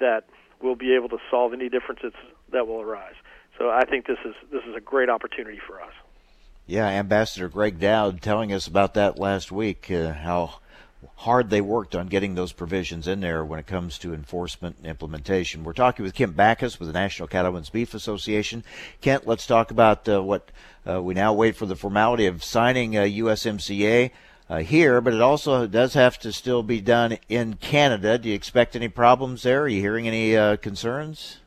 that 0.00 0.24
will 0.62 0.76
be 0.76 0.94
able 0.94 1.08
to 1.10 1.18
solve 1.30 1.52
any 1.52 1.68
differences 1.68 2.12
that 2.52 2.66
will 2.66 2.80
arise. 2.80 3.14
So 3.58 3.70
I 3.70 3.84
think 3.84 4.06
this 4.06 4.18
is 4.24 4.34
this 4.50 4.64
is 4.64 4.74
a 4.74 4.80
great 4.80 5.08
opportunity 5.08 5.60
for 5.64 5.80
us. 5.80 5.92
Yeah, 6.66 6.86
Ambassador 6.88 7.48
Gregg 7.48 7.78
Doud 7.78 8.22
telling 8.22 8.52
us 8.52 8.66
about 8.66 8.94
that 8.94 9.18
last 9.18 9.52
week, 9.52 9.90
uh, 9.90 10.14
how 10.14 10.60
hard 11.16 11.50
they 11.50 11.60
worked 11.60 11.94
on 11.94 12.06
getting 12.06 12.34
those 12.34 12.52
provisions 12.52 13.06
in 13.06 13.20
there 13.20 13.44
when 13.44 13.58
it 13.58 13.66
comes 13.66 13.98
to 13.98 14.14
enforcement 14.14 14.76
and 14.78 14.86
implementation. 14.86 15.62
We're 15.62 15.74
talking 15.74 16.04
with 16.04 16.14
Kent 16.14 16.36
Bacus 16.36 16.78
with 16.78 16.88
the 16.88 16.94
National 16.94 17.28
Cattlemen's 17.28 17.68
Beef 17.68 17.92
Association. 17.92 18.64
Kent, 19.02 19.26
let's 19.26 19.46
talk 19.46 19.70
about 19.70 20.08
uh, 20.08 20.22
what 20.22 20.50
uh, 20.88 21.02
we 21.02 21.14
now 21.14 21.32
wait 21.34 21.54
for 21.54 21.66
the 21.66 21.76
formality 21.76 22.26
of 22.26 22.42
signing 22.42 22.92
USMCA. 22.92 24.10
Uh, 24.46 24.58
here, 24.58 25.00
but 25.00 25.14
it 25.14 25.22
also 25.22 25.66
does 25.66 25.94
have 25.94 26.18
to 26.18 26.30
still 26.30 26.62
be 26.62 26.78
done 26.78 27.16
in 27.30 27.54
Canada. 27.54 28.18
Do 28.18 28.28
you 28.28 28.34
expect 28.34 28.76
any 28.76 28.88
problems 28.88 29.42
there? 29.42 29.62
Are 29.62 29.68
you 29.68 29.80
hearing 29.80 30.06
any 30.06 30.36
uh, 30.36 30.56
concerns? 30.58 31.38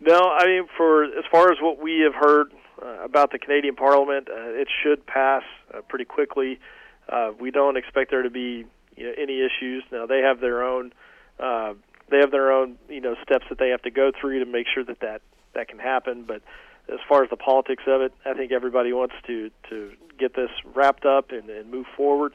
No, 0.00 0.30
I 0.30 0.46
mean, 0.46 0.68
for 0.76 1.04
as 1.04 1.24
far 1.30 1.50
as 1.50 1.58
what 1.60 1.80
we 1.82 2.00
have 2.00 2.14
heard 2.14 2.52
uh, 2.82 3.04
about 3.04 3.32
the 3.32 3.38
Canadian 3.38 3.76
Parliament, 3.76 4.28
uh, 4.28 4.50
it 4.50 4.68
should 4.82 5.06
pass 5.06 5.42
uh, 5.72 5.80
pretty 5.88 6.04
quickly. 6.04 6.60
Uh, 7.08 7.32
we 7.38 7.50
don't 7.50 7.76
expect 7.76 8.10
there 8.10 8.22
to 8.22 8.30
be 8.30 8.66
you 8.96 9.06
know, 9.06 9.12
any 9.16 9.40
issues. 9.40 9.84
Now 9.90 10.06
they 10.06 10.20
have 10.20 10.40
their 10.40 10.62
own 10.62 10.92
uh, 11.38 11.74
they 12.10 12.18
have 12.18 12.30
their 12.30 12.52
own 12.52 12.76
you 12.88 13.00
know 13.00 13.14
steps 13.22 13.46
that 13.48 13.58
they 13.58 13.70
have 13.70 13.82
to 13.82 13.90
go 13.90 14.10
through 14.18 14.44
to 14.44 14.50
make 14.50 14.66
sure 14.72 14.84
that 14.84 15.00
that 15.00 15.22
that 15.54 15.68
can 15.68 15.78
happen. 15.78 16.24
But 16.26 16.42
as 16.92 16.98
far 17.08 17.24
as 17.24 17.30
the 17.30 17.36
politics 17.36 17.84
of 17.86 18.02
it, 18.02 18.12
I 18.24 18.34
think 18.34 18.52
everybody 18.52 18.92
wants 18.92 19.14
to 19.26 19.50
to 19.70 19.92
get 20.18 20.34
this 20.34 20.50
wrapped 20.74 21.06
up 21.06 21.30
and, 21.30 21.48
and 21.48 21.70
move 21.70 21.86
forward. 21.96 22.34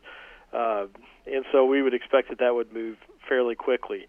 Uh, 0.51 0.87
and 1.27 1.45
so 1.51 1.65
we 1.65 1.81
would 1.81 1.93
expect 1.93 2.29
that 2.29 2.39
that 2.39 2.55
would 2.55 2.73
move 2.73 2.97
fairly 3.29 3.55
quickly. 3.55 4.07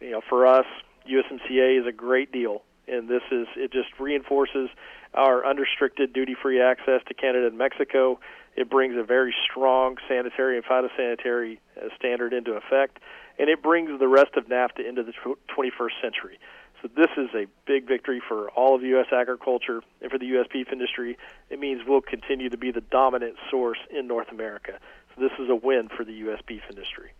You 0.00 0.12
know, 0.12 0.20
for 0.28 0.46
us, 0.46 0.66
USMCA 1.08 1.80
is 1.80 1.86
a 1.86 1.92
great 1.92 2.32
deal 2.32 2.62
and 2.88 3.08
this 3.08 3.22
is 3.30 3.46
it 3.56 3.72
just 3.72 3.88
reinforces 3.98 4.68
our 5.14 5.46
unrestricted 5.46 6.12
duty-free 6.12 6.60
access 6.60 7.00
to 7.06 7.14
Canada 7.14 7.46
and 7.46 7.56
Mexico. 7.56 8.18
It 8.56 8.70
brings 8.70 8.96
a 8.96 9.02
very 9.02 9.34
strong 9.50 9.96
sanitary 10.08 10.56
and 10.56 10.64
phytosanitary 10.64 11.58
uh, 11.76 11.88
standard 11.96 12.32
into 12.32 12.52
effect, 12.52 12.98
and 13.38 13.48
it 13.48 13.62
brings 13.62 13.98
the 13.98 14.08
rest 14.08 14.36
of 14.36 14.46
NAFTA 14.46 14.88
into 14.88 15.02
the 15.02 15.12
21st 15.56 16.00
century. 16.02 16.38
So 16.84 16.90
this 16.94 17.10
is 17.16 17.30
a 17.34 17.46
big 17.66 17.88
victory 17.88 18.20
for 18.26 18.50
all 18.50 18.74
of 18.74 18.82
U.S. 18.82 19.06
agriculture 19.10 19.82
and 20.02 20.10
for 20.10 20.18
the 20.18 20.26
U.S. 20.26 20.46
beef 20.52 20.68
industry. 20.70 21.16
It 21.48 21.58
means 21.58 21.80
we'll 21.86 22.02
continue 22.02 22.50
to 22.50 22.58
be 22.58 22.70
the 22.70 22.82
dominant 22.82 23.36
source 23.50 23.78
in 23.90 24.06
North 24.06 24.30
America. 24.30 24.78
So 25.14 25.22
this 25.22 25.32
is 25.38 25.48
a 25.48 25.54
win 25.54 25.88
for 25.88 26.04
the 26.04 26.12
U.S. 26.12 26.40
beef 26.46 26.62
industry. 26.68 27.12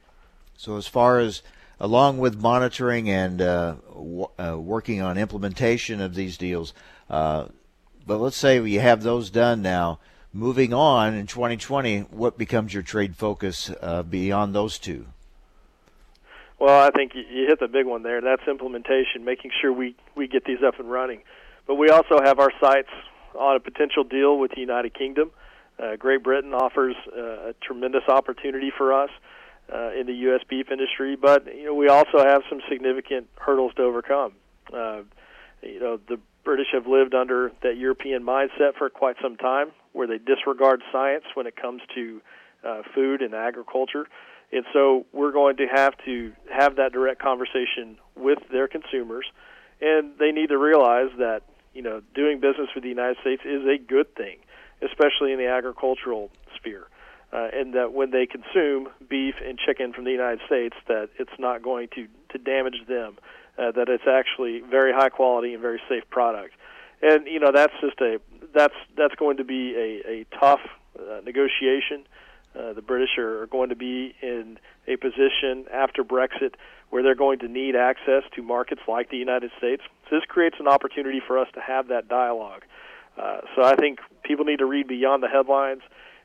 So 0.56 0.76
as 0.76 0.86
far 0.86 1.18
as 1.18 1.42
along 1.80 2.18
with 2.18 2.40
monitoring 2.40 3.10
and 3.10 3.40
uh, 3.40 3.76
w- 3.88 4.28
uh, 4.38 4.58
working 4.58 5.00
on 5.00 5.18
implementation 5.18 6.00
of 6.00 6.14
these 6.14 6.36
deals. 6.36 6.72
Uh, 7.08 7.46
but 8.06 8.18
let's 8.18 8.36
say 8.36 8.60
you 8.60 8.80
have 8.80 9.02
those 9.02 9.30
done 9.30 9.62
now. 9.62 9.98
Moving 10.32 10.74
on 10.74 11.14
in 11.14 11.26
2020, 11.26 12.00
what 12.10 12.36
becomes 12.36 12.74
your 12.74 12.82
trade 12.82 13.16
focus 13.16 13.70
uh, 13.80 14.02
beyond 14.02 14.54
those 14.54 14.78
two? 14.78 15.06
Well, 16.58 16.80
I 16.80 16.90
think 16.90 17.12
you 17.14 17.46
hit 17.46 17.60
the 17.60 17.68
big 17.68 17.86
one 17.86 18.02
there. 18.02 18.20
That's 18.20 18.42
implementation, 18.48 19.24
making 19.24 19.52
sure 19.60 19.72
we, 19.72 19.94
we 20.16 20.26
get 20.26 20.44
these 20.44 20.62
up 20.66 20.80
and 20.80 20.90
running. 20.90 21.22
But 21.66 21.76
we 21.76 21.88
also 21.88 22.20
have 22.22 22.38
our 22.38 22.50
sights 22.60 22.90
on 23.38 23.56
a 23.56 23.60
potential 23.60 24.04
deal 24.04 24.38
with 24.38 24.52
the 24.52 24.60
United 24.60 24.94
Kingdom. 24.94 25.30
Uh, 25.78 25.96
Great 25.96 26.22
Britain 26.22 26.54
offers 26.54 26.94
uh, 27.16 27.50
a 27.50 27.54
tremendous 27.60 28.04
opportunity 28.08 28.72
for 28.76 28.92
us 28.92 29.10
uh, 29.72 29.90
in 29.98 30.06
the 30.06 30.12
U.S. 30.14 30.40
beef 30.48 30.70
industry, 30.70 31.16
but 31.16 31.46
you 31.46 31.64
know 31.64 31.74
we 31.74 31.88
also 31.88 32.18
have 32.18 32.42
some 32.48 32.60
significant 32.68 33.28
hurdles 33.36 33.72
to 33.76 33.82
overcome. 33.82 34.32
Uh, 34.72 35.02
you 35.62 35.80
know 35.80 35.98
the 36.08 36.18
British 36.44 36.68
have 36.72 36.86
lived 36.86 37.14
under 37.14 37.52
that 37.62 37.76
European 37.76 38.22
mindset 38.22 38.74
for 38.76 38.90
quite 38.90 39.16
some 39.22 39.36
time, 39.36 39.72
where 39.92 40.06
they 40.06 40.18
disregard 40.18 40.82
science 40.92 41.24
when 41.34 41.46
it 41.46 41.56
comes 41.56 41.80
to 41.94 42.20
uh, 42.62 42.82
food 42.94 43.22
and 43.22 43.34
agriculture, 43.34 44.06
and 44.52 44.64
so 44.72 45.06
we're 45.12 45.32
going 45.32 45.56
to 45.56 45.66
have 45.66 45.94
to 46.04 46.32
have 46.52 46.76
that 46.76 46.92
direct 46.92 47.20
conversation 47.20 47.96
with 48.16 48.38
their 48.52 48.68
consumers, 48.68 49.26
and 49.80 50.12
they 50.18 50.30
need 50.30 50.48
to 50.48 50.58
realize 50.58 51.10
that 51.18 51.42
you 51.72 51.82
know 51.82 52.02
doing 52.14 52.38
business 52.40 52.68
with 52.74 52.84
the 52.84 52.90
United 52.90 53.16
States 53.22 53.42
is 53.44 53.62
a 53.66 53.78
good 53.78 54.14
thing, 54.14 54.36
especially 54.82 55.32
in 55.32 55.38
the 55.38 55.48
agricultural 55.48 56.30
sphere 56.54 56.86
uh, 57.34 57.48
and 57.52 57.74
that 57.74 57.92
when 57.92 58.12
they 58.12 58.26
consume 58.26 58.88
beef 59.08 59.34
and 59.44 59.58
chicken 59.58 59.92
from 59.92 60.04
the 60.04 60.12
United 60.12 60.40
States, 60.46 60.76
that 60.86 61.08
it's 61.18 61.38
not 61.38 61.62
going 61.62 61.88
to 61.96 62.06
to 62.30 62.38
damage 62.38 62.86
them, 62.88 63.16
uh, 63.58 63.72
that 63.72 63.88
it's 63.88 64.06
actually 64.08 64.60
very 64.60 64.92
high 64.92 65.08
quality 65.08 65.52
and 65.52 65.60
very 65.60 65.80
safe 65.88 66.08
product. 66.10 66.54
And 67.02 67.26
you 67.26 67.40
know 67.40 67.50
that's 67.52 67.72
just 67.80 68.00
a 68.00 68.20
that's 68.54 68.74
that's 68.96 69.14
going 69.16 69.38
to 69.38 69.44
be 69.44 69.74
a, 69.74 70.10
a 70.10 70.26
tough 70.38 70.60
uh, 70.98 71.20
negotiation. 71.24 72.06
Uh, 72.56 72.72
the 72.72 72.82
British 72.82 73.18
are 73.18 73.46
going 73.46 73.70
to 73.70 73.76
be 73.76 74.14
in 74.22 74.58
a 74.86 74.94
position 74.96 75.66
after 75.72 76.04
Brexit 76.04 76.54
where 76.90 77.02
they're 77.02 77.16
going 77.16 77.40
to 77.40 77.48
need 77.48 77.74
access 77.74 78.22
to 78.36 78.42
markets 78.42 78.82
like 78.86 79.10
the 79.10 79.16
United 79.16 79.50
States. 79.58 79.82
So 80.08 80.16
this 80.16 80.24
creates 80.28 80.56
an 80.60 80.68
opportunity 80.68 81.20
for 81.26 81.36
us 81.36 81.48
to 81.54 81.60
have 81.60 81.88
that 81.88 82.06
dialogue. 82.06 82.62
Uh, 83.20 83.38
so 83.56 83.64
I 83.64 83.74
think 83.74 83.98
people 84.22 84.44
need 84.44 84.60
to 84.60 84.66
read 84.66 84.86
beyond 84.86 85.20
the 85.20 85.28
headlines 85.28 85.82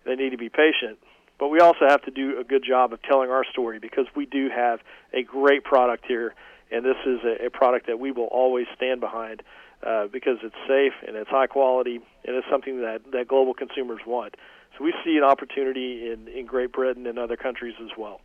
they 0.10 0.16
need 0.16 0.32
to 0.32 0.38
be 0.38 0.50
patient. 0.50 1.00
But 1.38 1.48
we 1.48 1.60
also 1.60 1.88
have 1.88 2.02
to 2.04 2.12
do 2.12 2.40
a 2.40 2.44
good 2.44 2.64
job 2.68 2.92
of 2.92 3.02
telling 3.02 3.30
our 3.30 3.46
story 3.46 3.80
because 3.80 4.08
we 4.16 4.26
do 4.26 4.50
have 4.50 4.80
a 5.14 5.24
great 5.24 5.64
product 5.64 6.06
here, 6.06 6.34
and 6.72 6.84
this 6.84 6.98
is 7.06 7.20
a, 7.24 7.46
a 7.46 7.50
product 7.50 7.88
that 7.88 8.00
we 8.00 8.12
will 8.12 8.26
always 8.26 8.68
stand 8.76 9.00
behind 9.00 9.42
uh, 9.86 10.08
because 10.08 10.38
it's 10.44 10.56
safe 10.68 10.94
and 11.08 11.16
it's 11.16 11.30
high 11.30 11.48
quality 11.48 11.96
and 12.26 12.36
it's 12.36 12.48
something 12.52 12.82
that, 12.82 13.02
that 13.14 13.28
global 13.28 13.54
consumers 13.54 14.02
want. 14.06 14.36
So 14.78 14.84
we 14.84 14.94
see 15.06 15.16
an 15.18 15.24
opportunity 15.24 16.12
in, 16.12 16.28
in 16.28 16.46
Great 16.46 16.74
Britain 16.74 17.08
and 17.08 17.18
other 17.18 17.38
countries 17.38 17.76
as 17.82 17.92
well. 17.98 18.20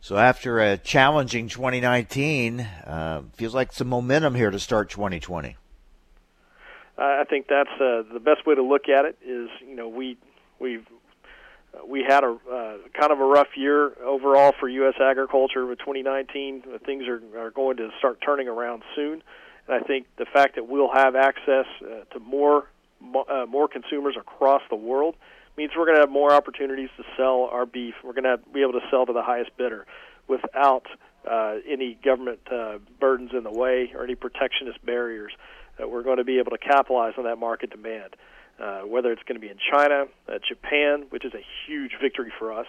So 0.00 0.16
after 0.16 0.60
a 0.60 0.76
challenging 0.76 1.48
2019, 1.48 2.60
uh, 2.60 3.22
feels 3.34 3.54
like 3.54 3.72
some 3.72 3.88
momentum 3.88 4.36
here 4.36 4.50
to 4.50 4.58
start 4.60 4.90
2020. 4.90 5.56
I 6.98 7.24
think 7.24 7.46
that's 7.48 7.70
uh, 7.80 8.02
the 8.12 8.20
best 8.20 8.46
way 8.46 8.54
to 8.54 8.62
look 8.62 8.88
at 8.88 9.04
it. 9.04 9.18
Is 9.24 9.48
you 9.60 9.76
know 9.76 9.88
we 9.88 10.16
We've 10.58 10.86
uh, 11.74 11.84
we 11.86 12.02
had 12.02 12.24
a 12.24 12.36
uh, 12.50 12.76
kind 12.98 13.12
of 13.12 13.20
a 13.20 13.24
rough 13.24 13.56
year 13.56 13.92
overall 14.02 14.52
for 14.58 14.68
U.S. 14.68 14.94
agriculture 15.00 15.66
with 15.66 15.78
2019. 15.80 16.62
Things 16.84 17.04
are, 17.06 17.20
are 17.38 17.50
going 17.50 17.76
to 17.76 17.90
start 17.98 18.20
turning 18.24 18.48
around 18.48 18.82
soon, 18.96 19.22
and 19.66 19.76
I 19.76 19.86
think 19.86 20.06
the 20.16 20.26
fact 20.26 20.54
that 20.56 20.66
we'll 20.66 20.92
have 20.92 21.14
access 21.14 21.66
uh, 21.82 22.04
to 22.14 22.20
more 22.20 22.68
uh, 23.02 23.46
more 23.46 23.68
consumers 23.68 24.16
across 24.18 24.62
the 24.70 24.76
world 24.76 25.14
means 25.56 25.72
we're 25.76 25.84
going 25.84 25.96
to 25.96 26.02
have 26.02 26.10
more 26.10 26.32
opportunities 26.32 26.88
to 26.96 27.04
sell 27.16 27.48
our 27.52 27.66
beef. 27.66 27.94
We're 28.02 28.12
going 28.12 28.24
to 28.24 28.38
be 28.52 28.62
able 28.62 28.72
to 28.72 28.86
sell 28.90 29.06
to 29.06 29.12
the 29.12 29.22
highest 29.22 29.56
bidder 29.56 29.86
without 30.28 30.86
uh, 31.28 31.56
any 31.68 31.98
government 32.02 32.40
uh, 32.50 32.78
burdens 33.00 33.32
in 33.34 33.42
the 33.42 33.50
way 33.50 33.92
or 33.94 34.04
any 34.04 34.14
protectionist 34.14 34.84
barriers. 34.84 35.32
Uh, 35.80 35.88
we're 35.88 36.02
going 36.02 36.18
to 36.18 36.24
be 36.24 36.38
able 36.38 36.52
to 36.52 36.58
capitalize 36.58 37.14
on 37.18 37.24
that 37.24 37.36
market 37.36 37.70
demand 37.70 38.14
uh, 38.60 38.80
whether 38.80 39.12
it's 39.12 39.22
going 39.22 39.36
to 39.36 39.40
be 39.40 39.50
in 39.50 39.58
China, 39.70 40.06
uh, 40.28 40.38
Japan, 40.46 41.06
which 41.10 41.24
is 41.24 41.32
a 41.34 41.44
huge 41.66 41.92
victory 42.00 42.32
for 42.38 42.52
us, 42.52 42.66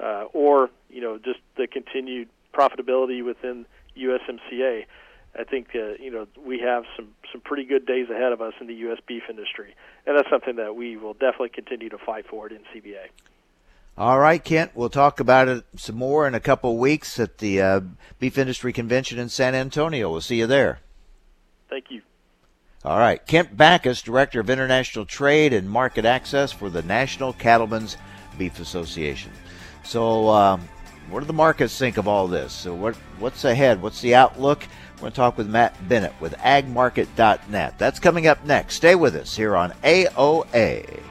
uh, 0.00 0.24
or 0.32 0.70
you 0.90 1.00
know 1.00 1.18
just 1.18 1.40
the 1.56 1.66
continued 1.66 2.28
profitability 2.54 3.24
within 3.24 3.66
USMCA. 3.96 4.86
I 5.38 5.44
think 5.44 5.68
uh, 5.74 5.94
you 6.00 6.10
know 6.10 6.26
we 6.44 6.60
have 6.60 6.84
some 6.96 7.08
some 7.32 7.40
pretty 7.40 7.64
good 7.64 7.86
days 7.86 8.08
ahead 8.10 8.32
of 8.32 8.40
us 8.40 8.54
in 8.60 8.66
the 8.66 8.74
U.S. 8.74 8.98
beef 9.06 9.24
industry, 9.28 9.74
and 10.06 10.16
that's 10.16 10.30
something 10.30 10.56
that 10.56 10.74
we 10.74 10.96
will 10.96 11.14
definitely 11.14 11.50
continue 11.50 11.88
to 11.90 11.98
fight 11.98 12.26
for 12.28 12.48
in 12.48 12.60
CBA. 12.74 13.08
All 13.96 14.20
right, 14.20 14.42
Kent. 14.42 14.72
We'll 14.74 14.90
talk 14.90 15.18
about 15.18 15.48
it 15.48 15.64
some 15.76 15.96
more 15.96 16.26
in 16.26 16.34
a 16.34 16.40
couple 16.40 16.70
of 16.72 16.78
weeks 16.78 17.18
at 17.18 17.38
the 17.38 17.60
uh, 17.60 17.80
Beef 18.20 18.38
Industry 18.38 18.72
Convention 18.72 19.18
in 19.18 19.28
San 19.28 19.56
Antonio. 19.56 20.10
We'll 20.10 20.20
see 20.20 20.38
you 20.38 20.46
there. 20.46 20.78
Thank 21.68 21.86
you. 21.90 22.02
All 22.84 22.98
right. 22.98 23.24
Kent 23.26 23.56
Bacus, 23.56 24.02
Director 24.02 24.40
of 24.40 24.48
International 24.48 25.04
Trade 25.04 25.52
and 25.52 25.68
Market 25.68 26.04
Access 26.04 26.52
for 26.52 26.70
the 26.70 26.82
National 26.82 27.32
Cattlemen's 27.32 27.96
Beef 28.38 28.60
Association. 28.60 29.32
So, 29.82 30.28
um, 30.28 30.68
what 31.10 31.20
do 31.20 31.26
the 31.26 31.32
markets 31.32 31.76
think 31.76 31.96
of 31.96 32.06
all 32.06 32.28
this? 32.28 32.52
So, 32.52 32.74
what 32.74 32.94
what's 33.18 33.44
ahead? 33.44 33.82
What's 33.82 34.00
the 34.00 34.14
outlook? 34.14 34.64
We're 34.96 35.00
going 35.00 35.12
to 35.12 35.16
talk 35.16 35.38
with 35.38 35.48
Matt 35.48 35.76
Bennett 35.88 36.12
with 36.20 36.34
agmarket.net. 36.38 37.78
That's 37.78 38.00
coming 38.00 38.26
up 38.26 38.44
next. 38.44 38.74
Stay 38.74 38.94
with 38.94 39.14
us 39.14 39.36
here 39.36 39.56
on 39.56 39.70
AOA. 39.82 41.02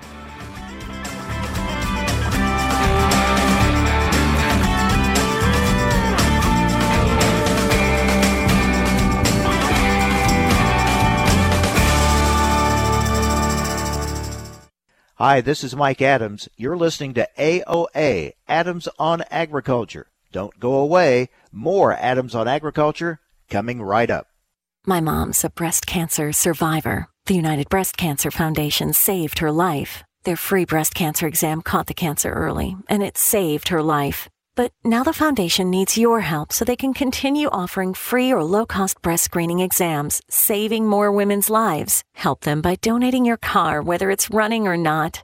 Hi, 15.19 15.41
this 15.41 15.63
is 15.63 15.75
Mike 15.75 15.99
Adams. 15.99 16.47
You're 16.57 16.77
listening 16.77 17.15
to 17.15 17.27
AOA, 17.39 18.33
Adams 18.47 18.87
on 18.99 19.23
Agriculture. 19.31 20.11
Don't 20.31 20.59
go 20.59 20.75
away. 20.75 21.29
More 21.51 21.91
Adams 21.91 22.35
on 22.35 22.47
Agriculture 22.47 23.19
coming 23.49 23.81
right 23.81 24.11
up. 24.11 24.27
My 24.85 25.01
mom's 25.01 25.43
a 25.43 25.49
breast 25.49 25.87
cancer 25.87 26.31
survivor. 26.33 27.07
The 27.25 27.33
United 27.33 27.67
Breast 27.67 27.97
Cancer 27.97 28.29
Foundation 28.29 28.93
saved 28.93 29.39
her 29.39 29.51
life. 29.51 30.03
Their 30.23 30.37
free 30.37 30.65
breast 30.65 30.93
cancer 30.93 31.25
exam 31.25 31.63
caught 31.63 31.87
the 31.87 31.95
cancer 31.95 32.31
early, 32.31 32.77
and 32.87 33.01
it 33.01 33.17
saved 33.17 33.69
her 33.69 33.81
life. 33.81 34.29
But 34.57 34.73
now 34.83 35.03
the 35.03 35.13
foundation 35.13 35.69
needs 35.69 35.99
your 35.99 36.21
help 36.21 36.51
so 36.51 36.65
they 36.65 36.75
can 36.75 36.91
continue 36.95 37.47
offering 37.49 37.93
free 37.93 38.33
or 38.33 38.43
low 38.43 38.65
cost 38.65 38.99
breast 39.03 39.23
screening 39.25 39.59
exams, 39.59 40.19
saving 40.29 40.87
more 40.87 41.11
women's 41.11 41.47
lives. 41.51 42.03
Help 42.15 42.41
them 42.41 42.61
by 42.61 42.77
donating 42.81 43.23
your 43.23 43.37
car, 43.37 43.83
whether 43.83 44.09
it's 44.09 44.31
running 44.31 44.67
or 44.67 44.75
not. 44.75 45.23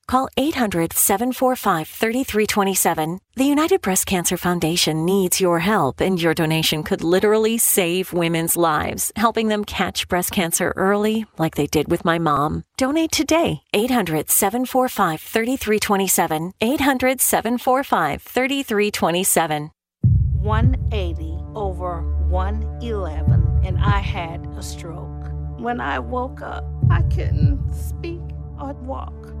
Call 0.11 0.27
800 0.35 0.91
745 0.91 1.87
3327. 1.87 3.19
The 3.37 3.45
United 3.45 3.81
Breast 3.81 4.05
Cancer 4.05 4.35
Foundation 4.35 5.05
needs 5.05 5.39
your 5.39 5.59
help, 5.59 6.01
and 6.01 6.21
your 6.21 6.33
donation 6.33 6.83
could 6.83 7.01
literally 7.01 7.57
save 7.57 8.11
women's 8.11 8.57
lives, 8.57 9.13
helping 9.15 9.47
them 9.47 9.63
catch 9.63 10.09
breast 10.09 10.33
cancer 10.33 10.73
early, 10.75 11.25
like 11.37 11.55
they 11.55 11.65
did 11.65 11.89
with 11.89 12.03
my 12.03 12.19
mom. 12.19 12.65
Donate 12.75 13.13
today. 13.13 13.61
800 13.73 14.29
745 14.29 15.21
3327. 15.21 16.51
800 16.59 17.21
745 17.21 18.21
3327. 18.21 19.71
180 20.41 21.37
over 21.55 22.01
111, 22.27 23.61
and 23.63 23.79
I 23.79 23.99
had 23.99 24.45
a 24.57 24.61
stroke. 24.61 25.31
When 25.57 25.79
I 25.79 25.99
woke 25.99 26.41
up, 26.41 26.65
I 26.89 27.01
couldn't 27.03 27.73
speak 27.73 28.19
or 28.59 28.73
walk. 28.73 29.40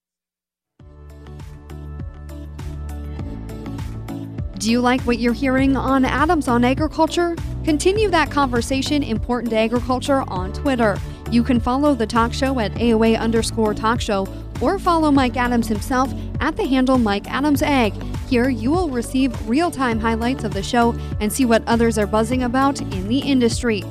Do 4.61 4.69
you 4.69 4.79
like 4.79 5.01
what 5.01 5.17
you're 5.17 5.33
hearing 5.33 5.75
on 5.75 6.05
Adams 6.05 6.47
on 6.47 6.63
Agriculture? 6.63 7.35
Continue 7.63 8.11
that 8.11 8.29
conversation 8.29 9.01
important 9.01 9.49
to 9.49 9.57
agriculture 9.57 10.21
on 10.27 10.53
Twitter. 10.53 10.99
You 11.31 11.43
can 11.43 11.59
follow 11.59 11.95
the 11.95 12.05
talk 12.05 12.31
show 12.31 12.59
at 12.59 12.71
AOA 12.73 13.17
underscore 13.17 13.73
talk 13.73 13.99
show 13.99 14.27
or 14.61 14.77
follow 14.77 15.09
Mike 15.09 15.35
Adams 15.35 15.67
himself 15.67 16.13
at 16.41 16.55
the 16.57 16.63
handle 16.63 16.99
Mike 16.99 17.27
Adams 17.27 17.63
Ag. 17.63 17.91
Here 18.29 18.49
you 18.49 18.69
will 18.69 18.87
receive 18.91 19.49
real 19.49 19.71
time 19.71 19.99
highlights 19.99 20.43
of 20.43 20.53
the 20.53 20.61
show 20.61 20.93
and 21.19 21.33
see 21.33 21.45
what 21.45 21.67
others 21.67 21.97
are 21.97 22.05
buzzing 22.05 22.43
about 22.43 22.81
in 22.81 23.07
the 23.07 23.17
industry. 23.17 23.83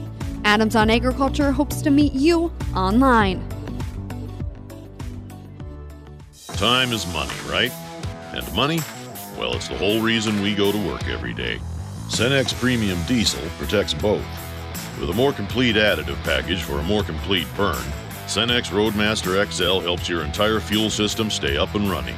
Adams 0.44 0.76
on 0.76 0.88
Agriculture 0.88 1.50
hopes 1.50 1.82
to 1.82 1.90
meet 1.90 2.12
you 2.12 2.52
online. 2.76 3.44
Time 6.52 6.92
is 6.92 7.12
money, 7.12 7.34
right? 7.48 7.72
And 8.32 8.54
money? 8.54 8.78
Well, 9.40 9.54
it's 9.54 9.68
the 9.68 9.78
whole 9.78 10.02
reason 10.02 10.42
we 10.42 10.54
go 10.54 10.70
to 10.70 10.76
work 10.86 11.08
every 11.08 11.32
day. 11.32 11.58
Cenex 12.08 12.52
Premium 12.60 13.02
Diesel 13.04 13.40
protects 13.56 13.94
both. 13.94 14.22
With 15.00 15.08
a 15.08 15.14
more 15.14 15.32
complete 15.32 15.76
additive 15.76 16.22
package 16.24 16.62
for 16.62 16.78
a 16.78 16.82
more 16.82 17.02
complete 17.02 17.46
burn, 17.56 17.82
Cenex 18.26 18.70
Roadmaster 18.70 19.42
XL 19.50 19.80
helps 19.80 20.10
your 20.10 20.24
entire 20.24 20.60
fuel 20.60 20.90
system 20.90 21.30
stay 21.30 21.56
up 21.56 21.74
and 21.74 21.90
running, 21.90 22.16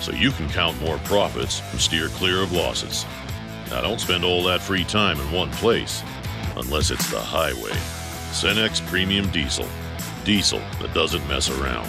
so 0.00 0.10
you 0.10 0.32
can 0.32 0.48
count 0.48 0.80
more 0.80 0.98
profits 1.04 1.62
and 1.70 1.80
steer 1.80 2.08
clear 2.08 2.42
of 2.42 2.50
losses. 2.50 3.06
Now, 3.70 3.82
don't 3.82 4.00
spend 4.00 4.24
all 4.24 4.42
that 4.42 4.60
free 4.60 4.82
time 4.82 5.20
in 5.20 5.30
one 5.30 5.52
place, 5.52 6.02
unless 6.56 6.90
it's 6.90 7.08
the 7.08 7.20
highway. 7.20 7.70
Cenex 8.32 8.84
Premium 8.88 9.30
Diesel. 9.30 9.68
Diesel 10.24 10.60
that 10.80 10.92
doesn't 10.92 11.26
mess 11.28 11.48
around. 11.50 11.88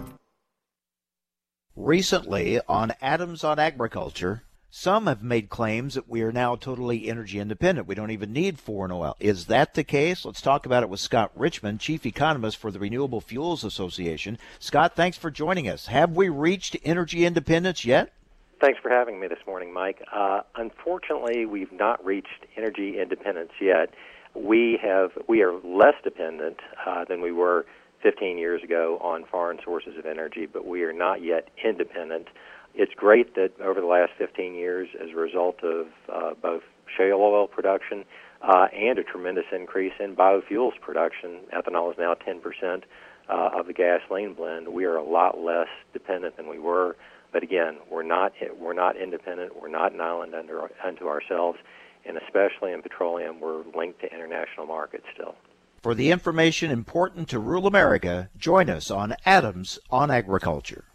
Recently, 1.83 2.59
on 2.69 2.93
Adams 3.01 3.43
on 3.43 3.57
Agriculture, 3.57 4.43
some 4.69 5.07
have 5.07 5.23
made 5.23 5.49
claims 5.49 5.95
that 5.95 6.07
we 6.07 6.21
are 6.21 6.31
now 6.31 6.55
totally 6.55 7.09
energy 7.09 7.39
independent. 7.39 7.87
We 7.87 7.95
don't 7.95 8.11
even 8.11 8.31
need 8.31 8.59
foreign 8.59 8.91
oil. 8.91 9.17
Is 9.19 9.47
that 9.47 9.73
the 9.73 9.83
case? 9.83 10.23
Let's 10.23 10.41
talk 10.41 10.67
about 10.67 10.83
it 10.83 10.89
with 10.89 10.99
Scott 10.99 11.31
Richman, 11.35 11.79
Chief 11.79 12.05
Economist 12.05 12.57
for 12.57 12.69
the 12.69 12.77
Renewable 12.77 13.19
Fuels 13.19 13.63
Association. 13.63 14.37
Scott, 14.59 14.95
thanks 14.95 15.17
for 15.17 15.31
joining 15.31 15.67
us. 15.67 15.87
Have 15.87 16.11
we 16.11 16.29
reached 16.29 16.77
energy 16.85 17.25
independence 17.25 17.83
yet? 17.83 18.13
Thanks 18.61 18.79
for 18.79 18.91
having 18.91 19.19
me 19.19 19.27
this 19.27 19.43
morning, 19.47 19.73
Mike. 19.73 20.03
Uh, 20.13 20.41
unfortunately, 20.55 21.47
we've 21.47 21.73
not 21.73 22.05
reached 22.05 22.45
energy 22.55 22.99
independence 23.01 23.53
yet. 23.59 23.89
We 24.35 24.79
have 24.83 25.13
we 25.27 25.41
are 25.41 25.53
less 25.63 25.95
dependent 26.03 26.59
uh, 26.85 27.05
than 27.05 27.21
we 27.21 27.31
were 27.31 27.65
15 28.01 28.37
years 28.37 28.63
ago 28.63 28.97
on 29.01 29.25
foreign 29.25 29.59
sources 29.63 29.97
of 29.97 30.05
energy, 30.05 30.45
but 30.45 30.65
we 30.65 30.83
are 30.83 30.93
not 30.93 31.23
yet 31.23 31.49
independent. 31.63 32.27
It's 32.73 32.93
great 32.93 33.35
that 33.35 33.51
over 33.61 33.81
the 33.81 33.87
last 33.87 34.11
15 34.17 34.53
years, 34.53 34.89
as 35.01 35.09
a 35.11 35.15
result 35.15 35.63
of 35.63 35.87
uh, 36.11 36.33
both 36.41 36.63
shale 36.97 37.19
oil 37.19 37.47
production 37.47 38.05
uh, 38.41 38.67
and 38.73 38.97
a 38.97 39.03
tremendous 39.03 39.45
increase 39.51 39.93
in 39.99 40.15
biofuels 40.15 40.79
production, 40.81 41.39
ethanol 41.53 41.91
is 41.91 41.97
now 41.97 42.15
10% 42.15 42.83
uh, 43.29 43.49
of 43.57 43.67
the 43.67 43.73
gasoline 43.73 44.33
blend. 44.33 44.67
We 44.67 44.85
are 44.85 44.95
a 44.95 45.03
lot 45.03 45.39
less 45.39 45.67
dependent 45.93 46.37
than 46.37 46.47
we 46.47 46.59
were. 46.59 46.95
But 47.31 47.43
again, 47.43 47.77
we're 47.89 48.03
not 48.03 48.33
we're 48.59 48.73
not 48.73 48.97
independent. 48.97 49.61
We're 49.61 49.69
not 49.69 49.93
an 49.93 50.01
island 50.01 50.35
under, 50.35 50.69
unto 50.83 51.07
ourselves, 51.07 51.59
and 52.05 52.17
especially 52.17 52.73
in 52.73 52.81
petroleum, 52.81 53.39
we're 53.39 53.63
linked 53.75 54.01
to 54.01 54.13
international 54.13 54.65
markets 54.65 55.05
still. 55.13 55.35
For 55.81 55.95
the 55.95 56.11
information 56.11 56.69
important 56.69 57.27
to 57.29 57.39
rural 57.39 57.65
America, 57.65 58.29
join 58.37 58.69
us 58.69 58.91
on 58.91 59.15
Adams 59.25 59.79
on 59.89 60.11
Agriculture. 60.11 60.85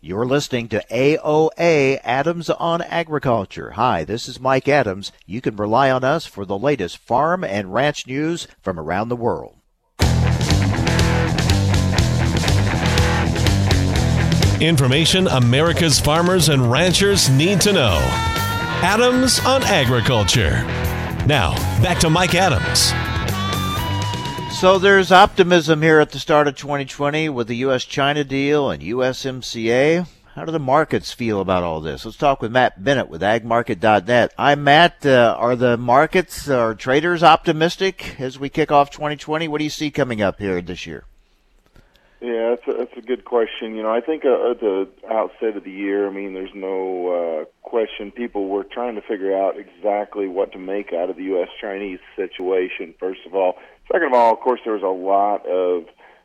You're 0.00 0.24
listening 0.24 0.68
to 0.68 0.82
AOA 0.90 2.00
Adams 2.02 2.48
on 2.48 2.80
Agriculture. 2.80 3.72
Hi, 3.72 4.02
this 4.02 4.26
is 4.26 4.40
Mike 4.40 4.68
Adams. 4.68 5.12
You 5.26 5.42
can 5.42 5.56
rely 5.56 5.90
on 5.90 6.02
us 6.02 6.24
for 6.24 6.46
the 6.46 6.56
latest 6.56 6.96
farm 6.96 7.44
and 7.44 7.74
ranch 7.74 8.06
news 8.06 8.48
from 8.62 8.80
around 8.80 9.10
the 9.10 9.16
world. 9.16 9.58
Information 14.62 15.28
America's 15.28 16.00
farmers 16.00 16.48
and 16.48 16.72
ranchers 16.72 17.28
need 17.28 17.60
to 17.60 17.74
know. 17.74 17.98
Adams 18.80 19.40
on 19.40 19.62
Agriculture. 19.64 20.62
Now, 21.26 21.54
back 21.82 21.98
to 21.98 22.08
Mike 22.08 22.34
Adams. 22.34 22.94
So 24.54 24.78
there's 24.78 25.12
optimism 25.12 25.82
here 25.82 26.00
at 26.00 26.10
the 26.10 26.18
start 26.18 26.48
of 26.48 26.56
2020 26.56 27.28
with 27.28 27.48
the 27.48 27.56
U.S. 27.56 27.84
China 27.84 28.24
deal 28.24 28.70
and 28.70 28.82
USMCA. 28.82 30.06
How 30.34 30.44
do 30.44 30.52
the 30.52 30.58
markets 30.58 31.12
feel 31.12 31.40
about 31.40 31.64
all 31.64 31.80
this? 31.80 32.04
Let's 32.04 32.16
talk 32.16 32.40
with 32.40 32.52
Matt 32.52 32.82
Bennett 32.82 33.08
with 33.08 33.20
agmarket.net. 33.20 34.32
I'm 34.38 34.64
Matt. 34.64 35.04
Uh, 35.04 35.36
are 35.38 35.54
the 35.54 35.76
markets 35.76 36.48
are 36.48 36.74
traders 36.74 37.22
optimistic 37.22 38.18
as 38.18 38.38
we 38.38 38.48
kick 38.48 38.72
off 38.72 38.90
2020? 38.90 39.48
What 39.48 39.58
do 39.58 39.64
you 39.64 39.70
see 39.70 39.90
coming 39.90 40.22
up 40.22 40.38
here 40.38 40.62
this 40.62 40.86
year? 40.86 41.04
Yeah, 42.20 42.54
that's 42.56 42.66
a, 42.66 42.78
that's 42.78 42.96
a 42.96 43.02
good 43.02 43.26
question. 43.26 43.74
You 43.74 43.82
know, 43.82 43.92
I 43.92 44.00
think 44.00 44.24
uh, 44.24 44.52
at 44.52 44.60
the 44.60 44.88
outset 45.10 45.58
of 45.58 45.64
the 45.64 45.70
year, 45.70 46.08
I 46.08 46.10
mean, 46.10 46.32
there's 46.32 46.54
no 46.54 47.42
uh, 47.42 47.44
question 47.68 48.10
people 48.10 48.48
were 48.48 48.64
trying 48.64 48.94
to 48.94 49.02
figure 49.02 49.36
out 49.36 49.58
exactly 49.58 50.26
what 50.26 50.52
to 50.52 50.58
make 50.58 50.94
out 50.94 51.10
of 51.10 51.16
the 51.16 51.24
U.S. 51.24 51.48
Chinese 51.60 51.98
situation, 52.16 52.94
first 52.98 53.20
of 53.26 53.34
all. 53.34 53.58
Second 53.92 54.08
of 54.08 54.14
all, 54.14 54.32
of 54.32 54.40
course, 54.40 54.60
there 54.64 54.74
was 54.74 54.82
a 54.82 54.86
lot 54.86 55.46
of 55.46 55.84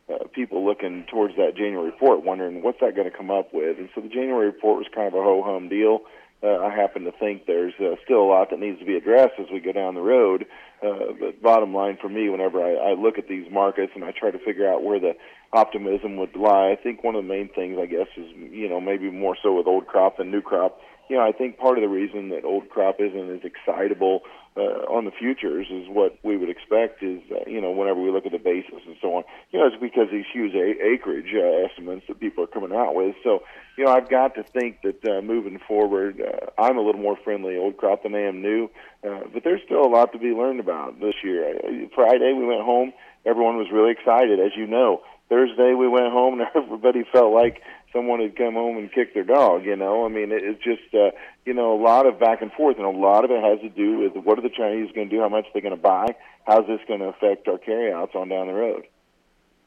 uh, 0.10 0.28
people 0.34 0.66
looking 0.66 1.06
towards 1.10 1.36
that 1.36 1.56
January 1.56 1.86
report, 1.86 2.24
wondering 2.24 2.64
what's 2.64 2.80
that 2.82 2.96
going 2.96 3.10
to 3.10 3.16
come 3.16 3.30
up 3.30 3.54
with. 3.54 3.78
And 3.78 3.90
so 3.94 4.02
the 4.02 4.10
January 4.10 4.48
report 4.48 4.78
was 4.78 4.88
kind 4.94 5.08
of 5.08 5.14
a 5.14 5.22
ho 5.22 5.44
hum 5.46 5.70
deal. 5.70 6.02
Uh, 6.42 6.58
I 6.58 6.74
happen 6.74 7.04
to 7.04 7.12
think 7.12 7.46
there's 7.46 7.74
uh, 7.82 7.96
still 8.06 8.22
a 8.22 8.30
lot 8.30 8.50
that 8.52 8.60
needs 8.60 8.80
to 8.80 8.86
be 8.86 8.96
addressed 8.96 9.34
as 9.40 9.48
we 9.52 9.60
go 9.60 9.74
down 9.74 9.94
the 9.94 10.02
road. 10.02 10.46
Uh, 10.82 11.12
but 11.20 11.42
bottom 11.42 11.74
line 11.74 11.98
for 12.02 12.08
me, 12.08 12.30
whenever 12.30 12.64
I, 12.64 12.92
I 12.92 12.94
look 12.94 13.18
at 13.18 13.28
these 13.28 13.52
markets 13.52 13.92
and 13.94 14.06
I 14.06 14.12
try 14.18 14.32
to 14.32 14.40
figure 14.40 14.72
out 14.72 14.82
where 14.82 15.02
the 15.02 15.16
optimism 15.52 16.16
would 16.16 16.36
lie, 16.38 16.72
I 16.72 16.82
think 16.82 17.04
one 17.04 17.16
of 17.16 17.24
the 17.24 17.28
main 17.28 17.50
things, 17.50 17.78
I 17.78 17.86
guess, 17.86 18.08
is 18.16 18.32
you 18.36 18.70
know 18.70 18.80
maybe 18.80 19.12
more 19.12 19.36
so 19.44 19.58
with 19.58 19.68
old 19.68 19.88
crop 19.88 20.18
than 20.18 20.32
new 20.32 20.42
crop. 20.42 20.80
You 21.10 21.18
know, 21.18 21.24
I 21.24 21.34
think 21.34 21.58
part 21.58 21.78
of 21.78 21.82
the 21.82 21.90
reason 21.90 22.30
that 22.30 22.46
old 22.46 22.70
crop 22.70 22.98
isn't 23.00 23.30
as 23.30 23.42
excitable 23.44 24.22
uh, 24.60 24.92
on 24.92 25.06
the 25.06 25.12
futures 25.12 25.68
is 25.72 25.88
what 25.88 26.20
we 26.24 26.36
would 26.36 26.50
expect 26.50 27.02
is, 27.02 27.22
uh, 27.32 27.48
you 27.48 27.62
know, 27.62 27.72
whenever 27.72 28.02
we 28.02 28.12
look 28.12 28.26
at 28.26 28.34
the 28.34 28.38
basis 28.38 28.84
and 28.86 28.98
so 29.02 29.16
on, 29.16 29.24
you 29.52 29.60
know, 29.60 29.68
it's 29.68 29.80
because 29.82 30.08
these 30.12 30.26
huge 30.34 30.54
a- 30.54 30.84
acreage 30.84 31.32
uh, 31.34 31.66
estimates 31.66 32.06
that 32.08 32.20
people 32.20 32.44
are 32.44 32.48
coming 32.48 32.74
out 32.76 32.94
with. 32.94 33.16
So, 33.24 33.44
you 33.78 33.86
know, 33.86 33.92
I've 33.92 34.10
got 34.10 34.36
to 34.36 34.44
think 34.44 34.82
that 34.84 35.00
uh, 35.08 35.22
moving 35.22 35.60
forward, 35.66 36.22
uh, 36.22 36.62
I'm 36.62 36.78
a 36.78 36.82
little 36.82 37.02
more 37.02 37.18
friendly 37.24 37.58
old 37.58 37.78
crop 37.78 38.04
than 38.04 38.14
I 38.14 38.28
am 38.28 38.42
new, 38.42 38.70
uh, 39.08 39.22
but 39.34 39.44
there's 39.44 39.62
still 39.66 39.86
a 39.86 39.88
lot 39.88 40.12
to 40.12 40.20
be 40.20 40.36
learned 40.36 40.60
about 40.60 41.00
this 41.00 41.16
year. 41.24 41.56
Uh, 41.56 41.88
Friday 41.96 42.34
we 42.34 42.46
went 42.46 42.62
home, 42.62 42.92
everyone 43.26 43.56
was 43.56 43.68
really 43.72 43.92
excited, 43.92 44.40
as 44.40 44.52
you 44.58 44.68
know. 44.68 45.02
Thursday 45.30 45.74
we 45.74 45.88
went 45.88 46.12
home 46.12 46.40
and 46.40 46.50
everybody 46.56 47.04
felt 47.12 47.34
like 47.34 47.62
someone 47.94 48.20
had 48.20 48.36
come 48.36 48.56
home 48.56 48.78
and 48.78 48.92
kicked 48.92 49.14
their 49.14 49.24
dog. 49.24 49.66
You 49.66 49.76
know, 49.76 50.06
I 50.06 50.10
mean, 50.10 50.32
it, 50.32 50.44
it's 50.44 50.64
just 50.64 50.94
uh, 50.94 51.12
you 51.46 51.54
know 51.54 51.74
a 51.74 51.82
lot 51.82 52.06
of 52.06 52.20
back 52.20 52.42
and 52.42 52.52
forth, 52.52 52.78
and 52.78 52.86
a 52.86 52.90
lot 52.90 53.26
of 53.26 53.32
it 53.32 53.42
has 53.42 53.60
to 53.62 53.70
do 53.70 54.00
with 54.00 54.24
what 54.24 54.38
are 54.38 54.42
the 54.42 54.50
Chinese 54.50 54.92
going 54.94 55.10
to 55.10 55.16
do, 55.16 55.22
how 55.22 55.30
much 55.30 55.46
are 55.46 55.50
they're 55.54 55.62
going 55.62 55.76
to 55.76 55.82
buy, 55.82 56.16
how's 56.46 56.68
this 56.68 56.82
going 56.88 57.00
to 57.00 57.08
affect 57.08 57.48
our 57.48 57.58
carryouts 57.58 58.14
on 58.16 58.30
down 58.30 58.48
the 58.48 58.54
road. 58.54 58.86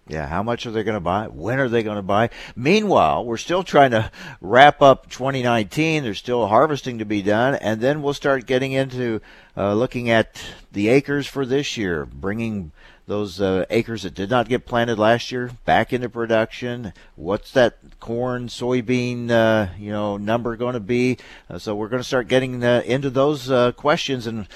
Yeah, 0.08 0.26
how 0.26 0.42
much 0.42 0.66
are 0.66 0.72
they 0.72 0.82
going 0.82 0.96
to 0.96 1.00
buy? 1.00 1.28
When 1.28 1.60
are 1.60 1.68
they 1.68 1.84
going 1.84 1.96
to 1.96 2.02
buy? 2.02 2.30
Meanwhile, 2.56 3.24
we're 3.24 3.36
still 3.36 3.62
trying 3.62 3.92
to 3.92 4.10
wrap 4.40 4.82
up 4.82 5.08
2019. 5.08 6.02
There's 6.02 6.18
still 6.18 6.48
harvesting 6.48 6.98
to 6.98 7.04
be 7.04 7.22
done, 7.22 7.54
and 7.54 7.80
then 7.80 8.02
we'll 8.02 8.12
start 8.12 8.46
getting 8.46 8.72
into 8.72 9.20
uh, 9.56 9.74
looking 9.74 10.10
at 10.10 10.42
the 10.72 10.88
acres 10.88 11.28
for 11.28 11.46
this 11.46 11.76
year, 11.76 12.04
bringing 12.04 12.72
those 13.06 13.40
uh, 13.40 13.64
acres 13.70 14.04
that 14.04 14.14
did 14.14 14.30
not 14.30 14.48
get 14.48 14.66
planted 14.66 14.98
last 14.98 15.32
year 15.32 15.50
back 15.64 15.92
into 15.92 16.08
production. 16.08 16.92
What's 17.16 17.50
that 17.52 17.78
corn, 18.00 18.48
soybean, 18.48 19.30
uh, 19.30 19.72
you 19.78 19.90
know, 19.90 20.16
number 20.16 20.56
going 20.56 20.74
to 20.74 20.80
be? 20.80 21.18
Uh, 21.50 21.58
so 21.58 21.74
we're 21.74 21.88
going 21.88 22.02
to 22.02 22.06
start 22.06 22.28
getting 22.28 22.62
uh, 22.62 22.82
into 22.84 23.10
those 23.10 23.50
uh, 23.50 23.72
questions, 23.72 24.26
and 24.26 24.46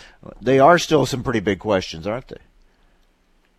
they 0.40 0.58
are 0.58 0.78
still 0.78 1.06
some 1.06 1.22
pretty 1.22 1.40
big 1.40 1.58
questions, 1.58 2.06
aren't 2.06 2.28
they? 2.28 2.38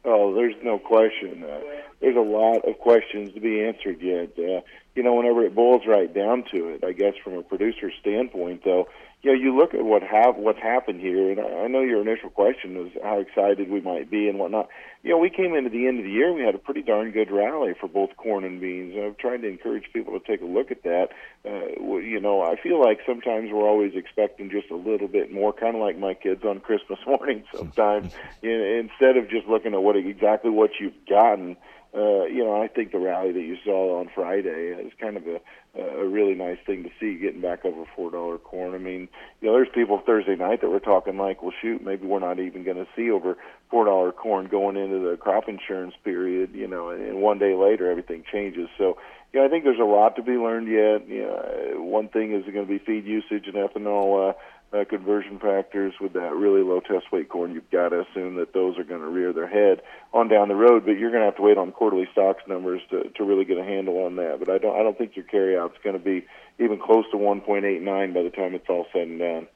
Oh, 0.05 0.33
there's 0.33 0.55
no 0.63 0.79
question. 0.79 1.43
Uh, 1.43 1.59
there's 1.99 2.15
a 2.15 2.19
lot 2.19 2.65
of 2.65 2.77
questions 2.79 3.33
to 3.33 3.39
be 3.39 3.63
answered 3.63 4.01
yet. 4.01 4.37
You 4.37 5.03
know, 5.03 5.13
whenever 5.15 5.43
it 5.43 5.53
boils 5.53 5.83
right 5.85 6.11
down 6.11 6.43
to 6.51 6.69
it, 6.69 6.83
I 6.83 6.93
guess 6.93 7.13
from 7.23 7.33
a 7.33 7.43
producer's 7.43 7.93
standpoint, 7.99 8.63
though, 8.63 8.87
you 9.23 9.31
know, 9.31 9.39
you 9.39 9.57
look 9.57 9.73
at 9.73 9.83
what 9.83 10.03
have 10.03 10.35
what's 10.35 10.59
happened 10.59 11.01
here, 11.01 11.31
and 11.31 11.39
I 11.39 11.67
know 11.67 11.81
your 11.81 12.01
initial 12.01 12.29
question 12.29 12.77
was 12.77 12.91
how 13.03 13.19
excited 13.19 13.69
we 13.69 13.81
might 13.81 14.11
be 14.11 14.29
and 14.29 14.37
whatnot. 14.37 14.69
You 15.01 15.11
know, 15.11 15.17
we 15.17 15.31
came 15.31 15.55
into 15.55 15.71
the 15.71 15.87
end 15.87 15.97
of 15.97 16.05
the 16.05 16.11
year, 16.11 16.31
we 16.33 16.43
had 16.43 16.53
a 16.53 16.59
pretty 16.59 16.83
darn 16.83 17.11
good 17.11 17.31
rally 17.31 17.73
for 17.79 17.87
both 17.87 18.15
corn 18.15 18.43
and 18.43 18.61
beans. 18.61 18.95
And 18.95 19.05
I've 19.05 19.17
tried 19.17 19.37
to 19.37 19.47
encourage 19.47 19.85
people 19.91 20.19
to 20.19 20.25
take 20.25 20.41
a 20.41 20.45
look 20.45 20.69
at 20.69 20.83
that. 20.83 21.09
Uh, 21.43 21.97
you 21.99 22.19
know, 22.19 22.41
I 22.41 22.57
feel 22.61 22.79
like 22.79 22.99
sometimes 23.07 23.49
we're 23.51 23.67
always 23.67 23.93
expecting 23.95 24.51
just 24.51 24.69
a 24.69 24.75
little 24.75 25.07
bit 25.07 25.31
more, 25.31 25.51
kind 25.51 25.75
of 25.75 25.81
like 25.81 25.97
my 25.97 26.13
kids 26.13 26.43
on 26.43 26.59
Christmas 26.59 26.99
morning. 27.07 27.43
Sometimes, 27.55 28.13
you 28.43 28.55
know, 28.55 28.63
instead 28.79 29.17
of 29.17 29.29
just 29.29 29.47
looking 29.47 29.73
at 29.73 29.81
what 29.81 29.95
exactly 29.95 30.51
what 30.51 30.71
you've 30.79 31.05
gotten 31.09 31.57
uh, 31.95 32.25
you 32.25 32.43
know, 32.43 32.61
I 32.61 32.67
think 32.67 32.91
the 32.91 32.99
rally 32.99 33.31
that 33.31 33.41
you 33.41 33.57
saw 33.63 33.99
on 33.99 34.09
Friday 34.13 34.75
is 34.79 34.91
kind 34.99 35.17
of 35.17 35.27
a 35.27 35.39
a 35.77 36.07
really 36.07 36.33
nice 36.33 36.57
thing 36.65 36.83
to 36.83 36.89
see 36.99 37.19
getting 37.19 37.41
back 37.41 37.63
over 37.63 37.83
four 37.95 38.09
dollar 38.09 38.37
corn. 38.37 38.73
I 38.73 38.79
mean, 38.79 39.07
you 39.41 39.47
know, 39.47 39.53
there's 39.53 39.67
people 39.73 40.01
Thursday 40.03 40.35
night 40.35 40.61
that 40.61 40.69
were 40.69 40.79
talking 40.79 41.17
like, 41.17 41.43
well, 41.43 41.53
shoot, 41.61 41.83
maybe 41.83 42.07
we're 42.07 42.19
not 42.19 42.39
even 42.39 42.63
going 42.63 42.77
to 42.77 42.87
see 42.95 43.11
over 43.11 43.37
four 43.69 43.85
dollar 43.85 44.11
corn 44.11 44.47
going 44.47 44.75
into 44.75 44.99
the 44.99 45.17
crop 45.17 45.47
insurance 45.47 45.93
period. 46.03 46.51
You 46.53 46.67
know, 46.67 46.89
and 46.89 47.21
one 47.21 47.37
day 47.37 47.53
later 47.53 47.89
everything 47.89 48.23
changes. 48.31 48.69
So, 48.77 48.97
yeah, 49.33 49.43
I 49.43 49.49
think 49.49 49.63
there's 49.65 49.79
a 49.79 49.83
lot 49.83 50.15
to 50.15 50.23
be 50.23 50.33
learned 50.33 50.67
yet. 50.67 51.07
You 51.07 51.23
know, 51.23 51.83
one 51.83 52.09
thing 52.09 52.33
is 52.33 52.43
going 52.51 52.65
to 52.65 52.71
be 52.71 52.79
feed 52.79 53.05
usage 53.05 53.45
and 53.45 53.55
ethanol. 53.55 54.31
Uh, 54.31 54.33
uh, 54.73 54.83
conversion 54.85 55.39
factors 55.39 55.93
with 56.01 56.13
that 56.13 56.33
really 56.33 56.61
low 56.61 56.79
test 56.79 57.11
weight 57.11 57.29
corn, 57.29 57.53
you've 57.53 57.69
got 57.71 57.89
to 57.89 58.01
assume 58.01 58.35
that 58.35 58.53
those 58.53 58.77
are 58.77 58.83
going 58.83 59.01
to 59.01 59.07
rear 59.07 59.31
their 59.31 59.47
head 59.47 59.81
on 60.13 60.27
down 60.27 60.49
the 60.49 60.55
road. 60.55 60.85
But 60.85 60.97
you're 60.97 61.11
going 61.11 61.21
to 61.21 61.25
have 61.25 61.37
to 61.37 61.41
wait 61.41 61.57
on 61.57 61.71
quarterly 61.71 62.07
stocks 62.11 62.43
numbers 62.47 62.81
to, 62.89 63.09
to 63.09 63.23
really 63.23 63.45
get 63.45 63.57
a 63.57 63.63
handle 63.63 64.03
on 64.03 64.17
that. 64.17 64.39
But 64.39 64.49
I 64.49 64.57
don't 64.57 64.75
I 64.75 64.83
don't 64.83 64.97
think 64.97 65.15
your 65.15 65.25
carryout's 65.25 65.77
going 65.83 65.97
to 65.97 66.03
be 66.03 66.25
even 66.59 66.79
close 66.79 67.05
to 67.11 67.17
1.89 67.17 68.13
by 68.13 68.23
the 68.23 68.29
time 68.29 68.55
it's 68.55 68.69
all 68.69 68.87
said 68.91 69.07
and 69.07 69.19
done. 69.19 69.47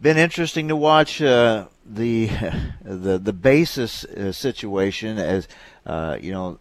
Been 0.00 0.16
interesting 0.16 0.68
to 0.68 0.76
watch 0.76 1.20
uh, 1.20 1.66
the 1.84 2.26
the 2.82 3.18
the 3.18 3.32
basis 3.32 4.04
uh, 4.04 4.32
situation 4.32 5.18
as 5.18 5.48
uh, 5.84 6.16
you 6.20 6.32
know 6.32 6.58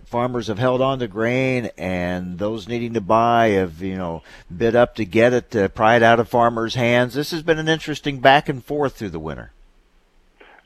farmers 0.00 0.46
have 0.46 0.58
held 0.58 0.80
on 0.80 0.98
to 1.00 1.08
grain, 1.08 1.70
and 1.78 2.38
those 2.38 2.68
needing 2.68 2.94
to 2.94 3.00
buy 3.00 3.48
have 3.48 3.80
you 3.80 3.96
know 3.96 4.22
bid 4.54 4.76
up 4.76 4.94
to 4.96 5.04
get 5.04 5.32
it, 5.32 5.50
to 5.52 5.68
pry 5.68 5.96
it 5.96 6.02
out 6.02 6.20
of 6.20 6.28
farmers' 6.28 6.74
hands. 6.74 7.14
This 7.14 7.30
has 7.30 7.42
been 7.42 7.58
an 7.58 7.68
interesting 7.68 8.20
back 8.20 8.48
and 8.48 8.64
forth 8.64 8.96
through 8.96 9.10
the 9.10 9.18
winter. 9.18 9.52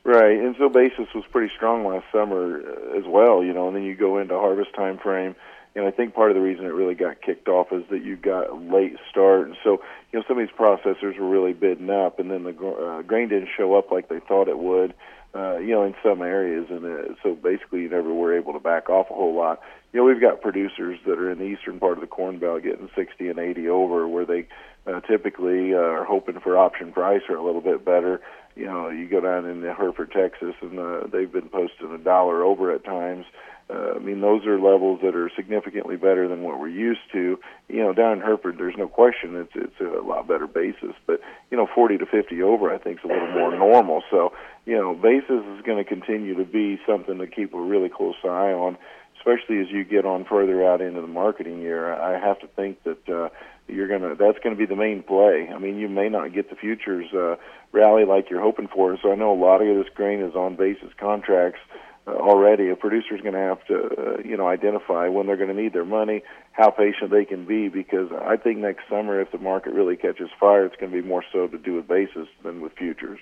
Right, 0.04 0.38
and 0.38 0.54
so 0.56 0.68
basis 0.68 1.08
was 1.14 1.24
pretty 1.32 1.52
strong 1.56 1.84
last 1.84 2.06
summer 2.12 2.60
uh, 2.60 2.96
as 2.96 3.04
well. 3.06 3.42
You 3.42 3.52
know, 3.52 3.66
and 3.66 3.76
then 3.76 3.82
you 3.82 3.96
go 3.96 4.18
into 4.18 4.34
harvest 4.34 4.72
time 4.74 4.98
frame, 4.98 5.34
And 5.74 5.84
I 5.84 5.90
think 5.90 6.14
part 6.14 6.30
of 6.30 6.36
the 6.36 6.40
reason 6.40 6.64
it 6.64 6.68
really 6.68 6.94
got 6.94 7.20
kicked 7.20 7.48
off 7.48 7.72
is 7.72 7.82
that 7.90 8.04
you 8.04 8.14
got 8.14 8.50
a 8.50 8.54
late 8.54 8.96
start, 9.10 9.48
and 9.48 9.56
so 9.64 9.82
you 10.12 10.18
know 10.20 10.24
some 10.28 10.38
of 10.38 10.46
these 10.46 10.56
processors 10.56 11.18
were 11.18 11.28
really 11.28 11.54
bidding 11.54 11.90
up, 11.90 12.20
and 12.20 12.30
then 12.30 12.44
the 12.44 12.50
uh, 12.50 13.02
grain 13.02 13.28
didn't 13.28 13.48
show 13.56 13.74
up 13.74 13.90
like 13.90 14.08
they 14.08 14.20
thought 14.20 14.46
it 14.46 14.58
would. 14.58 14.94
Uh, 15.36 15.58
you 15.58 15.72
know, 15.72 15.82
in 15.82 15.94
some 16.02 16.22
areas, 16.22 16.66
and 16.70 16.86
uh, 16.86 17.14
so 17.22 17.34
basically 17.34 17.82
you 17.82 17.90
never 17.90 18.12
were 18.12 18.34
able 18.34 18.54
to 18.54 18.58
back 18.58 18.88
off 18.88 19.10
a 19.10 19.14
whole 19.14 19.34
lot. 19.34 19.60
You 19.92 20.00
know, 20.00 20.06
we've 20.06 20.20
got 20.20 20.40
producers 20.40 20.98
that 21.04 21.18
are 21.18 21.30
in 21.30 21.38
the 21.38 21.44
eastern 21.44 21.78
part 21.78 21.98
of 21.98 22.00
the 22.00 22.06
Corn 22.06 22.38
Belt 22.38 22.62
getting 22.62 22.88
60 22.96 23.28
and 23.28 23.38
80 23.38 23.68
over, 23.68 24.08
where 24.08 24.24
they 24.24 24.46
uh, 24.86 25.00
typically 25.00 25.74
uh, 25.74 25.78
are 25.78 26.04
hoping 26.04 26.40
for 26.40 26.56
option 26.56 26.90
price 26.90 27.20
or 27.28 27.36
a 27.36 27.44
little 27.44 27.60
bit 27.60 27.84
better. 27.84 28.22
You 28.56 28.66
know, 28.66 28.88
you 28.88 29.06
go 29.08 29.20
down 29.20 29.44
in 29.44 29.62
Hereford, 29.62 30.12
Texas, 30.12 30.54
and 30.62 30.78
uh, 30.78 31.06
they've 31.12 31.30
been 31.30 31.48
posting 31.48 31.92
a 31.92 31.98
dollar 31.98 32.42
over 32.42 32.72
at 32.72 32.84
times. 32.84 33.26
Uh, 33.68 33.94
I 33.96 33.98
mean, 33.98 34.20
those 34.20 34.46
are 34.46 34.60
levels 34.60 35.00
that 35.02 35.16
are 35.16 35.30
significantly 35.34 35.96
better 35.96 36.28
than 36.28 36.42
what 36.42 36.60
we're 36.60 36.68
used 36.68 37.00
to. 37.12 37.38
You 37.68 37.82
know, 37.82 37.92
down 37.92 38.14
in 38.14 38.20
Hereford, 38.20 38.58
there's 38.58 38.76
no 38.78 38.86
question 38.86 39.36
it's 39.36 39.52
it's 39.54 39.80
a 39.80 40.06
lot 40.06 40.28
better 40.28 40.46
basis. 40.46 40.94
But 41.06 41.20
you 41.50 41.56
know, 41.56 41.68
40 41.74 41.98
to 41.98 42.06
50 42.06 42.42
over, 42.42 42.72
I 42.72 42.78
think, 42.78 43.00
is 43.00 43.04
a 43.04 43.08
little 43.08 43.32
more 43.32 43.50
normal. 43.56 44.02
So 44.10 44.32
you 44.66 44.76
know, 44.76 44.94
basis 44.94 45.44
is 45.56 45.62
going 45.62 45.82
to 45.82 45.84
continue 45.84 46.36
to 46.36 46.44
be 46.44 46.78
something 46.86 47.18
to 47.18 47.26
keep 47.26 47.54
a 47.54 47.60
really 47.60 47.88
close 47.88 48.14
eye 48.24 48.52
on, 48.52 48.78
especially 49.26 49.60
as 49.60 49.70
you 49.70 49.84
get 49.84 50.06
on 50.06 50.24
further 50.24 50.64
out 50.64 50.80
into 50.80 51.00
the 51.00 51.06
marketing 51.06 51.60
year. 51.60 51.92
I 51.92 52.18
have 52.18 52.38
to 52.40 52.46
think 52.48 52.82
that 52.84 53.08
uh, 53.08 53.28
you're 53.66 53.88
gonna 53.88 54.14
that's 54.14 54.38
going 54.38 54.54
to 54.54 54.58
be 54.58 54.66
the 54.66 54.76
main 54.76 55.02
play. 55.02 55.48
I 55.52 55.58
mean, 55.58 55.78
you 55.78 55.88
may 55.88 56.08
not 56.08 56.32
get 56.32 56.48
the 56.48 56.56
futures 56.56 57.12
uh, 57.12 57.36
rally 57.72 58.04
like 58.04 58.30
you're 58.30 58.40
hoping 58.40 58.68
for. 58.68 58.96
So 59.02 59.12
I 59.12 59.16
know 59.16 59.32
a 59.32 59.40
lot 59.40 59.60
of 59.60 59.76
this 59.76 59.92
grain 59.94 60.20
is 60.20 60.34
on 60.34 60.56
basis 60.56 60.90
contracts 60.98 61.60
uh, 62.06 62.12
already. 62.12 62.70
A 62.70 62.76
producer's 62.76 63.20
going 63.20 63.34
to 63.34 63.40
have 63.40 63.64
to, 63.66 63.74
uh, 63.76 64.22
you 64.24 64.36
know, 64.36 64.46
identify 64.46 65.08
when 65.08 65.26
they're 65.26 65.36
going 65.36 65.54
to 65.54 65.60
need 65.60 65.72
their 65.72 65.84
money, 65.84 66.22
how 66.52 66.70
patient 66.70 67.10
they 67.10 67.24
can 67.24 67.46
be, 67.46 67.68
because 67.68 68.10
I 68.12 68.36
think 68.36 68.58
next 68.58 68.88
summer, 68.88 69.20
if 69.20 69.32
the 69.32 69.38
market 69.38 69.72
really 69.72 69.96
catches 69.96 70.30
fire, 70.38 70.64
it's 70.64 70.76
going 70.76 70.92
to 70.92 71.02
be 71.02 71.06
more 71.06 71.24
so 71.32 71.48
to 71.48 71.58
do 71.58 71.74
with 71.74 71.88
basis 71.88 72.28
than 72.44 72.60
with 72.60 72.72
futures. 72.74 73.18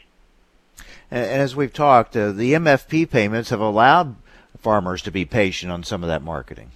And, 1.11 1.25
as 1.25 1.57
we've 1.57 1.73
talked, 1.73 2.15
uh, 2.15 2.33
the 2.33 2.53
MFP 2.53 3.11
payments 3.11 3.49
have 3.51 3.61
allowed 3.61 4.17
farmers 4.65 5.03
to 5.03 5.13
be 5.13 5.27
patient 5.27 5.71
on 5.71 5.85
some 5.85 6.03
of 6.03 6.09
that 6.09 6.23
marketing. 6.23 6.71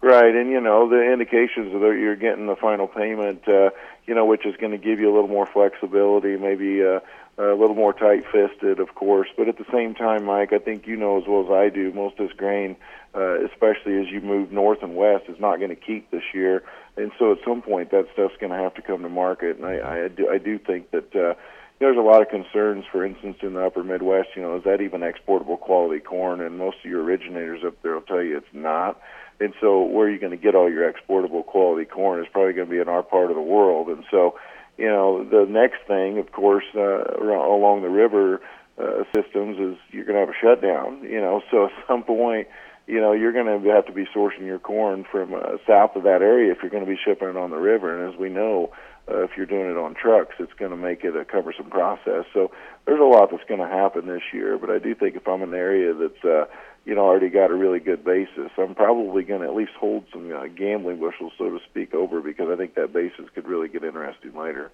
Right, 0.00 0.34
and 0.34 0.50
you 0.50 0.60
know 0.60 0.88
the 0.88 1.02
indications 1.12 1.72
that 1.72 1.80
you're 1.80 2.16
getting 2.16 2.46
the 2.46 2.54
final 2.54 2.86
payment, 2.86 3.46
uh, 3.48 3.70
you 4.06 4.14
know, 4.14 4.24
which 4.24 4.46
is 4.46 4.54
going 4.56 4.70
to 4.70 4.78
give 4.78 5.00
you 5.00 5.12
a 5.12 5.14
little 5.14 5.28
more 5.28 5.46
flexibility, 5.46 6.36
maybe 6.36 6.84
uh, 6.84 7.00
a 7.38 7.54
little 7.54 7.74
more 7.74 7.92
tight-fisted, 7.92 8.78
of 8.78 8.94
course. 8.94 9.28
But 9.36 9.48
at 9.48 9.58
the 9.58 9.66
same 9.72 9.94
time, 9.94 10.24
Mike, 10.24 10.52
I 10.52 10.58
think 10.58 10.86
you 10.86 10.96
know 10.96 11.20
as 11.20 11.26
well 11.26 11.44
as 11.44 11.50
I 11.50 11.74
do, 11.74 11.92
most 11.92 12.20
of 12.20 12.28
this 12.28 12.36
grain, 12.36 12.76
uh, 13.16 13.44
especially 13.46 13.98
as 14.00 14.06
you 14.08 14.20
move 14.20 14.52
north 14.52 14.82
and 14.82 14.94
west, 14.94 15.24
is 15.28 15.40
not 15.40 15.56
going 15.56 15.70
to 15.70 15.76
keep 15.76 16.10
this 16.12 16.22
year. 16.32 16.62
And 16.96 17.10
so 17.18 17.32
at 17.32 17.38
some 17.44 17.60
point, 17.62 17.90
that 17.90 18.06
stuff's 18.12 18.36
going 18.38 18.52
to 18.52 18.58
have 18.58 18.74
to 18.74 18.82
come 18.82 19.02
to 19.02 19.08
market. 19.08 19.56
And 19.56 19.66
I, 19.66 20.04
I 20.04 20.08
do, 20.08 20.28
I 20.28 20.38
do 20.38 20.58
think 20.58 20.92
that. 20.92 21.16
Uh, 21.16 21.34
there's 21.78 21.96
a 21.96 22.00
lot 22.00 22.22
of 22.22 22.28
concerns, 22.28 22.84
for 22.90 23.04
instance, 23.04 23.36
in 23.42 23.54
the 23.54 23.64
upper 23.64 23.84
Midwest. 23.84 24.28
You 24.34 24.42
know, 24.42 24.56
is 24.56 24.64
that 24.64 24.80
even 24.80 25.02
exportable 25.02 25.58
quality 25.58 26.00
corn? 26.00 26.40
And 26.40 26.58
most 26.58 26.78
of 26.84 26.90
your 26.90 27.02
originators 27.02 27.62
up 27.64 27.74
there 27.82 27.94
will 27.94 28.02
tell 28.02 28.22
you 28.22 28.38
it's 28.38 28.46
not. 28.52 29.00
And 29.40 29.52
so, 29.60 29.82
where 29.82 30.06
are 30.06 30.10
you 30.10 30.18
going 30.18 30.30
to 30.30 30.42
get 30.42 30.54
all 30.54 30.70
your 30.70 30.88
exportable 30.88 31.42
quality 31.42 31.84
corn 31.84 32.22
is 32.22 32.26
probably 32.32 32.54
going 32.54 32.68
to 32.68 32.74
be 32.74 32.80
in 32.80 32.88
our 32.88 33.02
part 33.02 33.30
of 33.30 33.36
the 33.36 33.42
world. 33.42 33.88
And 33.88 34.04
so, 34.10 34.38
you 34.78 34.88
know, 34.88 35.24
the 35.24 35.44
next 35.46 35.86
thing, 35.86 36.18
of 36.18 36.32
course, 36.32 36.64
uh, 36.74 37.04
along 37.20 37.82
the 37.82 37.90
river 37.90 38.40
uh, 38.78 39.04
systems 39.14 39.58
is 39.58 39.76
you're 39.90 40.04
going 40.04 40.14
to 40.14 40.20
have 40.20 40.30
a 40.30 40.40
shutdown. 40.40 41.02
You 41.02 41.20
know, 41.20 41.42
so 41.50 41.66
at 41.66 41.72
some 41.86 42.02
point, 42.02 42.48
you 42.86 43.00
know, 43.00 43.12
you're 43.12 43.32
going 43.32 43.62
to 43.62 43.70
have 43.70 43.86
to 43.86 43.92
be 43.92 44.06
sourcing 44.14 44.46
your 44.46 44.58
corn 44.58 45.04
from 45.10 45.34
uh, 45.34 45.58
south 45.66 45.96
of 45.96 46.04
that 46.04 46.22
area 46.22 46.52
if 46.52 46.58
you're 46.62 46.70
going 46.70 46.84
to 46.84 46.90
be 46.90 46.98
shipping 47.04 47.28
it 47.28 47.36
on 47.36 47.50
the 47.50 47.56
river. 47.58 47.92
And 47.92 48.14
as 48.14 48.18
we 48.18 48.30
know, 48.30 48.72
uh, 49.08 49.22
if 49.22 49.30
you're 49.36 49.46
doing 49.46 49.70
it 49.70 49.76
on 49.76 49.94
trucks, 49.94 50.34
it's 50.38 50.52
going 50.54 50.70
to 50.70 50.76
make 50.76 51.04
it 51.04 51.16
a 51.16 51.24
cumbersome 51.24 51.70
process. 51.70 52.24
So 52.32 52.50
there's 52.86 53.00
a 53.00 53.04
lot 53.04 53.30
that's 53.30 53.44
going 53.48 53.60
to 53.60 53.68
happen 53.68 54.06
this 54.06 54.22
year. 54.32 54.58
But 54.58 54.70
I 54.70 54.78
do 54.78 54.94
think 54.94 55.16
if 55.16 55.28
I'm 55.28 55.42
in 55.42 55.50
an 55.50 55.54
area 55.54 55.94
that's 55.94 56.24
uh, 56.24 56.46
you 56.84 56.94
know 56.94 57.02
already 57.02 57.30
got 57.30 57.50
a 57.50 57.54
really 57.54 57.80
good 57.80 58.04
basis, 58.04 58.50
I'm 58.58 58.74
probably 58.74 59.22
going 59.22 59.42
to 59.42 59.46
at 59.46 59.54
least 59.54 59.72
hold 59.78 60.04
some 60.12 60.32
uh, 60.32 60.46
gambling 60.48 60.98
bushels, 60.98 61.32
so 61.38 61.50
to 61.50 61.60
speak, 61.70 61.94
over 61.94 62.20
because 62.20 62.48
I 62.50 62.56
think 62.56 62.74
that 62.74 62.92
basis 62.92 63.26
could 63.34 63.46
really 63.46 63.68
get 63.68 63.84
interesting 63.84 64.34
later. 64.34 64.70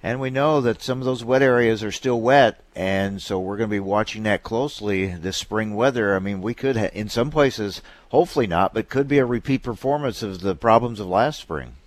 And 0.00 0.20
we 0.20 0.30
know 0.30 0.60
that 0.60 0.80
some 0.80 1.00
of 1.00 1.04
those 1.04 1.24
wet 1.24 1.42
areas 1.42 1.82
are 1.82 1.90
still 1.90 2.20
wet, 2.20 2.62
and 2.76 3.20
so 3.20 3.40
we're 3.40 3.56
going 3.56 3.68
to 3.68 3.74
be 3.74 3.80
watching 3.80 4.22
that 4.22 4.44
closely 4.44 5.06
this 5.06 5.36
spring 5.36 5.74
weather. 5.74 6.14
I 6.14 6.20
mean, 6.20 6.40
we 6.40 6.54
could, 6.54 6.76
ha- 6.76 6.90
in 6.92 7.08
some 7.08 7.32
places, 7.32 7.82
hopefully 8.10 8.46
not, 8.46 8.72
but 8.72 8.88
could 8.88 9.08
be 9.08 9.18
a 9.18 9.26
repeat 9.26 9.64
performance 9.64 10.22
of 10.22 10.40
the 10.40 10.54
problems 10.54 11.00
of 11.00 11.08
last 11.08 11.40
spring. 11.40 11.77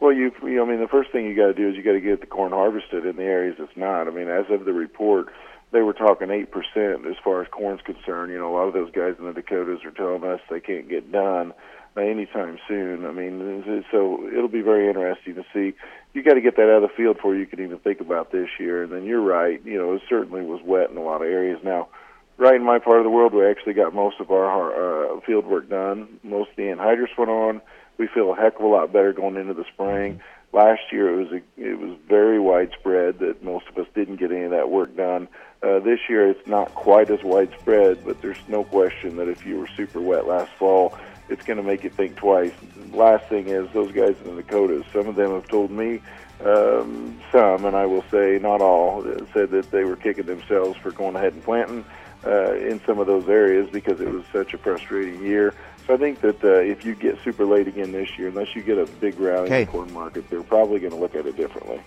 Well, 0.00 0.12
you, 0.12 0.30
you 0.42 0.56
know, 0.56 0.66
I 0.66 0.68
mean, 0.68 0.80
the 0.80 0.88
first 0.88 1.10
thing 1.10 1.24
you 1.24 1.34
got 1.34 1.46
to 1.46 1.54
do 1.54 1.70
is 1.70 1.76
you 1.76 1.82
got 1.82 1.92
to 1.92 2.00
get 2.00 2.20
the 2.20 2.26
corn 2.26 2.52
harvested 2.52 3.06
in 3.06 3.16
the 3.16 3.22
areas 3.22 3.56
it's 3.58 3.76
not. 3.76 4.08
I 4.08 4.10
mean, 4.10 4.28
as 4.28 4.44
of 4.50 4.66
the 4.66 4.72
report, 4.72 5.28
they 5.72 5.80
were 5.80 5.94
talking 5.94 6.30
eight 6.30 6.50
percent 6.50 7.06
as 7.06 7.16
far 7.24 7.42
as 7.42 7.48
corn's 7.48 7.80
concerned. 7.82 8.32
You 8.32 8.38
know, 8.38 8.52
a 8.52 8.54
lot 8.54 8.68
of 8.68 8.74
those 8.74 8.92
guys 8.92 9.14
in 9.18 9.24
the 9.24 9.32
Dakotas 9.32 9.84
are 9.84 9.90
telling 9.90 10.24
us 10.24 10.40
they 10.50 10.60
can't 10.60 10.88
get 10.88 11.10
done 11.10 11.54
anytime 11.96 12.58
soon. 12.68 13.06
I 13.06 13.10
mean, 13.10 13.84
so 13.90 14.28
it'll 14.28 14.48
be 14.48 14.60
very 14.60 14.88
interesting 14.88 15.34
to 15.36 15.44
see. 15.54 15.74
You 16.12 16.22
got 16.22 16.34
to 16.34 16.40
get 16.40 16.56
that 16.56 16.70
out 16.70 16.82
of 16.82 16.90
the 16.90 16.96
field 16.96 17.16
before 17.16 17.34
you 17.34 17.46
can 17.46 17.60
even 17.60 17.78
think 17.78 18.00
about 18.00 18.32
this 18.32 18.48
year. 18.60 18.82
And 18.82 18.92
then 18.92 19.04
you're 19.04 19.22
right. 19.22 19.64
You 19.64 19.78
know, 19.78 19.94
it 19.94 20.02
certainly 20.08 20.42
was 20.42 20.60
wet 20.62 20.90
in 20.90 20.98
a 20.98 21.02
lot 21.02 21.22
of 21.22 21.28
areas. 21.28 21.58
Now, 21.64 21.88
right 22.36 22.54
in 22.54 22.64
my 22.64 22.78
part 22.78 22.98
of 22.98 23.04
the 23.04 23.10
world, 23.10 23.32
we 23.32 23.46
actually 23.46 23.74
got 23.74 23.94
most 23.94 24.16
of 24.20 24.30
our 24.30 25.16
uh, 25.16 25.20
field 25.26 25.46
work 25.46 25.70
done. 25.70 26.20
Most 26.22 26.50
of 26.50 26.56
the 26.56 26.64
anhydrous 26.64 27.16
went 27.16 27.30
on 27.30 27.62
we 27.98 28.06
feel 28.06 28.32
a 28.32 28.36
heck 28.36 28.56
of 28.56 28.62
a 28.62 28.66
lot 28.66 28.92
better 28.92 29.12
going 29.12 29.36
into 29.36 29.54
the 29.54 29.64
spring. 29.72 30.20
Last 30.52 30.82
year 30.90 31.12
it 31.12 31.16
was 31.16 31.32
a, 31.32 31.60
it 31.60 31.78
was 31.78 31.96
very 32.08 32.38
widespread 32.38 33.18
that 33.18 33.42
most 33.42 33.66
of 33.68 33.76
us 33.78 33.86
didn't 33.94 34.16
get 34.16 34.30
any 34.30 34.44
of 34.44 34.52
that 34.52 34.70
work 34.70 34.96
done. 34.96 35.28
Uh, 35.62 35.80
this 35.80 36.00
year 36.08 36.28
it's 36.30 36.46
not 36.46 36.74
quite 36.74 37.10
as 37.10 37.22
widespread, 37.22 38.04
but 38.04 38.20
there's 38.22 38.38
no 38.48 38.64
question 38.64 39.16
that 39.16 39.28
if 39.28 39.44
you 39.44 39.58
were 39.58 39.68
super 39.76 40.00
wet 40.00 40.26
last 40.26 40.52
fall, 40.52 40.96
it's 41.28 41.44
going 41.44 41.56
to 41.56 41.62
make 41.62 41.82
you 41.84 41.90
think 41.90 42.16
twice. 42.16 42.52
Last 42.92 43.26
thing 43.28 43.48
is 43.48 43.68
those 43.72 43.92
guys 43.92 44.16
in 44.24 44.36
the 44.36 44.42
Dakotas. 44.42 44.84
Some 44.92 45.08
of 45.08 45.16
them 45.16 45.32
have 45.32 45.48
told 45.48 45.70
me, 45.70 46.00
um, 46.44 47.18
some, 47.32 47.64
and 47.64 47.74
I 47.74 47.86
will 47.86 48.04
say 48.10 48.38
not 48.40 48.60
all, 48.60 49.02
said 49.32 49.50
that 49.50 49.70
they 49.70 49.84
were 49.84 49.96
kicking 49.96 50.26
themselves 50.26 50.78
for 50.78 50.90
going 50.92 51.16
ahead 51.16 51.32
and 51.32 51.42
planting 51.42 51.84
uh, 52.24 52.54
in 52.54 52.80
some 52.86 52.98
of 52.98 53.06
those 53.06 53.28
areas 53.28 53.68
because 53.70 54.00
it 54.00 54.08
was 54.08 54.24
such 54.32 54.54
a 54.54 54.58
frustrating 54.58 55.22
year. 55.24 55.54
So 55.86 55.94
I 55.94 55.96
think 55.98 56.20
that 56.20 56.42
uh, 56.42 56.48
if 56.48 56.84
you 56.84 56.94
get 56.94 57.18
super 57.22 57.44
late 57.44 57.68
again 57.68 57.92
this 57.92 58.18
year, 58.18 58.28
unless 58.28 58.56
you 58.56 58.62
get 58.62 58.76
a 58.76 58.86
big 58.86 59.18
rally 59.20 59.46
okay. 59.46 59.60
in 59.60 59.66
the 59.66 59.72
corn 59.72 59.92
market, 59.92 60.28
they're 60.28 60.42
probably 60.42 60.80
going 60.80 60.92
to 60.92 60.98
look 60.98 61.14
at 61.14 61.26
it 61.26 61.36
differently. 61.36 61.80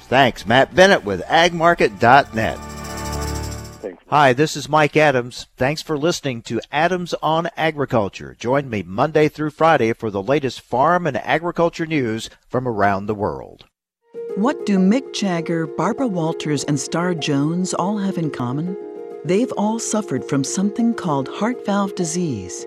Thanks, 0.00 0.44
Matt 0.44 0.74
Bennett 0.74 1.04
with 1.04 1.22
agmarket.net. 1.22 2.58
Thanks. 3.80 4.04
Hi, 4.08 4.34
this 4.34 4.56
is 4.56 4.68
Mike 4.68 4.96
Adams. 4.96 5.46
Thanks 5.56 5.80
for 5.80 5.96
listening 5.96 6.42
to 6.42 6.60
Adams 6.70 7.14
on 7.22 7.48
Agriculture. 7.56 8.36
Join 8.38 8.68
me 8.68 8.82
Monday 8.82 9.28
through 9.28 9.50
Friday 9.50 9.94
for 9.94 10.10
the 10.10 10.22
latest 10.22 10.60
farm 10.60 11.06
and 11.06 11.16
agriculture 11.16 11.86
news 11.86 12.28
from 12.46 12.68
around 12.68 13.06
the 13.06 13.14
world. 13.14 13.64
What 14.36 14.66
do 14.66 14.78
Mick 14.78 15.14
Jagger, 15.14 15.66
Barbara 15.66 16.08
Walters, 16.08 16.64
and 16.64 16.78
Star 16.78 17.14
Jones 17.14 17.72
all 17.72 17.96
have 17.96 18.18
in 18.18 18.30
common? 18.30 18.76
They've 19.24 19.52
all 19.52 19.78
suffered 19.78 20.24
from 20.24 20.44
something 20.44 20.92
called 20.92 21.28
heart 21.28 21.64
valve 21.64 21.94
disease. 21.94 22.66